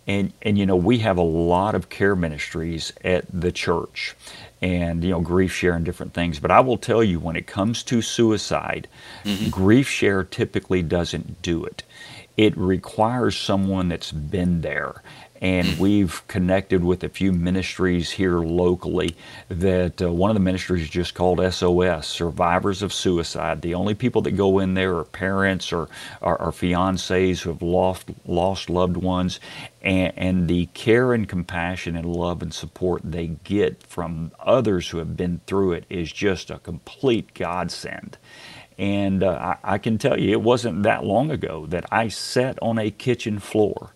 And, 0.06 0.32
and 0.42 0.58
you 0.58 0.66
know, 0.66 0.76
we 0.76 0.98
have 0.98 1.16
a 1.16 1.22
lot 1.22 1.74
of 1.74 1.88
care 1.88 2.16
ministries 2.16 2.92
at 3.04 3.24
the 3.32 3.52
church 3.52 4.16
and 4.62 5.02
you 5.02 5.10
know 5.10 5.20
grief 5.20 5.52
share 5.52 5.74
and 5.74 5.84
different 5.84 6.14
things 6.14 6.38
but 6.38 6.50
i 6.50 6.60
will 6.60 6.78
tell 6.78 7.02
you 7.02 7.18
when 7.18 7.36
it 7.36 7.46
comes 7.46 7.82
to 7.82 8.00
suicide 8.00 8.88
mm-hmm. 9.24 9.50
grief 9.50 9.88
share 9.88 10.22
typically 10.24 10.82
doesn't 10.82 11.42
do 11.42 11.64
it 11.64 11.82
it 12.36 12.56
requires 12.56 13.36
someone 13.36 13.88
that's 13.88 14.12
been 14.12 14.62
there 14.62 15.02
and 15.42 15.76
we've 15.76 16.26
connected 16.28 16.84
with 16.84 17.02
a 17.02 17.08
few 17.08 17.32
ministries 17.32 18.12
here 18.12 18.38
locally 18.38 19.16
that 19.48 20.00
uh, 20.00 20.10
one 20.10 20.30
of 20.30 20.34
the 20.34 20.40
ministries 20.40 20.82
is 20.82 20.88
just 20.88 21.16
called 21.16 21.40
SOS, 21.52 22.06
Survivors 22.06 22.80
of 22.80 22.92
Suicide. 22.92 23.60
The 23.60 23.74
only 23.74 23.94
people 23.94 24.22
that 24.22 24.30
go 24.36 24.60
in 24.60 24.74
there 24.74 24.96
are 24.96 25.04
parents 25.04 25.72
or, 25.72 25.88
or, 26.20 26.40
or 26.40 26.52
fiancés 26.52 27.40
who 27.40 27.50
have 27.50 27.60
lost, 27.60 28.08
lost 28.24 28.70
loved 28.70 28.96
ones, 28.96 29.40
and, 29.82 30.12
and 30.16 30.48
the 30.48 30.66
care 30.66 31.12
and 31.12 31.28
compassion 31.28 31.96
and 31.96 32.06
love 32.06 32.40
and 32.40 32.54
support 32.54 33.02
they 33.04 33.26
get 33.42 33.82
from 33.82 34.30
others 34.38 34.90
who 34.90 34.98
have 34.98 35.16
been 35.16 35.40
through 35.48 35.72
it 35.72 35.84
is 35.90 36.12
just 36.12 36.52
a 36.52 36.60
complete 36.60 37.34
godsend. 37.34 38.16
And 38.78 39.24
uh, 39.24 39.56
I, 39.64 39.74
I, 39.74 39.78
can 39.78 39.98
tell 39.98 40.20
you, 40.20 40.30
it 40.30 40.40
wasn't 40.40 40.84
that 40.84 41.04
long 41.04 41.32
ago 41.32 41.66
that 41.66 41.84
I 41.90 42.06
sat 42.08 42.60
on 42.62 42.78
a 42.78 42.92
kitchen 42.92 43.40
floor 43.40 43.90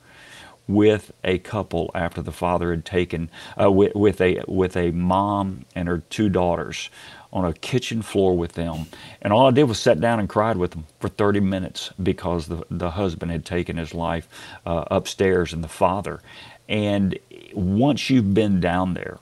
with 0.68 1.12
a 1.24 1.38
couple 1.38 1.90
after 1.94 2.22
the 2.22 2.32
father 2.32 2.70
had 2.70 2.84
taken 2.84 3.30
uh, 3.60 3.70
with, 3.70 3.94
with 3.94 4.20
a 4.20 4.42
with 4.48 4.76
a 4.76 4.90
mom 4.92 5.64
and 5.74 5.88
her 5.88 5.98
two 6.10 6.28
daughters 6.28 6.90
on 7.32 7.44
a 7.44 7.52
kitchen 7.52 8.02
floor 8.02 8.36
with 8.36 8.52
them 8.54 8.86
and 9.22 9.32
all 9.32 9.46
I 9.46 9.50
did 9.52 9.64
was 9.64 9.78
sit 9.78 10.00
down 10.00 10.20
and 10.20 10.28
cried 10.28 10.56
with 10.56 10.72
them 10.72 10.86
for 11.00 11.08
30 11.08 11.40
minutes 11.40 11.92
because 12.02 12.48
the 12.48 12.64
the 12.70 12.92
husband 12.92 13.32
had 13.32 13.44
taken 13.44 13.76
his 13.76 13.94
life 13.94 14.28
uh, 14.66 14.84
upstairs 14.90 15.52
and 15.52 15.64
the 15.64 15.68
father 15.68 16.20
and 16.68 17.18
once 17.54 18.10
you've 18.10 18.34
been 18.34 18.60
down 18.60 18.94
there 18.94 19.18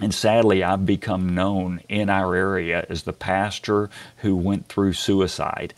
and 0.00 0.14
sadly, 0.14 0.62
I've 0.62 0.86
become 0.86 1.34
known 1.34 1.80
in 1.88 2.10
our 2.10 2.34
area 2.34 2.86
as 2.90 3.04
the 3.04 3.14
pastor 3.14 3.90
who 4.18 4.36
went 4.36 4.68
through 4.68 4.94
suicide. 4.94 5.74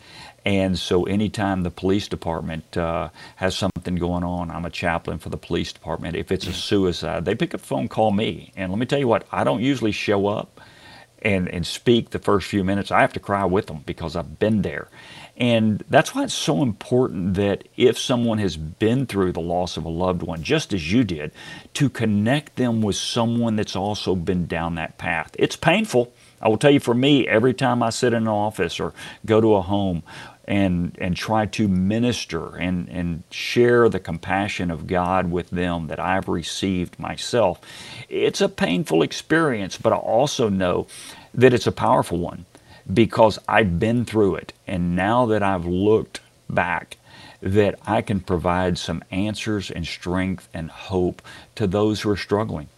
And 0.47 0.79
so, 0.79 1.03
anytime 1.03 1.63
the 1.63 1.69
police 1.69 2.07
department 2.07 2.77
uh, 2.77 3.09
has 3.35 3.53
something 3.53 3.95
going 3.95 4.23
on, 4.23 4.49
I'm 4.49 4.63
a 4.63 4.69
chaplain 4.69 5.19
for 5.19 5.27
the 5.27 5.35
police 5.35 5.73
department. 5.73 6.15
If 6.15 6.31
it's 6.31 6.47
a 6.47 6.53
suicide, 6.53 7.25
they 7.25 7.35
pick 7.35 7.53
up 7.53 7.59
the 7.59 7.67
phone, 7.67 7.89
call 7.89 8.11
me. 8.11 8.53
And 8.55 8.71
let 8.71 8.79
me 8.79 8.85
tell 8.85 8.97
you 8.97 9.09
what, 9.09 9.27
I 9.29 9.43
don't 9.43 9.61
usually 9.61 9.91
show 9.91 10.27
up 10.27 10.61
and, 11.21 11.49
and 11.49 11.67
speak 11.67 12.11
the 12.11 12.19
first 12.19 12.47
few 12.47 12.63
minutes. 12.63 12.91
I 12.91 13.01
have 13.01 13.11
to 13.13 13.19
cry 13.19 13.43
with 13.43 13.67
them 13.67 13.83
because 13.85 14.15
I've 14.15 14.39
been 14.39 14.61
there. 14.61 14.87
And 15.35 15.83
that's 15.89 16.15
why 16.15 16.23
it's 16.23 16.33
so 16.33 16.63
important 16.63 17.33
that 17.33 17.67
if 17.75 17.99
someone 17.99 18.37
has 18.37 18.55
been 18.55 19.05
through 19.05 19.33
the 19.33 19.41
loss 19.41 19.75
of 19.75 19.83
a 19.83 19.89
loved 19.89 20.23
one, 20.23 20.43
just 20.43 20.71
as 20.71 20.93
you 20.93 21.03
did, 21.03 21.33
to 21.73 21.89
connect 21.89 22.55
them 22.55 22.81
with 22.81 22.95
someone 22.95 23.57
that's 23.57 23.75
also 23.75 24.15
been 24.15 24.45
down 24.45 24.75
that 24.75 24.97
path. 24.97 25.35
It's 25.37 25.57
painful. 25.57 26.13
I 26.41 26.47
will 26.47 26.57
tell 26.57 26.71
you 26.71 26.79
for 26.79 26.93
me, 26.93 27.27
every 27.27 27.53
time 27.53 27.83
I 27.83 27.89
sit 27.89 28.13
in 28.13 28.23
an 28.23 28.27
office 28.27 28.79
or 28.79 28.93
go 29.25 29.41
to 29.41 29.55
a 29.55 29.61
home, 29.61 30.03
and 30.47 30.95
and 30.99 31.15
try 31.15 31.45
to 31.45 31.67
minister 31.67 32.55
and 32.55 32.89
and 32.89 33.23
share 33.31 33.89
the 33.89 33.99
compassion 33.99 34.71
of 34.71 34.87
God 34.87 35.29
with 35.31 35.49
them 35.49 35.87
that 35.87 35.99
I've 35.99 36.27
received 36.27 36.99
myself. 36.99 37.59
It's 38.09 38.41
a 38.41 38.49
painful 38.49 39.01
experience, 39.01 39.77
but 39.77 39.93
I 39.93 39.97
also 39.97 40.49
know 40.49 40.87
that 41.33 41.53
it's 41.53 41.67
a 41.67 41.71
powerful 41.71 42.17
one 42.17 42.45
because 42.91 43.37
I've 43.47 43.79
been 43.79 44.05
through 44.05 44.35
it 44.35 44.53
and 44.65 44.95
now 44.95 45.25
that 45.25 45.43
I've 45.43 45.65
looked 45.65 46.21
back 46.49 46.97
that 47.41 47.77
I 47.85 48.01
can 48.01 48.19
provide 48.21 48.77
some 48.77 49.03
answers 49.11 49.69
and 49.69 49.85
strength 49.85 50.47
and 50.53 50.71
hope 50.71 51.21
to 51.55 51.67
those 51.67 52.01
who 52.01 52.09
are 52.09 52.17
struggling. 52.17 52.69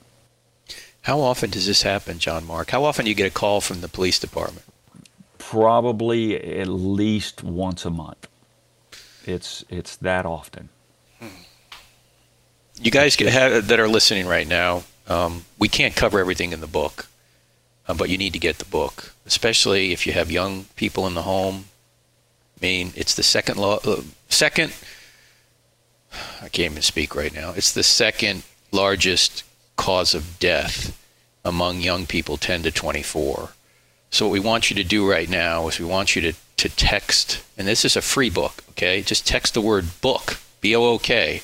How 1.04 1.22
often 1.22 1.50
does 1.50 1.66
this 1.66 1.84
happen, 1.84 2.20
John 2.20 2.46
Mark? 2.46 2.72
How 2.72 2.84
often 2.84 3.06
do 3.06 3.10
you 3.10 3.16
get 3.16 3.28
a 3.28 3.34
call 3.34 3.62
from 3.62 3.82
the 3.82 3.88
police 3.88 4.20
department? 4.20 4.66
Probably 5.50 6.36
at 6.60 6.68
least 6.68 7.44
once 7.44 7.84
a 7.84 7.90
month. 7.90 8.28
It's 9.26 9.66
it's 9.70 9.96
that 9.96 10.26
often. 10.26 10.70
You 12.82 12.92
guys 12.92 13.16
have, 13.16 13.68
that 13.68 13.80
are 13.80 13.88
listening 13.88 14.28
right 14.28 14.48
now, 14.48 14.84
um, 15.08 15.44
we 15.58 15.68
can't 15.68 15.96
cover 15.96 16.20
everything 16.20 16.54
in 16.54 16.62
the 16.62 16.68
book, 16.68 17.08
uh, 17.88 17.94
but 17.94 18.10
you 18.10 18.18
need 18.18 18.34
to 18.34 18.40
get 18.40 18.60
the 18.60 18.66
book, 18.66 19.14
especially 19.26 19.92
if 19.92 20.06
you 20.06 20.14
have 20.14 20.32
young 20.32 20.66
people 20.76 21.08
in 21.08 21.16
the 21.16 21.24
home. 21.24 21.66
I 22.56 22.66
mean, 22.66 22.94
it's 22.96 23.16
the 23.16 23.24
second 23.24 23.58
law, 23.58 23.80
uh, 23.84 24.04
second. 24.30 24.72
I 26.42 26.48
can't 26.50 26.72
even 26.72 26.84
speak 26.84 27.16
right 27.16 27.34
now. 27.34 27.54
It's 27.56 27.74
the 27.74 27.84
second 27.84 28.44
largest 28.72 29.44
cause 29.76 30.14
of 30.14 30.40
death 30.40 30.96
among 31.44 31.82
young 31.82 32.06
people 32.06 32.38
10 32.38 32.64
to 32.64 32.72
24. 32.72 33.50
So 34.12 34.26
what 34.26 34.34
we 34.34 34.40
want 34.40 34.70
you 34.70 34.76
to 34.76 34.84
do 34.84 35.10
right 35.10 35.30
now 35.30 35.68
is 35.68 35.80
we 35.80 35.86
want 35.86 36.16
you 36.16 36.22
to, 36.24 36.34
to 36.58 36.70
text, 36.70 37.44
and 37.58 37.68
this 37.68 37.86
is 37.86 37.96
a 37.96 38.02
free 38.02 38.30
book, 38.30 38.64
okay? 38.72 39.02
Just 39.02 39.28
text 39.28 39.54
the 39.54 39.62
word 39.62 40.02
book, 40.02 40.40
B 40.62 40.76
O 40.76 40.84
O 40.84 40.98
K, 40.98 41.42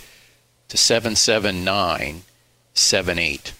to 0.69 0.77
77978. 0.77 3.53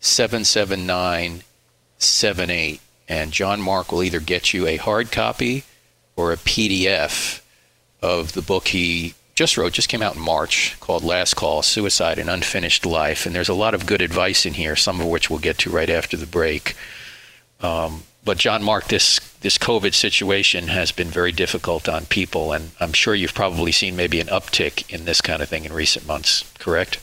77978. 0.00 2.80
And 3.08 3.30
John 3.32 3.62
Mark 3.62 3.92
will 3.92 4.02
either 4.02 4.18
get 4.20 4.52
you 4.52 4.66
a 4.66 4.76
hard 4.76 5.12
copy 5.12 5.64
or 6.16 6.32
a 6.32 6.36
PDF 6.36 7.40
of 8.02 8.32
the 8.32 8.42
book 8.42 8.66
he 8.68 9.14
just 9.34 9.56
wrote, 9.58 9.72
just 9.74 9.90
came 9.90 10.02
out 10.02 10.16
in 10.16 10.22
March, 10.22 10.76
called 10.80 11.04
Last 11.04 11.34
Call 11.34 11.62
Suicide 11.62 12.18
and 12.18 12.30
Unfinished 12.30 12.86
Life. 12.86 13.26
And 13.26 13.34
there's 13.34 13.50
a 13.50 13.54
lot 13.54 13.74
of 13.74 13.84
good 13.86 14.00
advice 14.00 14.46
in 14.46 14.54
here, 14.54 14.76
some 14.76 15.00
of 15.00 15.06
which 15.06 15.28
we'll 15.28 15.38
get 15.38 15.58
to 15.58 15.70
right 15.70 15.90
after 15.90 16.16
the 16.16 16.26
break. 16.26 16.74
Um, 17.60 18.04
but 18.26 18.38
John 18.38 18.62
Mark, 18.62 18.88
this 18.88 19.20
this 19.40 19.56
COVID 19.56 19.94
situation 19.94 20.66
has 20.66 20.90
been 20.90 21.06
very 21.06 21.30
difficult 21.30 21.88
on 21.88 22.06
people, 22.06 22.52
and 22.52 22.72
I'm 22.80 22.92
sure 22.92 23.14
you've 23.14 23.34
probably 23.34 23.70
seen 23.70 23.94
maybe 23.94 24.20
an 24.20 24.26
uptick 24.26 24.92
in 24.92 25.04
this 25.04 25.20
kind 25.22 25.40
of 25.40 25.48
thing 25.48 25.64
in 25.64 25.72
recent 25.72 26.06
months. 26.06 26.52
Correct? 26.58 26.98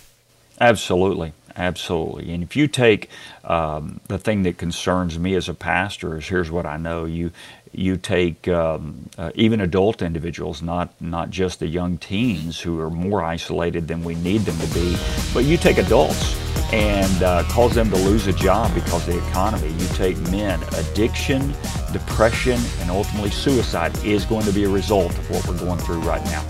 Absolutely, 0.59 1.31
absolutely. 1.55 2.33
And 2.33 2.43
if 2.43 2.57
you 2.57 2.67
take 2.67 3.09
um, 3.45 4.01
the 4.09 4.19
thing 4.19 4.43
that 4.43 4.57
concerns 4.57 5.17
me 5.17 5.33
as 5.35 5.47
a 5.47 5.53
pastor 5.53 6.17
is 6.17 6.27
here's 6.27 6.51
what 6.51 6.65
I 6.65 6.75
know 6.75 7.05
you 7.05 7.31
you 7.73 7.97
take 7.97 8.47
um, 8.47 9.09
uh, 9.17 9.31
even 9.35 9.61
adult 9.61 10.01
individuals, 10.01 10.61
not 10.61 10.89
not 11.01 11.29
just 11.29 11.59
the 11.59 11.67
young 11.67 11.97
teens 11.97 12.59
who 12.59 12.79
are 12.79 12.89
more 12.89 13.23
isolated 13.23 13.87
than 13.87 14.03
we 14.03 14.15
need 14.15 14.41
them 14.41 14.57
to 14.59 14.73
be, 14.73 14.95
but 15.33 15.43
you 15.45 15.57
take 15.57 15.77
adults 15.77 16.39
and 16.71 17.23
uh, 17.23 17.43
cause 17.43 17.75
them 17.75 17.89
to 17.89 17.97
lose 17.97 18.25
a 18.27 18.33
job 18.33 18.73
because 18.73 19.07
of 19.07 19.13
the 19.13 19.27
economy. 19.29 19.71
You 19.71 19.87
take 19.89 20.17
men, 20.31 20.61
addiction, 20.75 21.53
depression, 21.91 22.59
and 22.79 22.89
ultimately 22.89 23.29
suicide 23.29 23.95
is 24.03 24.25
going 24.25 24.45
to 24.45 24.51
be 24.51 24.63
a 24.63 24.69
result 24.69 25.11
of 25.11 25.29
what 25.29 25.47
we're 25.47 25.59
going 25.59 25.79
through 25.79 25.99
right 25.99 26.23
now. 26.25 26.43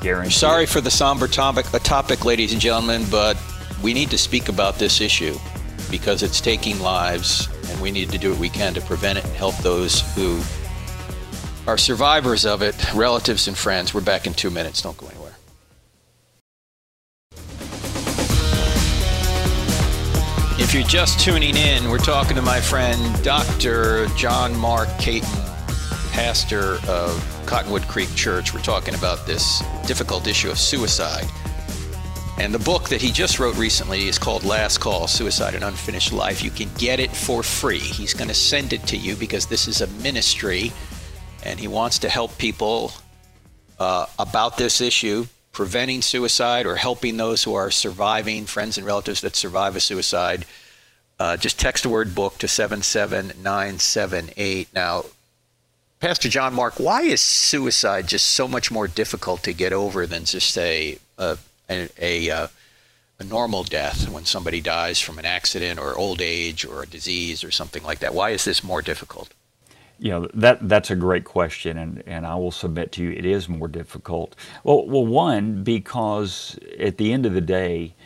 Guaranteed. 0.00 0.32
Sorry 0.32 0.66
for 0.66 0.80
the 0.80 0.90
somber 0.90 1.28
topic, 1.28 1.66
topic, 1.82 2.24
ladies 2.24 2.52
and 2.52 2.60
gentlemen, 2.60 3.04
but 3.10 3.38
we 3.82 3.94
need 3.94 4.10
to 4.10 4.18
speak 4.18 4.48
about 4.48 4.78
this 4.78 5.00
issue 5.00 5.36
because 5.90 6.22
it's 6.22 6.40
taking 6.40 6.78
lives, 6.80 7.48
and 7.68 7.80
we 7.80 7.90
need 7.90 8.10
to 8.10 8.18
do 8.18 8.30
what 8.30 8.38
we 8.38 8.48
can 8.48 8.74
to 8.74 8.80
prevent 8.82 9.18
it 9.18 9.24
and 9.24 9.34
help 9.34 9.56
those 9.58 10.00
who 10.14 10.40
are 11.66 11.78
survivors 11.78 12.46
of 12.46 12.62
it, 12.62 12.74
relatives 12.94 13.48
and 13.48 13.56
friends. 13.56 13.92
We're 13.94 14.00
back 14.00 14.26
in 14.26 14.34
two 14.34 14.50
minutes. 14.50 14.82
Don't 14.82 14.96
go 14.96 15.06
anywhere. 15.06 15.36
If 20.58 20.74
you're 20.74 20.82
just 20.84 21.18
tuning 21.18 21.56
in, 21.56 21.90
we're 21.90 21.98
talking 21.98 22.36
to 22.36 22.42
my 22.42 22.60
friend 22.60 23.24
Dr. 23.24 24.06
John 24.16 24.56
Mark 24.56 24.88
Caton, 24.98 25.28
pastor 26.12 26.78
of 26.86 27.42
Cottonwood 27.46 27.82
Creek 27.88 28.14
Church. 28.14 28.54
We're 28.54 28.60
talking 28.60 28.94
about 28.94 29.26
this 29.26 29.62
difficult 29.86 30.26
issue 30.26 30.50
of 30.50 30.58
suicide. 30.58 31.26
And 32.38 32.54
the 32.54 32.58
book 32.58 32.88
that 32.88 33.02
he 33.02 33.10
just 33.10 33.38
wrote 33.38 33.56
recently 33.56 34.06
is 34.06 34.18
called 34.18 34.44
Last 34.44 34.78
Call 34.78 35.06
Suicide 35.06 35.54
and 35.54 35.64
Unfinished 35.64 36.12
Life. 36.12 36.42
You 36.42 36.50
can 36.50 36.70
get 36.78 37.00
it 37.00 37.10
for 37.10 37.42
free. 37.42 37.78
He's 37.78 38.14
going 38.14 38.28
to 38.28 38.34
send 38.34 38.72
it 38.72 38.86
to 38.86 38.96
you 38.96 39.16
because 39.16 39.46
this 39.46 39.66
is 39.66 39.80
a 39.80 39.86
ministry 40.02 40.72
and 41.44 41.60
he 41.60 41.68
wants 41.68 41.98
to 42.00 42.08
help 42.08 42.36
people 42.38 42.92
uh, 43.78 44.06
about 44.18 44.56
this 44.56 44.80
issue, 44.80 45.26
preventing 45.52 46.02
suicide 46.02 46.66
or 46.66 46.74
helping 46.76 47.16
those 47.16 47.44
who 47.44 47.54
are 47.54 47.70
surviving, 47.70 48.44
friends 48.46 48.76
and 48.76 48.84
relatives 48.86 49.22
that 49.22 49.36
survive 49.36 49.76
a 49.76 49.80
suicide. 49.80 50.44
Uh, 51.18 51.36
just 51.36 51.58
text 51.58 51.82
the 51.82 51.88
word 51.88 52.14
book 52.14 52.38
to 52.38 52.46
77978. 52.48 54.68
Now, 54.74 55.04
Pastor 55.98 56.28
John 56.30 56.54
Mark, 56.54 56.80
why 56.80 57.02
is 57.02 57.20
suicide 57.20 58.06
just 58.06 58.28
so 58.28 58.48
much 58.48 58.70
more 58.70 58.88
difficult 58.88 59.42
to 59.42 59.52
get 59.52 59.74
over 59.74 60.06
than 60.06 60.24
just 60.24 60.50
say 60.50 60.98
a, 61.18 61.36
a, 61.68 61.90
a, 61.98 62.30
uh, 62.30 62.46
a 63.18 63.24
normal 63.24 63.64
death 63.64 64.08
when 64.08 64.24
somebody 64.24 64.62
dies 64.62 64.98
from 64.98 65.18
an 65.18 65.26
accident 65.26 65.78
or 65.78 65.94
old 65.94 66.22
age 66.22 66.64
or 66.64 66.82
a 66.82 66.86
disease 66.86 67.44
or 67.44 67.50
something 67.50 67.82
like 67.82 67.98
that? 67.98 68.14
Why 68.14 68.30
is 68.30 68.46
this 68.46 68.64
more 68.64 68.80
difficult? 68.80 69.34
You 70.00 70.12
know 70.12 70.28
that 70.34 70.68
that's 70.68 70.90
a 70.92 70.96
great 70.96 71.24
question, 71.24 71.78
and, 71.78 72.04
and 72.06 72.26
I 72.26 72.36
will 72.36 72.52
submit 72.52 72.92
to 72.94 73.04
you 73.04 73.12
it 73.12 73.26
is 73.26 73.50
more 73.50 73.68
difficult. 73.68 74.36
Well, 74.64 74.86
well, 74.88 75.06
one 75.06 75.64
because 75.64 76.58
at 76.78 76.98
the 76.98 77.12
end 77.12 77.26
of 77.26 77.34
the 77.34 77.42
day, 77.42 77.96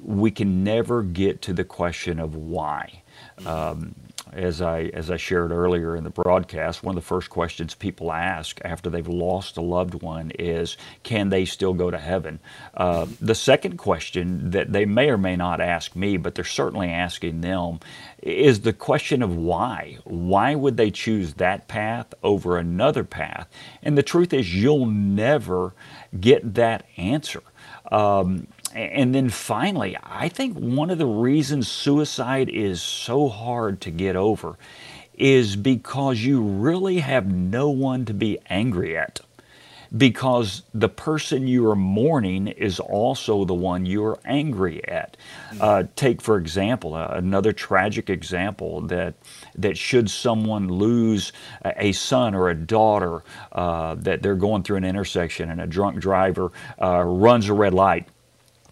we 0.00 0.30
can 0.30 0.64
never 0.64 1.02
get 1.02 1.42
to 1.42 1.54
the 1.54 1.64
question 1.64 2.20
of 2.20 2.36
why. 2.36 3.02
Um, 3.46 3.96
as 4.38 4.62
I 4.62 4.84
as 4.94 5.10
I 5.10 5.18
shared 5.18 5.52
earlier 5.52 5.96
in 5.96 6.04
the 6.04 6.10
broadcast, 6.10 6.82
one 6.84 6.96
of 6.96 7.02
the 7.02 7.06
first 7.06 7.30
questions 7.30 7.74
people 7.74 8.12
ask 8.12 8.60
after 8.64 8.90
they've 8.90 9.08
lost 9.08 9.56
a 9.58 9.62
loved 9.62 10.02
one 10.02 10.32
is, 10.38 10.76
"Can 11.02 11.30
they 11.30 11.44
still 11.44 11.74
go 11.74 11.90
to 11.90 11.98
heaven?" 11.98 12.40
Uh, 12.74 13.06
the 13.20 13.34
second 13.34 13.78
question 13.78 14.50
that 14.52 14.72
they 14.72 14.86
may 14.86 15.10
or 15.10 15.18
may 15.18 15.36
not 15.36 15.60
ask 15.60 15.96
me, 15.96 16.16
but 16.16 16.34
they're 16.36 16.44
certainly 16.44 16.88
asking 16.88 17.42
them, 17.42 17.80
is 18.22 18.60
the 18.60 18.72
question 18.72 19.22
of 19.22 19.36
why. 19.36 19.98
Why 20.04 20.54
would 20.54 20.76
they 20.76 20.90
choose 20.90 21.34
that 21.34 21.68
path 21.68 22.14
over 22.22 22.58
another 22.58 23.04
path? 23.04 23.48
And 23.82 23.98
the 23.98 24.02
truth 24.02 24.32
is, 24.32 24.54
you'll 24.54 24.86
never 24.86 25.74
get 26.20 26.54
that 26.54 26.84
answer. 26.96 27.42
Um, 27.90 28.46
and 28.74 29.14
then 29.14 29.30
finally, 29.30 29.96
I 30.02 30.28
think 30.28 30.56
one 30.56 30.90
of 30.90 30.98
the 30.98 31.06
reasons 31.06 31.68
suicide 31.68 32.48
is 32.48 32.82
so 32.82 33.28
hard 33.28 33.80
to 33.82 33.90
get 33.90 34.16
over 34.16 34.56
is 35.14 35.56
because 35.56 36.20
you 36.20 36.40
really 36.40 36.98
have 36.98 37.26
no 37.26 37.68
one 37.70 38.04
to 38.04 38.14
be 38.14 38.38
angry 38.48 38.96
at. 38.96 39.20
Because 39.96 40.62
the 40.74 40.90
person 40.90 41.48
you 41.48 41.66
are 41.70 41.74
mourning 41.74 42.48
is 42.48 42.78
also 42.78 43.46
the 43.46 43.54
one 43.54 43.86
you 43.86 44.04
are 44.04 44.18
angry 44.26 44.86
at. 44.86 45.16
Mm-hmm. 45.48 45.62
Uh, 45.62 45.84
take, 45.96 46.20
for 46.20 46.36
example, 46.36 46.92
uh, 46.92 47.08
another 47.12 47.54
tragic 47.54 48.10
example 48.10 48.82
that 48.82 49.14
that 49.54 49.78
should 49.78 50.10
someone 50.10 50.68
lose 50.68 51.32
a, 51.64 51.92
son 51.92 52.34
or 52.34 52.50
a 52.50 52.54
daughter, 52.54 53.24
uh, 53.52 53.94
that 53.94 54.20
they're 54.20 54.34
going 54.34 54.62
through 54.62 54.76
an 54.76 54.84
intersection 54.84 55.48
and 55.48 55.58
a 55.58 55.66
drunk 55.66 56.00
driver 56.00 56.52
uh, 56.82 57.02
runs 57.02 57.48
a 57.48 57.54
red 57.54 57.72
light 57.72 58.06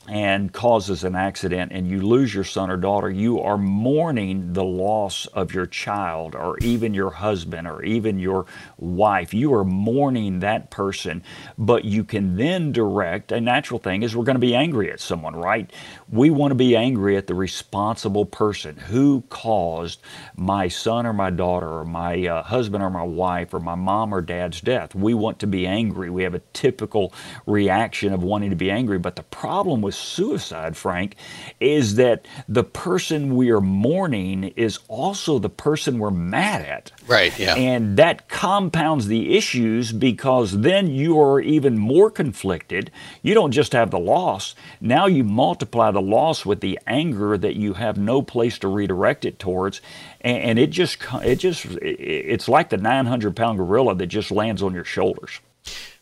and 0.09 0.53
causes 0.53 1.05
an 1.05 1.17
accident 1.17 1.73
and 1.73 1.89
you 1.89 2.01
lose 2.01 2.35
your 2.35 2.45
son 2.45 2.71
or 2.71 2.77
daughter, 2.77 3.11
you 3.11 3.41
are 3.41 3.59
mourning 3.59 4.53
the 4.53 4.65
loss 4.65 5.27
of 5.27 5.53
your 5.53 5.67
child 5.67 6.35
or 6.35 6.59
even 6.59 6.95
your 6.95 7.11
husband 7.11 7.67
or 7.67 7.83
even 7.83 8.19
your 8.19 8.47
wife. 8.79 9.35
You 9.35 9.55
are 9.55 9.65
mourning 9.65 10.41
that 10.41 10.71
person, 10.71 11.23
but 11.59 11.85
you 11.85 12.05
can 12.05 12.37
then 12.37 12.73
direct 12.73 13.33
a 13.33 13.41
natural 13.41 13.81
thing 13.81 14.03
is 14.03 14.15
we're 14.17 14.25
going 14.25 14.37
to 14.37 14.41
be 14.41 14.55
angry 14.55 14.91
at 14.93 15.01
someone, 15.01 15.35
right? 15.35 15.71
We 16.11 16.31
want 16.31 16.53
to 16.53 16.57
be 16.57 16.77
angry 16.77 17.17
at 17.17 17.27
the 17.27 17.35
responsible 17.35 18.27
person 18.27 18.77
who 18.77 19.23
caused 19.29 20.01
my 20.37 20.69
son 20.69 21.07
or 21.07 21.13
my 21.13 21.31
daughter 21.31 21.69
or 21.69 21.85
my 21.85 22.27
uh, 22.27 22.43
husband 22.45 22.85
or 22.85 22.91
my 22.91 23.03
wife 23.03 23.53
or 23.53 23.61
my 23.61 23.75
mom 23.75 24.15
or 24.15 24.21
dad's 24.21 24.61
death. 24.61 24.95
We 24.95 25.15
want 25.15 25.41
to 25.41 25.47
be 25.47 25.67
angry. 25.67 26.11
We 26.11 26.23
have 26.23 26.35
a 26.35 26.43
typical 26.53 27.13
reaction 27.47 28.13
of 28.13 28.23
wanting 28.23 28.51
to 28.51 28.57
be 28.57 28.71
angry, 28.71 28.99
but 28.99 29.17
the 29.17 29.25
problem 29.25 29.83
with 29.83 29.96
suicide, 29.97 30.77
Frank, 30.77 31.17
is 31.61 31.97
that 31.97 32.27
the 32.49 32.65
person 32.65 33.37
we 33.37 33.51
are 33.51 33.61
mourning 33.61 34.45
is 34.57 34.79
also 34.89 35.39
the 35.39 35.49
person 35.49 35.99
we're 35.99 36.11
mad 36.11 36.63
at. 36.63 36.93
Right, 37.07 37.37
yeah. 37.39 37.55
And 37.55 37.97
that 37.97 38.29
compounds 38.29 39.07
the 39.07 39.37
issues 39.37 39.93
because 39.93 40.61
then 40.61 40.89
you 40.89 41.21
are 41.21 41.41
even 41.41 41.79
more 41.79 42.11
conflicted. 42.11 42.91
You 43.23 43.35
don't 43.35 43.53
just 43.53 43.73
have 43.73 43.91
the 43.91 43.99
loss, 43.99 44.55
now 44.81 45.07
you 45.07 45.25
multiply 45.25 45.91
the 45.91 46.01
loss 46.01 46.47
with 46.47 46.61
the 46.61 46.79
anger 46.87 47.37
that 47.39 47.57
you 47.57 47.75
have 47.75 47.97
no 47.97 48.23
place 48.23 48.59
to 48.61 48.69
redirect 48.69 49.25
it 49.25 49.39
towards. 49.39 49.81
And, 50.21 50.59
it 50.59 50.71
just, 50.71 50.99
it 51.23 51.37
just, 51.37 51.67
it's 51.67 52.49
like 52.49 52.71
the 52.71 52.77
900 52.77 53.37
pound 53.37 53.59
gorilla 53.59 53.95
that 53.95 54.07
just 54.07 54.31
lands 54.31 54.63
on 54.63 54.75
your 54.75 54.85
shoulders. 54.85 55.41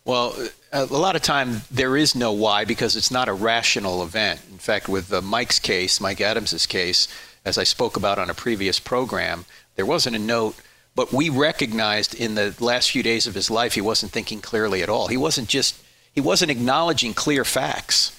Well, 0.05 0.37
a 0.71 0.85
lot 0.85 1.17
of 1.17 1.23
time 1.23 1.63
there 1.71 1.97
is 1.97 2.15
no 2.15 2.33
why 2.33 2.67
because 2.67 2.95
it's 2.95 3.11
not 3.11 3.29
a 3.29 3.33
rational 3.33 4.03
event. 4.03 4.41
In 4.51 4.59
fact, 4.59 4.89
with 4.89 5.11
uh, 5.13 5.23
Mike's 5.23 5.59
case, 5.59 6.01
Mike 6.01 6.21
Adams's 6.21 6.67
case, 6.67 7.09
as 7.45 7.57
I 7.57 7.65
spoke 7.65 7.97
about 7.97 8.19
on 8.19 8.29
a 8.29 8.35
previous 8.35 8.79
program, 8.79 9.47
there 9.77 9.87
wasn't 9.87 10.17
a 10.17 10.19
note, 10.19 10.57
but 10.95 11.13
we 11.13 11.31
recognized 11.31 12.15
in 12.15 12.35
the 12.35 12.55
last 12.61 12.91
few 12.91 13.03
days 13.03 13.27
of 13.27 13.35
his 13.35 13.51
life 13.51 13.75
he 13.75 13.81
wasn't 13.81 14.13
thinking 14.13 14.41
clearly 14.41 14.83
at 14.83 14.91
all. 14.91 15.09
He 15.09 15.17
wasn't 15.17 15.49
just 15.49 15.77
he 16.13 16.21
wasn't 16.21 16.51
acknowledging 16.51 17.15
clear 17.15 17.45
facts, 17.45 18.19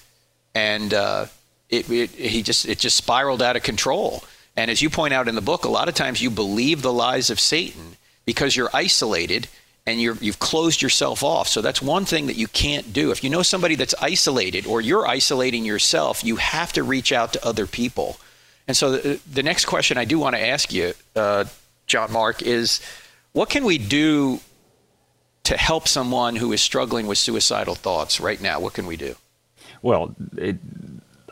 and 0.54 0.92
uh, 0.92 1.26
it, 1.70 1.88
it 1.88 2.10
he 2.10 2.42
just 2.42 2.66
it 2.66 2.78
just 2.78 2.96
spiraled 2.96 3.42
out 3.42 3.56
of 3.56 3.62
control. 3.62 4.24
And 4.56 4.70
as 4.70 4.82
you 4.82 4.90
point 4.90 5.14
out 5.14 5.28
in 5.28 5.34
the 5.34 5.40
book, 5.40 5.64
a 5.64 5.68
lot 5.68 5.88
of 5.88 5.94
times 5.94 6.20
you 6.20 6.30
believe 6.30 6.82
the 6.82 6.92
lies 6.92 7.30
of 7.30 7.38
Satan 7.38 7.96
because 8.24 8.56
you're 8.56 8.70
isolated 8.72 9.48
and 9.86 10.00
you 10.00 10.14
have 10.14 10.38
closed 10.38 10.82
yourself 10.82 11.22
off. 11.22 11.46
So 11.48 11.60
that's 11.60 11.80
one 11.80 12.04
thing 12.04 12.26
that 12.26 12.36
you 12.36 12.48
can't 12.48 12.92
do. 12.92 13.12
If 13.12 13.22
you 13.22 13.30
know 13.30 13.42
somebody 13.42 13.76
that's 13.76 13.94
isolated 14.00 14.66
or 14.66 14.80
you're 14.80 15.06
isolating 15.06 15.64
yourself, 15.64 16.24
you 16.24 16.36
have 16.36 16.72
to 16.72 16.82
reach 16.82 17.12
out 17.12 17.32
to 17.34 17.46
other 17.46 17.66
people. 17.66 18.16
And 18.66 18.76
so 18.76 18.92
the, 18.92 19.20
the 19.32 19.44
next 19.44 19.66
question 19.66 19.96
I 19.96 20.04
do 20.04 20.18
want 20.18 20.34
to 20.34 20.44
ask 20.44 20.72
you, 20.72 20.94
uh, 21.14 21.44
John 21.86 22.12
Mark, 22.12 22.42
is 22.42 22.80
what 23.32 23.48
can 23.48 23.64
we 23.64 23.78
do 23.78 24.40
to 25.44 25.56
help 25.56 25.86
someone 25.86 26.34
who 26.34 26.52
is 26.52 26.60
struggling 26.60 27.06
with 27.06 27.18
suicidal 27.18 27.76
thoughts 27.76 28.18
right 28.18 28.40
now? 28.40 28.58
What 28.58 28.72
can 28.72 28.86
we 28.86 28.96
do? 28.96 29.14
Well, 29.82 30.16
it, 30.36 30.56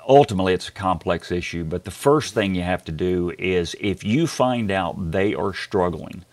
ultimately 0.06 0.52
it's 0.52 0.68
a 0.68 0.72
complex 0.72 1.32
issue, 1.32 1.64
but 1.64 1.84
the 1.84 1.90
first 1.90 2.34
thing 2.34 2.54
you 2.54 2.62
have 2.62 2.84
to 2.84 2.92
do 2.92 3.32
is 3.36 3.74
if 3.80 4.04
you 4.04 4.28
find 4.28 4.70
out 4.70 5.10
they 5.10 5.34
are 5.34 5.52
struggling, 5.52 6.24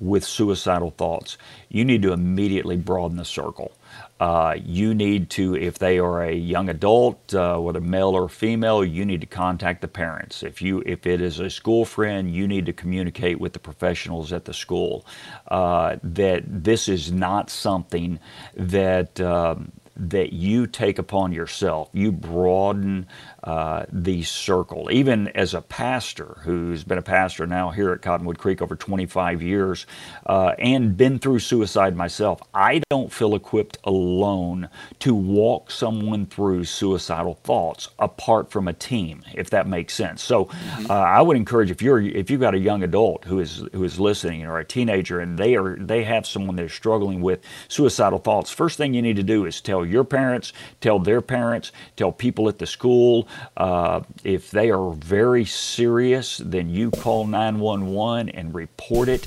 with 0.00 0.24
suicidal 0.24 0.90
thoughts, 0.90 1.38
you 1.68 1.84
need 1.84 2.02
to 2.02 2.12
immediately 2.12 2.76
broaden 2.76 3.16
the 3.16 3.24
circle. 3.24 3.72
Uh, 4.20 4.56
you 4.64 4.94
need 4.94 5.28
to, 5.28 5.56
if 5.56 5.78
they 5.78 5.98
are 5.98 6.22
a 6.22 6.32
young 6.32 6.68
adult, 6.68 7.34
uh, 7.34 7.58
whether 7.58 7.80
male 7.80 8.10
or 8.10 8.28
female, 8.28 8.84
you 8.84 9.04
need 9.04 9.20
to 9.20 9.26
contact 9.26 9.80
the 9.80 9.88
parents. 9.88 10.42
If 10.42 10.62
you, 10.62 10.82
if 10.86 11.06
it 11.06 11.20
is 11.20 11.40
a 11.40 11.50
school 11.50 11.84
friend, 11.84 12.32
you 12.32 12.46
need 12.46 12.66
to 12.66 12.72
communicate 12.72 13.40
with 13.40 13.52
the 13.52 13.58
professionals 13.58 14.32
at 14.32 14.44
the 14.44 14.54
school. 14.54 15.04
Uh, 15.48 15.96
that 16.02 16.44
this 16.46 16.88
is 16.88 17.12
not 17.12 17.50
something 17.50 18.18
that 18.56 19.20
um, 19.20 19.72
that 19.96 20.32
you 20.32 20.66
take 20.66 20.98
upon 20.98 21.32
yourself. 21.32 21.88
You 21.92 22.10
broaden 22.10 23.06
uh, 23.44 23.84
the 23.92 24.22
circle. 24.22 24.88
Even 24.90 25.28
as 25.28 25.52
a 25.52 25.60
pastor 25.60 26.38
who's 26.44 26.82
been 26.82 26.96
a 26.96 27.02
pastor 27.02 27.46
now 27.46 27.70
here 27.70 27.92
at 27.92 28.00
Cottonwood 28.00 28.38
Creek 28.38 28.62
over 28.62 28.74
25 28.74 29.42
years 29.42 29.86
uh, 30.24 30.54
and 30.58 30.96
been 30.96 31.18
through 31.18 31.40
suicide 31.40 31.94
myself, 31.94 32.40
I 32.54 32.80
don't 32.88 33.12
feel 33.12 33.34
equipped 33.34 33.76
alone 33.84 34.70
to 35.00 35.14
walk 35.14 35.70
someone 35.70 36.24
through 36.24 36.64
suicidal 36.64 37.34
thoughts 37.34 37.90
apart 37.98 38.50
from 38.50 38.66
a 38.66 38.72
team, 38.72 39.22
if 39.34 39.50
that 39.50 39.66
makes 39.68 39.92
sense. 39.92 40.22
So 40.22 40.46
mm-hmm. 40.46 40.90
uh, 40.90 40.94
I 40.94 41.20
would 41.20 41.36
encourage 41.36 41.70
if 41.70 41.82
you're 41.82 42.00
if 42.00 42.30
you've 42.30 42.40
got 42.40 42.54
a 42.54 42.58
young 42.58 42.82
adult 42.82 43.26
who 43.26 43.40
is 43.40 43.62
who 43.74 43.84
is 43.84 44.00
listening 44.00 44.46
or 44.46 44.58
a 44.58 44.64
teenager 44.64 45.20
and 45.20 45.38
they 45.38 45.54
are 45.54 45.76
they 45.76 46.04
have 46.04 46.26
someone 46.26 46.58
is 46.58 46.72
struggling 46.72 47.20
with 47.20 47.40
suicidal 47.68 48.18
thoughts, 48.18 48.50
first 48.50 48.78
thing 48.78 48.94
you 48.94 49.02
need 49.02 49.16
to 49.16 49.22
do 49.22 49.44
is 49.44 49.60
tell 49.60 49.84
your 49.84 50.04
parents, 50.04 50.54
tell 50.80 50.98
their 50.98 51.20
parents, 51.20 51.72
tell 51.96 52.10
people 52.10 52.48
at 52.48 52.58
the 52.58 52.66
school. 52.66 53.28
Uh, 53.56 54.00
if 54.22 54.50
they 54.50 54.70
are 54.70 54.92
very 54.92 55.44
serious, 55.44 56.38
then 56.38 56.68
you 56.68 56.90
call 56.90 57.26
911 57.26 58.28
and 58.30 58.54
report 58.54 59.08
it. 59.08 59.26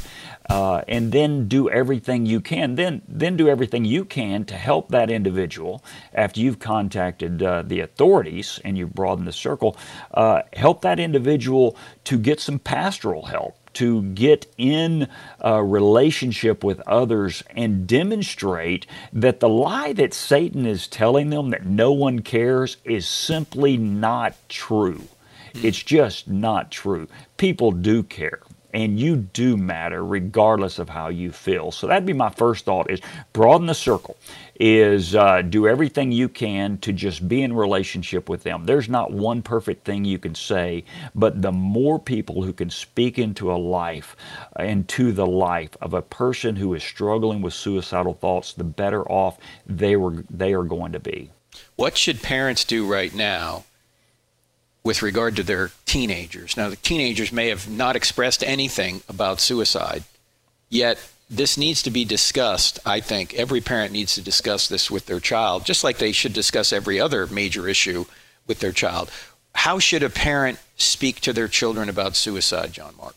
Uh, 0.50 0.82
and 0.88 1.12
then 1.12 1.48
do 1.48 1.70
everything 1.70 2.26
you 2.26 2.40
can. 2.40 2.76
Then, 2.76 3.02
then 3.08 3.36
do 3.36 3.50
everything 3.50 3.84
you 3.84 4.06
can 4.06 4.46
to 4.46 4.56
help 4.56 4.90
that 4.90 5.12
individual 5.12 5.84
after 6.14 6.40
you've 6.40 6.60
contacted 6.60 7.44
uh, 7.44 7.64
the 7.64 7.82
authorities 7.82 8.60
and 8.64 8.78
you've 8.78 8.94
broadened 8.94 9.28
the 9.28 9.34
circle. 9.34 9.76
Uh, 10.14 10.44
help 10.54 10.82
that 10.84 11.00
individual 11.00 11.76
to 12.06 12.18
get 12.18 12.40
some 12.40 12.60
pastoral 12.60 13.26
help 13.26 13.58
to 13.78 14.02
get 14.14 14.48
in 14.58 15.08
a 15.40 15.64
relationship 15.64 16.64
with 16.64 16.80
others 16.88 17.44
and 17.52 17.86
demonstrate 17.88 18.88
that 19.14 19.40
the 19.40 19.50
lie 19.50 19.94
that 19.94 20.16
Satan 20.16 20.66
is 20.66 20.88
telling 20.88 21.30
them 21.30 21.52
that 21.52 21.66
no 21.66 21.92
one 21.92 22.20
cares 22.20 22.78
is 22.84 23.08
simply 23.08 23.78
not 23.78 24.36
true. 24.50 25.04
Hmm. 25.54 25.66
It's 25.66 25.82
just 25.82 26.28
not 26.28 26.72
true. 26.72 27.08
People 27.38 27.72
do 27.72 28.02
care 28.02 28.42
and 28.74 29.00
you 29.00 29.16
do 29.16 29.58
matter 29.58 30.04
regardless 30.04 30.80
of 30.80 30.90
how 30.90 31.10
you 31.10 31.32
feel. 31.32 31.72
So 31.72 31.88
that'd 31.88 32.06
be 32.06 32.14
my 32.14 32.30
first 32.30 32.66
thought 32.66 32.90
is 32.90 33.02
broaden 33.34 33.68
the 33.68 33.76
circle 33.76 34.18
is 34.60 35.16
uh, 35.16 35.42
do 35.44 35.68
everything 35.68 36.12
you 36.12 36.28
can 36.28 36.78
to 36.80 36.92
just 36.92 37.28
be 37.28 37.44
in 37.44 37.54
relationship 37.54 38.28
with 38.28 38.44
them. 38.44 38.66
There's 38.66 38.90
not 38.90 39.12
one 39.12 39.42
perfect 39.42 39.86
thing 39.86 40.04
you 40.04 40.18
can 40.18 40.34
say, 40.34 40.84
but 41.14 41.42
the 41.42 41.52
more 41.52 42.00
people 42.00 42.42
who 42.42 42.54
can 42.54 42.70
speak 42.70 43.20
into 43.20 43.52
a 43.52 43.56
life, 43.56 44.16
into 44.60 45.12
the 45.12 45.28
life 45.28 45.78
of 45.82 45.94
a 45.94 46.02
person 46.02 46.56
who 46.56 46.74
is 46.74 46.84
struggling 46.84 47.42
with 47.42 47.54
suicidal 47.54 48.14
thoughts, 48.14 48.54
the 48.54 48.64
better 48.64 49.04
off 49.12 49.38
they 49.68 49.96
were 49.96 50.24
they 50.30 50.54
are 50.54 50.64
going 50.64 50.92
to 50.92 51.00
be. 51.00 51.30
What 51.76 51.98
should 51.98 52.22
parents 52.22 52.64
do 52.64 52.86
right 52.92 53.14
now 53.14 53.66
with 54.84 55.02
regard 55.02 55.36
to 55.36 55.44
their 55.44 55.72
teenagers? 55.86 56.58
Now, 56.58 56.70
the 56.70 56.76
teenagers 56.76 57.32
may 57.32 57.50
have 57.50 57.70
not 57.70 57.96
expressed 57.96 58.44
anything 58.44 59.02
about 59.08 59.40
suicide, 59.40 60.04
yet 60.70 60.98
this 61.30 61.58
needs 61.58 61.84
to 61.84 61.92
be 61.92 62.06
discussed. 62.06 62.80
I 62.86 63.00
think 63.00 63.34
every 63.34 63.62
parent 63.62 63.92
needs 63.92 64.16
to 64.16 64.22
discuss 64.22 64.68
this 64.68 64.90
with 64.90 65.06
their 65.06 65.20
child, 65.20 65.66
just 65.66 65.84
like 65.84 65.98
they 65.98 66.12
should 66.12 66.34
discuss 66.34 66.72
every 66.72 67.00
other 67.00 67.28
major 67.28 67.68
issue 67.68 68.06
with 68.48 68.60
their 68.60 68.72
child. 68.72 69.12
How 69.54 69.80
should 69.80 70.04
a 70.04 70.10
parent 70.10 70.60
speak 70.78 71.20
to 71.22 71.34
their 71.34 71.48
children 71.48 71.90
about 71.90 72.16
suicide, 72.16 72.72
John 72.72 72.94
Mark? 72.98 73.16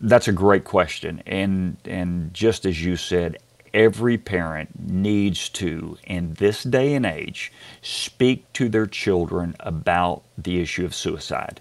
That's 0.00 0.28
a 0.28 0.32
great 0.32 0.64
question. 0.64 1.22
And, 1.26 1.76
and 1.84 2.32
just 2.32 2.64
as 2.64 2.82
you 2.82 2.96
said, 2.96 3.36
every 3.74 4.18
parent 4.18 4.70
needs 4.80 5.48
to, 5.50 5.98
in 6.04 6.34
this 6.34 6.64
day 6.64 6.94
and 6.94 7.06
age, 7.06 7.52
speak 7.82 8.50
to 8.54 8.68
their 8.68 8.86
children 8.86 9.54
about 9.60 10.22
the 10.38 10.60
issue 10.60 10.84
of 10.84 10.94
suicide. 10.94 11.60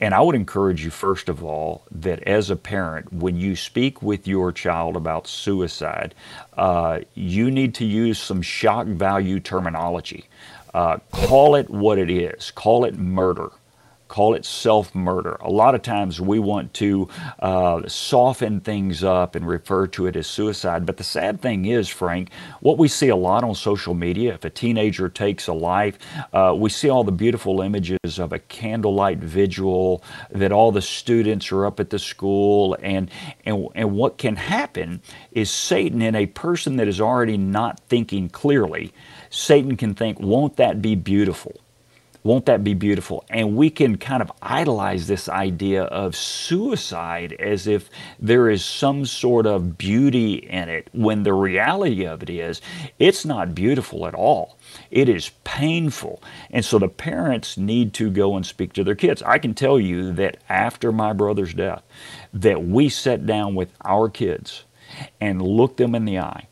And 0.00 0.14
I 0.14 0.20
would 0.20 0.36
encourage 0.36 0.84
you, 0.84 0.90
first 0.90 1.28
of 1.28 1.42
all, 1.42 1.84
that 1.90 2.22
as 2.22 2.50
a 2.50 2.56
parent, 2.56 3.12
when 3.12 3.36
you 3.36 3.56
speak 3.56 4.00
with 4.00 4.28
your 4.28 4.52
child 4.52 4.96
about 4.96 5.26
suicide, 5.26 6.14
uh, 6.56 7.00
you 7.14 7.50
need 7.50 7.74
to 7.76 7.84
use 7.84 8.18
some 8.18 8.40
shock 8.42 8.86
value 8.86 9.40
terminology. 9.40 10.26
Uh, 10.72 10.98
call 11.10 11.56
it 11.56 11.68
what 11.68 11.98
it 11.98 12.10
is, 12.10 12.50
call 12.52 12.84
it 12.84 12.96
murder 12.96 13.50
call 14.08 14.34
it 14.34 14.44
self 14.44 14.94
murder. 14.94 15.36
A 15.40 15.50
lot 15.50 15.74
of 15.74 15.82
times 15.82 16.20
we 16.20 16.38
want 16.38 16.74
to 16.74 17.08
uh, 17.38 17.86
soften 17.86 18.60
things 18.60 19.04
up 19.04 19.34
and 19.34 19.46
refer 19.46 19.86
to 19.88 20.06
it 20.06 20.16
as 20.16 20.26
suicide. 20.26 20.86
But 20.86 20.96
the 20.96 21.04
sad 21.04 21.40
thing 21.40 21.66
is, 21.66 21.88
Frank, 21.88 22.30
what 22.60 22.78
we 22.78 22.88
see 22.88 23.08
a 23.08 23.16
lot 23.16 23.44
on 23.44 23.54
social 23.54 23.94
media, 23.94 24.34
if 24.34 24.44
a 24.44 24.50
teenager 24.50 25.08
takes 25.08 25.46
a 25.46 25.52
life, 25.52 25.98
uh, 26.32 26.54
we 26.56 26.70
see 26.70 26.88
all 26.88 27.04
the 27.04 27.12
beautiful 27.12 27.60
images 27.60 28.18
of 28.18 28.32
a 28.32 28.38
candlelight 28.38 29.18
vigil, 29.18 30.02
that 30.30 30.52
all 30.52 30.72
the 30.72 30.82
students 30.82 31.52
are 31.52 31.66
up 31.66 31.78
at 31.78 31.90
the 31.90 31.98
school. 31.98 32.76
And, 32.82 33.10
and, 33.44 33.68
and 33.74 33.94
what 33.94 34.18
can 34.18 34.36
happen 34.36 35.02
is 35.32 35.50
Satan, 35.50 36.02
in 36.02 36.14
a 36.14 36.26
person 36.26 36.76
that 36.76 36.88
is 36.88 37.00
already 37.00 37.36
not 37.36 37.80
thinking 37.88 38.28
clearly, 38.28 38.92
Satan 39.30 39.76
can 39.76 39.94
think, 39.94 40.18
won't 40.20 40.56
that 40.56 40.80
be 40.80 40.94
beautiful? 40.94 41.60
Won't 42.24 42.46
that 42.46 42.64
be 42.64 42.74
beautiful? 42.74 43.24
And 43.30 43.56
we 43.56 43.70
can 43.70 43.96
kind 43.96 44.22
of 44.22 44.32
idolize 44.42 45.06
this 45.06 45.28
idea 45.28 45.84
of 45.84 46.16
suicide 46.16 47.32
as 47.34 47.66
if 47.66 47.88
there 48.18 48.50
is 48.50 48.64
some 48.64 49.06
sort 49.06 49.46
of 49.46 49.78
beauty 49.78 50.34
in 50.34 50.68
it, 50.68 50.88
when 50.92 51.22
the 51.22 51.32
reality 51.32 52.04
of 52.04 52.22
it 52.22 52.30
is, 52.30 52.60
it's 52.98 53.24
not 53.24 53.54
beautiful 53.54 54.06
at 54.06 54.14
all. 54.14 54.58
It 54.90 55.08
is 55.08 55.30
painful. 55.44 56.22
And 56.50 56.64
so 56.64 56.78
the 56.78 56.88
parents 56.88 57.56
need 57.56 57.94
to 57.94 58.10
go 58.10 58.36
and 58.36 58.44
speak 58.44 58.72
to 58.74 58.84
their 58.84 58.94
kids. 58.94 59.22
I 59.22 59.38
can 59.38 59.54
tell 59.54 59.78
you 59.78 60.12
that 60.14 60.38
after 60.48 60.92
my 60.92 61.12
brother's 61.12 61.54
death, 61.54 61.82
that 62.34 62.64
we 62.64 62.88
sat 62.88 63.26
down 63.26 63.54
with 63.54 63.72
our 63.84 64.08
kids 64.08 64.64
and 65.20 65.40
looked 65.40 65.76
them 65.76 65.94
in 65.94 66.04
the 66.04 66.18
eye 66.18 66.48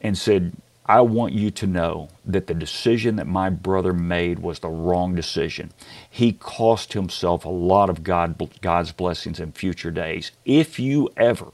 and 0.00 0.18
said, 0.18 0.52
I 0.86 1.00
want 1.00 1.32
you 1.32 1.50
to 1.52 1.66
know 1.66 2.08
that 2.26 2.46
the 2.46 2.54
decision 2.54 3.16
that 3.16 3.26
my 3.26 3.48
brother 3.48 3.94
made 3.94 4.40
was 4.40 4.58
the 4.58 4.68
wrong 4.68 5.14
decision. 5.14 5.72
He 6.10 6.32
cost 6.32 6.92
himself 6.92 7.44
a 7.44 7.50
lot 7.50 7.88
of 7.88 8.02
God, 8.02 8.36
God's 8.60 8.92
blessings 8.92 9.40
in 9.40 9.52
future 9.52 9.90
days. 9.90 10.32
If 10.44 10.78
you 10.78 11.08
ever 11.16 11.52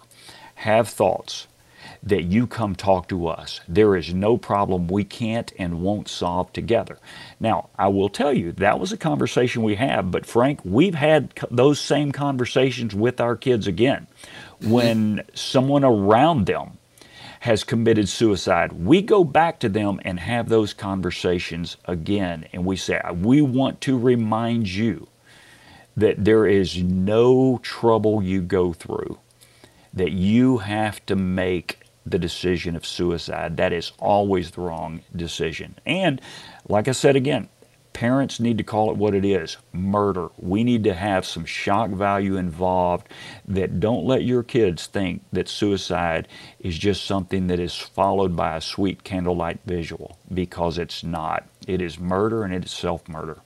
have 0.56 0.88
thoughts 0.88 1.46
that 2.02 2.24
you 2.24 2.46
come 2.46 2.74
talk 2.74 3.08
to 3.08 3.28
us, 3.28 3.60
there 3.68 3.94
is 3.94 4.12
no 4.12 4.36
problem 4.36 4.88
we 4.88 5.04
can't 5.04 5.52
and 5.58 5.80
won't 5.80 6.08
solve 6.08 6.52
together. 6.52 6.98
Now, 7.38 7.68
I 7.78 7.88
will 7.88 8.08
tell 8.08 8.32
you, 8.32 8.52
that 8.52 8.80
was 8.80 8.90
a 8.92 8.96
conversation 8.96 9.62
we 9.62 9.76
had, 9.76 10.10
but 10.10 10.26
Frank, 10.26 10.60
we've 10.64 10.94
had 10.94 11.34
those 11.50 11.80
same 11.80 12.10
conversations 12.10 12.94
with 12.94 13.20
our 13.20 13.36
kids 13.36 13.68
again. 13.68 14.08
When 14.60 15.22
someone 15.34 15.84
around 15.84 16.46
them 16.46 16.78
has 17.40 17.64
committed 17.64 18.08
suicide, 18.08 18.72
we 18.72 19.00
go 19.00 19.24
back 19.24 19.58
to 19.58 19.68
them 19.68 19.98
and 20.04 20.20
have 20.20 20.48
those 20.48 20.74
conversations 20.74 21.78
again. 21.86 22.46
And 22.52 22.66
we 22.66 22.76
say, 22.76 23.00
we 23.14 23.40
want 23.40 23.80
to 23.82 23.98
remind 23.98 24.68
you 24.68 25.08
that 25.96 26.24
there 26.24 26.46
is 26.46 26.82
no 26.82 27.58
trouble 27.62 28.22
you 28.22 28.42
go 28.42 28.74
through, 28.74 29.18
that 29.92 30.12
you 30.12 30.58
have 30.58 31.04
to 31.06 31.16
make 31.16 31.80
the 32.04 32.18
decision 32.18 32.76
of 32.76 32.84
suicide. 32.84 33.56
That 33.56 33.72
is 33.72 33.92
always 33.98 34.50
the 34.50 34.60
wrong 34.60 35.00
decision. 35.16 35.76
And 35.86 36.20
like 36.68 36.88
I 36.88 36.92
said 36.92 37.16
again, 37.16 37.48
Parents 37.92 38.40
need 38.40 38.56
to 38.58 38.64
call 38.64 38.90
it 38.90 38.96
what 38.96 39.14
it 39.14 39.24
is 39.24 39.56
murder. 39.72 40.28
We 40.38 40.64
need 40.64 40.84
to 40.84 40.94
have 40.94 41.26
some 41.26 41.44
shock 41.44 41.90
value 41.90 42.36
involved 42.36 43.08
that 43.46 43.80
don't 43.80 44.06
let 44.06 44.22
your 44.22 44.42
kids 44.42 44.86
think 44.86 45.22
that 45.32 45.48
suicide 45.48 46.28
is 46.60 46.78
just 46.78 47.04
something 47.04 47.48
that 47.48 47.58
is 47.58 47.76
followed 47.76 48.36
by 48.36 48.56
a 48.56 48.60
sweet 48.60 49.04
candlelight 49.04 49.60
visual 49.66 50.18
because 50.32 50.78
it's 50.78 51.02
not. 51.02 51.46
It 51.66 51.82
is 51.82 51.98
murder 51.98 52.44
and 52.44 52.54
it 52.54 52.64
is 52.64 52.70
self 52.70 53.08
murder. 53.08 53.38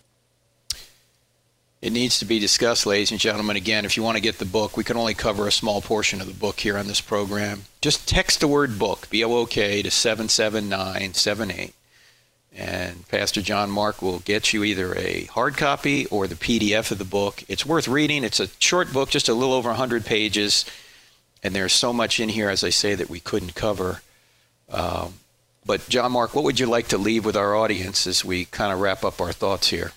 It 1.81 1.93
needs 1.93 2.19
to 2.21 2.25
be 2.25 2.39
discussed, 2.39 2.87
ladies 2.87 3.11
and 3.11 3.21
gentlemen. 3.21 3.57
Again, 3.57 3.85
if 3.85 3.97
you 3.97 4.03
want 4.03 4.17
to 4.17 4.23
get 4.23 4.39
the 4.39 4.47
book, 4.47 4.77
we 4.77 4.85
can 4.85 4.97
only 4.97 5.13
cover 5.13 5.47
a 5.47 5.53
small 5.53 5.83
portion 5.83 6.21
of 6.23 6.27
the 6.27 6.33
book 6.33 6.61
here 6.61 6.79
on 6.79 6.87
this 6.87 7.03
program. 7.03 7.65
Just 7.83 8.09
text 8.09 8.41
the 8.41 8.49
word 8.49 8.79
book, 8.79 9.09
B 9.11 9.23
O 9.23 9.37
O 9.37 9.47
K, 9.47 9.83
to 9.83 9.91
77978 9.91 11.75
and 12.57 13.07
Pastor 13.09 13.43
John 13.43 13.71
Mark 13.71 14.01
will 14.01 14.21
get 14.21 14.53
you 14.53 14.63
either 14.63 14.95
a 14.97 15.25
hard 15.25 15.57
copy 15.57 16.07
or 16.07 16.29
the 16.29 16.37
PDF 16.37 16.93
of 16.93 16.99
the 16.99 17.05
book. 17.05 17.43
It's 17.49 17.67
worth 17.67 17.89
reading. 17.89 18.23
It's 18.23 18.39
a 18.39 18.49
short 18.61 18.93
book, 18.93 19.11
just 19.11 19.29
a 19.29 19.35
little 19.35 19.55
over 19.55 19.71
100 19.71 20.05
pages, 20.05 20.65
And 21.43 21.55
there's 21.55 21.73
so 21.73 21.93
much 21.93 22.21
in 22.21 22.29
here, 22.29 22.49
as 22.49 22.63
I 22.63 22.71
say, 22.71 22.95
that 22.95 23.11
we 23.11 23.21
couldn't 23.21 23.55
cover. 23.55 24.03
Um, 24.71 25.15
but, 25.67 25.89
John 25.89 26.13
Mark, 26.13 26.35
what 26.35 26.45
would 26.45 26.61
you 26.61 26.67
like 26.67 26.89
to 26.89 26.99
leave 26.99 27.25
with 27.25 27.37
our 27.37 27.57
audience 27.57 28.07
as 28.07 28.25
we 28.25 28.45
kind 28.47 28.73
of 28.73 28.81
wrap 28.81 29.05
up 29.05 29.21
our 29.21 29.33
thoughts 29.33 29.69
here? 29.69 29.93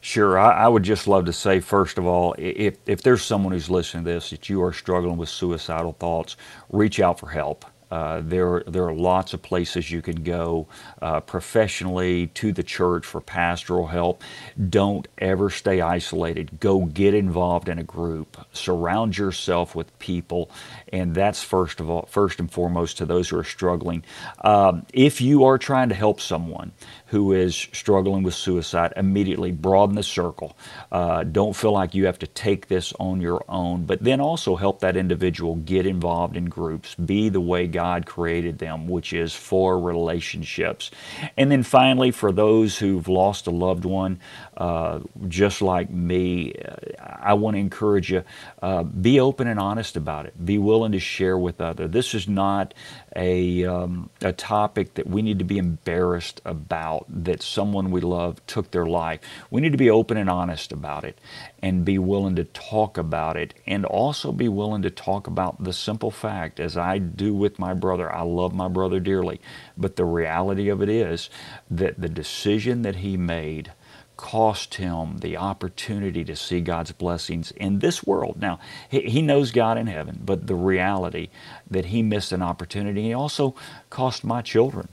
Sure. 0.00 0.38
I, 0.38 0.64
I, 0.64 0.68
would 0.68 0.82
just 0.82 1.08
love 1.08 1.24
to 1.26 1.32
say, 1.32 1.60
first 1.60 1.98
of 1.98 2.06
all, 2.06 2.34
if, 2.38 2.76
if 2.86 3.02
there's 3.02 3.22
someone 3.22 3.52
who's 3.52 3.70
listening 3.70 4.04
to 4.04 4.12
this 4.12 4.30
that 4.30 4.48
you 4.48 4.62
are 4.62 4.72
struggling 4.72 5.16
with 5.16 5.28
suicidal 5.28 5.92
thoughts, 5.92 6.36
reach 6.70 7.00
out 7.00 7.18
for 7.20 7.28
help. 7.28 7.64
Uh, 7.90 8.20
there, 8.24 8.62
there 8.66 8.84
are 8.84 8.94
lots 8.94 9.32
of 9.32 9.42
places 9.42 9.90
you 9.90 10.02
can 10.02 10.22
go 10.22 10.66
uh, 11.00 11.20
professionally 11.20 12.26
to 12.28 12.52
the 12.52 12.62
church 12.62 13.06
for 13.06 13.20
pastoral 13.20 13.86
help. 13.86 14.22
Don't 14.68 15.06
ever 15.18 15.50
stay 15.50 15.80
isolated. 15.80 16.58
Go 16.60 16.86
get 16.86 17.14
involved 17.14 17.68
in 17.68 17.78
a 17.78 17.84
group. 17.84 18.36
Surround 18.52 19.16
yourself 19.16 19.74
with 19.74 19.96
people, 19.98 20.50
and 20.92 21.14
that's 21.14 21.42
first 21.42 21.80
of 21.80 21.88
all, 21.88 22.06
first 22.06 22.40
and 22.40 22.50
foremost 22.50 22.98
to 22.98 23.06
those 23.06 23.28
who 23.28 23.38
are 23.38 23.44
struggling. 23.44 24.04
Um, 24.42 24.86
if 24.92 25.20
you 25.20 25.44
are 25.44 25.58
trying 25.58 25.88
to 25.90 25.94
help 25.94 26.20
someone, 26.20 26.72
who 27.06 27.32
is 27.32 27.54
struggling 27.72 28.22
with 28.22 28.34
suicide, 28.34 28.92
immediately 28.96 29.52
broaden 29.52 29.94
the 29.94 30.02
circle. 30.02 30.56
Uh, 30.90 31.22
don't 31.22 31.54
feel 31.54 31.72
like 31.72 31.94
you 31.94 32.06
have 32.06 32.18
to 32.18 32.26
take 32.26 32.66
this 32.66 32.92
on 32.98 33.20
your 33.20 33.44
own, 33.48 33.84
but 33.84 34.02
then 34.02 34.20
also 34.20 34.56
help 34.56 34.80
that 34.80 34.96
individual 34.96 35.54
get 35.56 35.86
involved 35.86 36.36
in 36.36 36.46
groups, 36.46 36.94
be 36.96 37.28
the 37.28 37.40
way 37.40 37.66
God 37.76 38.06
created 38.06 38.58
them, 38.58 38.88
which 38.88 39.12
is 39.12 39.34
for 39.34 39.78
relationships. 39.78 40.90
And 41.36 41.50
then 41.52 41.62
finally, 41.62 42.10
for 42.10 42.32
those 42.32 42.78
who've 42.78 43.06
lost 43.06 43.46
a 43.46 43.50
loved 43.50 43.84
one, 43.84 44.18
uh, 44.56 45.00
just 45.28 45.60
like 45.60 45.90
me, 45.90 46.54
I 46.98 47.34
want 47.34 47.56
to 47.56 47.60
encourage 47.60 48.10
you 48.10 48.24
uh, 48.62 48.82
be 48.82 49.20
open 49.20 49.46
and 49.46 49.60
honest 49.60 49.94
about 49.94 50.24
it. 50.24 50.32
Be 50.42 50.56
willing 50.56 50.92
to 50.92 50.98
share 50.98 51.36
with 51.36 51.60
others. 51.60 51.90
This 51.90 52.14
is 52.14 52.26
not 52.26 52.72
a, 53.16 53.64
um, 53.64 54.10
a 54.20 54.32
topic 54.32 54.94
that 54.94 55.06
we 55.06 55.22
need 55.22 55.38
to 55.38 55.44
be 55.44 55.56
embarrassed 55.58 56.40
about 56.44 57.06
that 57.08 57.42
someone 57.42 57.90
we 57.90 58.02
love 58.02 58.44
took 58.46 58.70
their 58.70 58.84
life. 58.84 59.20
We 59.50 59.62
need 59.62 59.72
to 59.72 59.78
be 59.78 59.90
open 59.90 60.18
and 60.18 60.28
honest 60.28 60.70
about 60.70 61.04
it 61.04 61.18
and 61.62 61.84
be 61.84 61.98
willing 61.98 62.36
to 62.36 62.44
talk 62.44 62.98
about 62.98 63.36
it 63.36 63.54
and 63.66 63.86
also 63.86 64.32
be 64.32 64.48
willing 64.48 64.82
to 64.82 64.90
talk 64.90 65.26
about 65.26 65.64
the 65.64 65.72
simple 65.72 66.10
fact, 66.10 66.60
as 66.60 66.76
I 66.76 66.98
do 66.98 67.34
with 67.34 67.58
my 67.58 67.72
brother. 67.72 68.12
I 68.12 68.22
love 68.22 68.54
my 68.54 68.68
brother 68.68 69.00
dearly, 69.00 69.40
but 69.76 69.96
the 69.96 70.04
reality 70.04 70.68
of 70.68 70.82
it 70.82 70.90
is 70.90 71.30
that 71.70 72.00
the 72.00 72.08
decision 72.10 72.82
that 72.82 72.96
he 72.96 73.16
made 73.16 73.72
cost 74.16 74.74
him 74.74 75.18
the 75.18 75.36
opportunity 75.36 76.24
to 76.24 76.36
see 76.36 76.60
God's 76.60 76.92
blessings 76.92 77.50
in 77.52 77.80
this 77.80 78.04
world. 78.04 78.40
Now, 78.40 78.58
he, 78.88 79.22
knows 79.22 79.50
God 79.50 79.76
in 79.76 79.86
heaven, 79.86 80.20
but 80.24 80.46
the 80.46 80.54
reality 80.54 81.28
that 81.70 81.86
he 81.86 82.02
missed 82.02 82.32
an 82.32 82.42
opportunity, 82.42 83.02
he 83.02 83.14
also 83.14 83.54
cost 83.90 84.24
my 84.24 84.42
children 84.42 84.88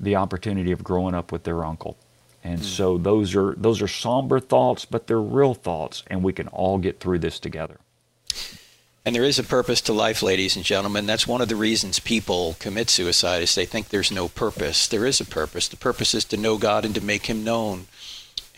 the 0.00 0.16
opportunity 0.16 0.72
of 0.72 0.84
growing 0.84 1.14
up 1.14 1.32
with 1.32 1.44
their 1.44 1.64
uncle. 1.64 1.96
And 2.44 2.60
mm. 2.60 2.64
so 2.64 2.98
those 2.98 3.34
are 3.34 3.54
those 3.56 3.82
are 3.82 3.88
somber 3.88 4.38
thoughts, 4.38 4.84
but 4.84 5.06
they're 5.06 5.20
real 5.20 5.54
thoughts, 5.54 6.04
and 6.06 6.22
we 6.22 6.32
can 6.32 6.48
all 6.48 6.78
get 6.78 7.00
through 7.00 7.18
this 7.18 7.40
together. 7.40 7.78
And 9.04 9.14
there 9.14 9.24
is 9.24 9.38
a 9.38 9.44
purpose 9.44 9.80
to 9.82 9.92
life, 9.92 10.22
ladies 10.22 10.54
and 10.54 10.64
gentlemen. 10.64 11.06
That's 11.06 11.26
one 11.26 11.40
of 11.40 11.48
the 11.48 11.56
reasons 11.56 11.98
people 11.98 12.56
commit 12.58 12.90
suicide 12.90 13.42
is 13.42 13.54
they 13.54 13.64
think 13.64 13.88
there's 13.88 14.12
no 14.12 14.28
purpose. 14.28 14.86
There 14.86 15.06
is 15.06 15.20
a 15.20 15.24
purpose. 15.24 15.66
The 15.66 15.76
purpose 15.76 16.14
is 16.14 16.26
to 16.26 16.36
know 16.36 16.58
God 16.58 16.84
and 16.84 16.94
to 16.94 17.00
make 17.00 17.26
him 17.26 17.42
known. 17.42 17.86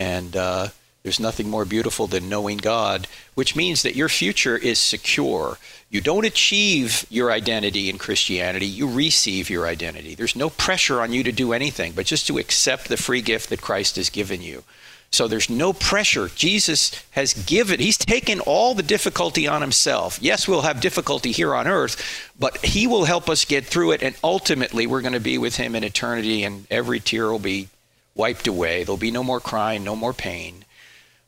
And 0.01 0.35
uh, 0.35 0.69
there's 1.03 1.21
nothing 1.21 1.49
more 1.49 1.65
beautiful 1.65 2.07
than 2.07 2.29
knowing 2.29 2.57
God, 2.57 3.07
which 3.35 3.55
means 3.55 3.83
that 3.83 3.95
your 3.95 4.09
future 4.09 4.57
is 4.57 4.79
secure. 4.79 5.59
You 5.91 6.01
don't 6.01 6.25
achieve 6.25 7.07
your 7.11 7.31
identity 7.31 7.89
in 7.89 7.99
Christianity, 7.99 8.67
you 8.67 8.89
receive 8.89 9.51
your 9.51 9.67
identity. 9.67 10.15
There's 10.15 10.37
no 10.37 10.51
pressure 10.51 11.01
on 11.01 11.13
you 11.13 11.23
to 11.25 11.33
do 11.33 11.53
anything, 11.53 11.93
but 11.93 12.07
just 12.07 12.27
to 12.27 12.39
accept 12.39 12.89
the 12.89 12.97
free 12.97 13.23
gift 13.23 13.51
that 13.51 13.61
Christ 13.61 13.97
has 13.97 14.11
given 14.11 14.41
you. 14.41 14.65
So 15.13 15.27
there's 15.27 15.51
no 15.51 15.73
pressure. 15.73 16.29
Jesus 16.29 16.93
has 17.11 17.35
given, 17.35 17.81
he's 17.81 17.99
taken 17.99 18.39
all 18.41 18.75
the 18.75 18.83
difficulty 18.83 19.49
on 19.49 19.61
himself. 19.61 20.19
Yes, 20.23 20.47
we'll 20.47 20.63
have 20.63 20.81
difficulty 20.81 21.33
here 21.33 21.55
on 21.55 21.67
earth, 21.67 22.31
but 22.39 22.65
he 22.65 22.87
will 22.87 23.05
help 23.05 23.29
us 23.29 23.45
get 23.45 23.67
through 23.67 23.93
it. 23.93 24.03
And 24.03 24.15
ultimately, 24.23 24.87
we're 24.87 25.01
going 25.03 25.15
to 25.15 25.21
be 25.21 25.37
with 25.37 25.57
him 25.57 25.75
in 25.75 25.83
eternity, 25.83 26.45
and 26.45 26.67
every 26.71 27.01
tear 27.01 27.31
will 27.31 27.41
be 27.41 27.69
wiped 28.15 28.47
away. 28.47 28.85
There'll 28.85 28.97
be 28.97 29.11
no 29.11 29.25
more 29.25 29.41
crying, 29.41 29.85
no 29.85 29.97
more 29.97 30.13
pain. 30.13 30.65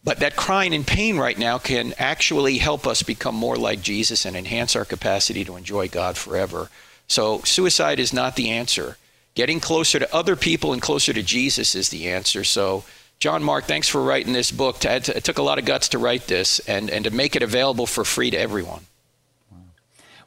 But 0.04 0.18
that 0.18 0.36
crying 0.36 0.74
and 0.74 0.86
pain 0.86 1.16
right 1.16 1.38
now 1.38 1.58
can 1.58 1.94
actually 1.96 2.58
help 2.58 2.86
us 2.86 3.02
become 3.02 3.34
more 3.34 3.56
like 3.56 3.82
Jesus 3.82 4.26
and 4.26 4.36
enhance 4.36 4.74
our 4.74 4.84
capacity 4.84 5.44
to 5.44 5.56
enjoy 5.56 5.88
God 5.88 6.16
forever. 6.16 6.70
So, 7.06 7.40
suicide 7.44 8.00
is 8.00 8.12
not 8.12 8.36
the 8.36 8.50
answer. 8.50 8.96
Getting 9.34 9.60
closer 9.60 9.98
to 9.98 10.14
other 10.14 10.34
people 10.34 10.72
and 10.72 10.82
closer 10.82 11.12
to 11.12 11.22
Jesus 11.22 11.74
is 11.74 11.88
the 11.90 12.08
answer. 12.08 12.42
So, 12.42 12.84
John 13.20 13.44
Mark, 13.44 13.64
thanks 13.64 13.88
for 13.88 14.02
writing 14.02 14.32
this 14.32 14.50
book. 14.50 14.84
It 14.84 15.24
took 15.24 15.38
a 15.38 15.42
lot 15.42 15.58
of 15.60 15.64
guts 15.64 15.90
to 15.90 15.98
write 15.98 16.26
this 16.26 16.58
and, 16.60 16.90
and 16.90 17.04
to 17.04 17.10
make 17.12 17.36
it 17.36 17.42
available 17.42 17.86
for 17.86 18.04
free 18.04 18.30
to 18.30 18.36
everyone. 18.36 18.86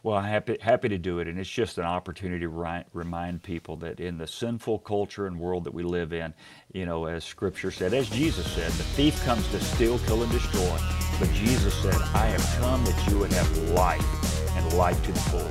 Well, 0.05 0.17
I'm 0.17 0.25
happy, 0.25 0.55
happy 0.61 0.87
to 0.89 0.99
do 0.99 1.17
it. 1.17 1.27
And 1.27 1.39
it's 1.39 1.49
just 1.49 1.79
an 1.79 1.83
opportunity 1.83 2.41
to 2.41 2.83
remind 2.93 3.41
people 3.41 3.75
that 3.77 3.99
in 3.99 4.19
the 4.19 4.27
sinful 4.27 4.77
culture 4.79 5.25
and 5.25 5.39
world 5.39 5.63
that 5.63 5.73
we 5.73 5.81
live 5.81 6.13
in, 6.13 6.31
you 6.73 6.85
know, 6.85 7.05
as 7.05 7.23
Scripture 7.23 7.71
said, 7.71 7.95
as 7.95 8.07
Jesus 8.11 8.45
said, 8.51 8.71
the 8.73 8.83
thief 8.83 9.19
comes 9.25 9.47
to 9.47 9.59
steal, 9.59 9.97
kill, 10.05 10.21
and 10.21 10.31
destroy. 10.31 10.77
But 11.19 11.33
Jesus 11.33 11.73
said, 11.81 11.95
I 12.13 12.27
have 12.27 12.61
come 12.61 12.85
that 12.85 13.09
you 13.09 13.17
would 13.17 13.33
have 13.33 13.57
life 13.69 14.55
and 14.55 14.73
life 14.73 15.03
to 15.05 15.11
the 15.11 15.19
full. 15.21 15.49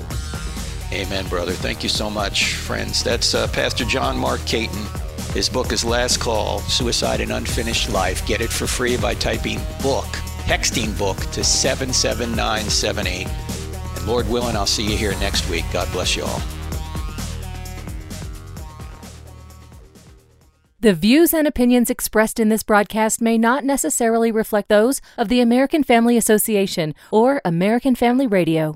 Amen, 0.96 1.26
brother. 1.26 1.54
Thank 1.54 1.82
you 1.82 1.88
so 1.88 2.08
much, 2.08 2.54
friends. 2.54 3.02
That's 3.02 3.34
uh, 3.34 3.48
Pastor 3.48 3.84
John 3.84 4.16
Mark 4.16 4.38
Caton. 4.46 4.86
His 5.32 5.48
book 5.48 5.72
is 5.72 5.84
Last 5.84 6.20
Call 6.20 6.60
Suicide 6.60 7.20
and 7.20 7.32
Unfinished 7.32 7.90
Life. 7.90 8.24
Get 8.24 8.40
it 8.40 8.50
for 8.50 8.68
free 8.68 8.96
by 8.98 9.14
typing 9.14 9.58
book, 9.82 10.06
texting 10.46 10.96
book 10.96 11.18
to 11.32 11.42
77978. 11.42 13.53
Lord 14.06 14.28
willing, 14.28 14.56
I'll 14.56 14.66
see 14.66 14.90
you 14.90 14.96
here 14.96 15.12
next 15.20 15.48
week. 15.48 15.64
God 15.72 15.90
bless 15.92 16.16
you 16.16 16.24
all. 16.24 16.40
The 20.80 20.92
views 20.92 21.32
and 21.32 21.46
opinions 21.46 21.88
expressed 21.88 22.38
in 22.38 22.50
this 22.50 22.62
broadcast 22.62 23.22
may 23.22 23.38
not 23.38 23.64
necessarily 23.64 24.30
reflect 24.30 24.68
those 24.68 25.00
of 25.16 25.28
the 25.28 25.40
American 25.40 25.82
Family 25.82 26.18
Association 26.18 26.94
or 27.10 27.40
American 27.42 27.94
Family 27.94 28.26
Radio. 28.26 28.72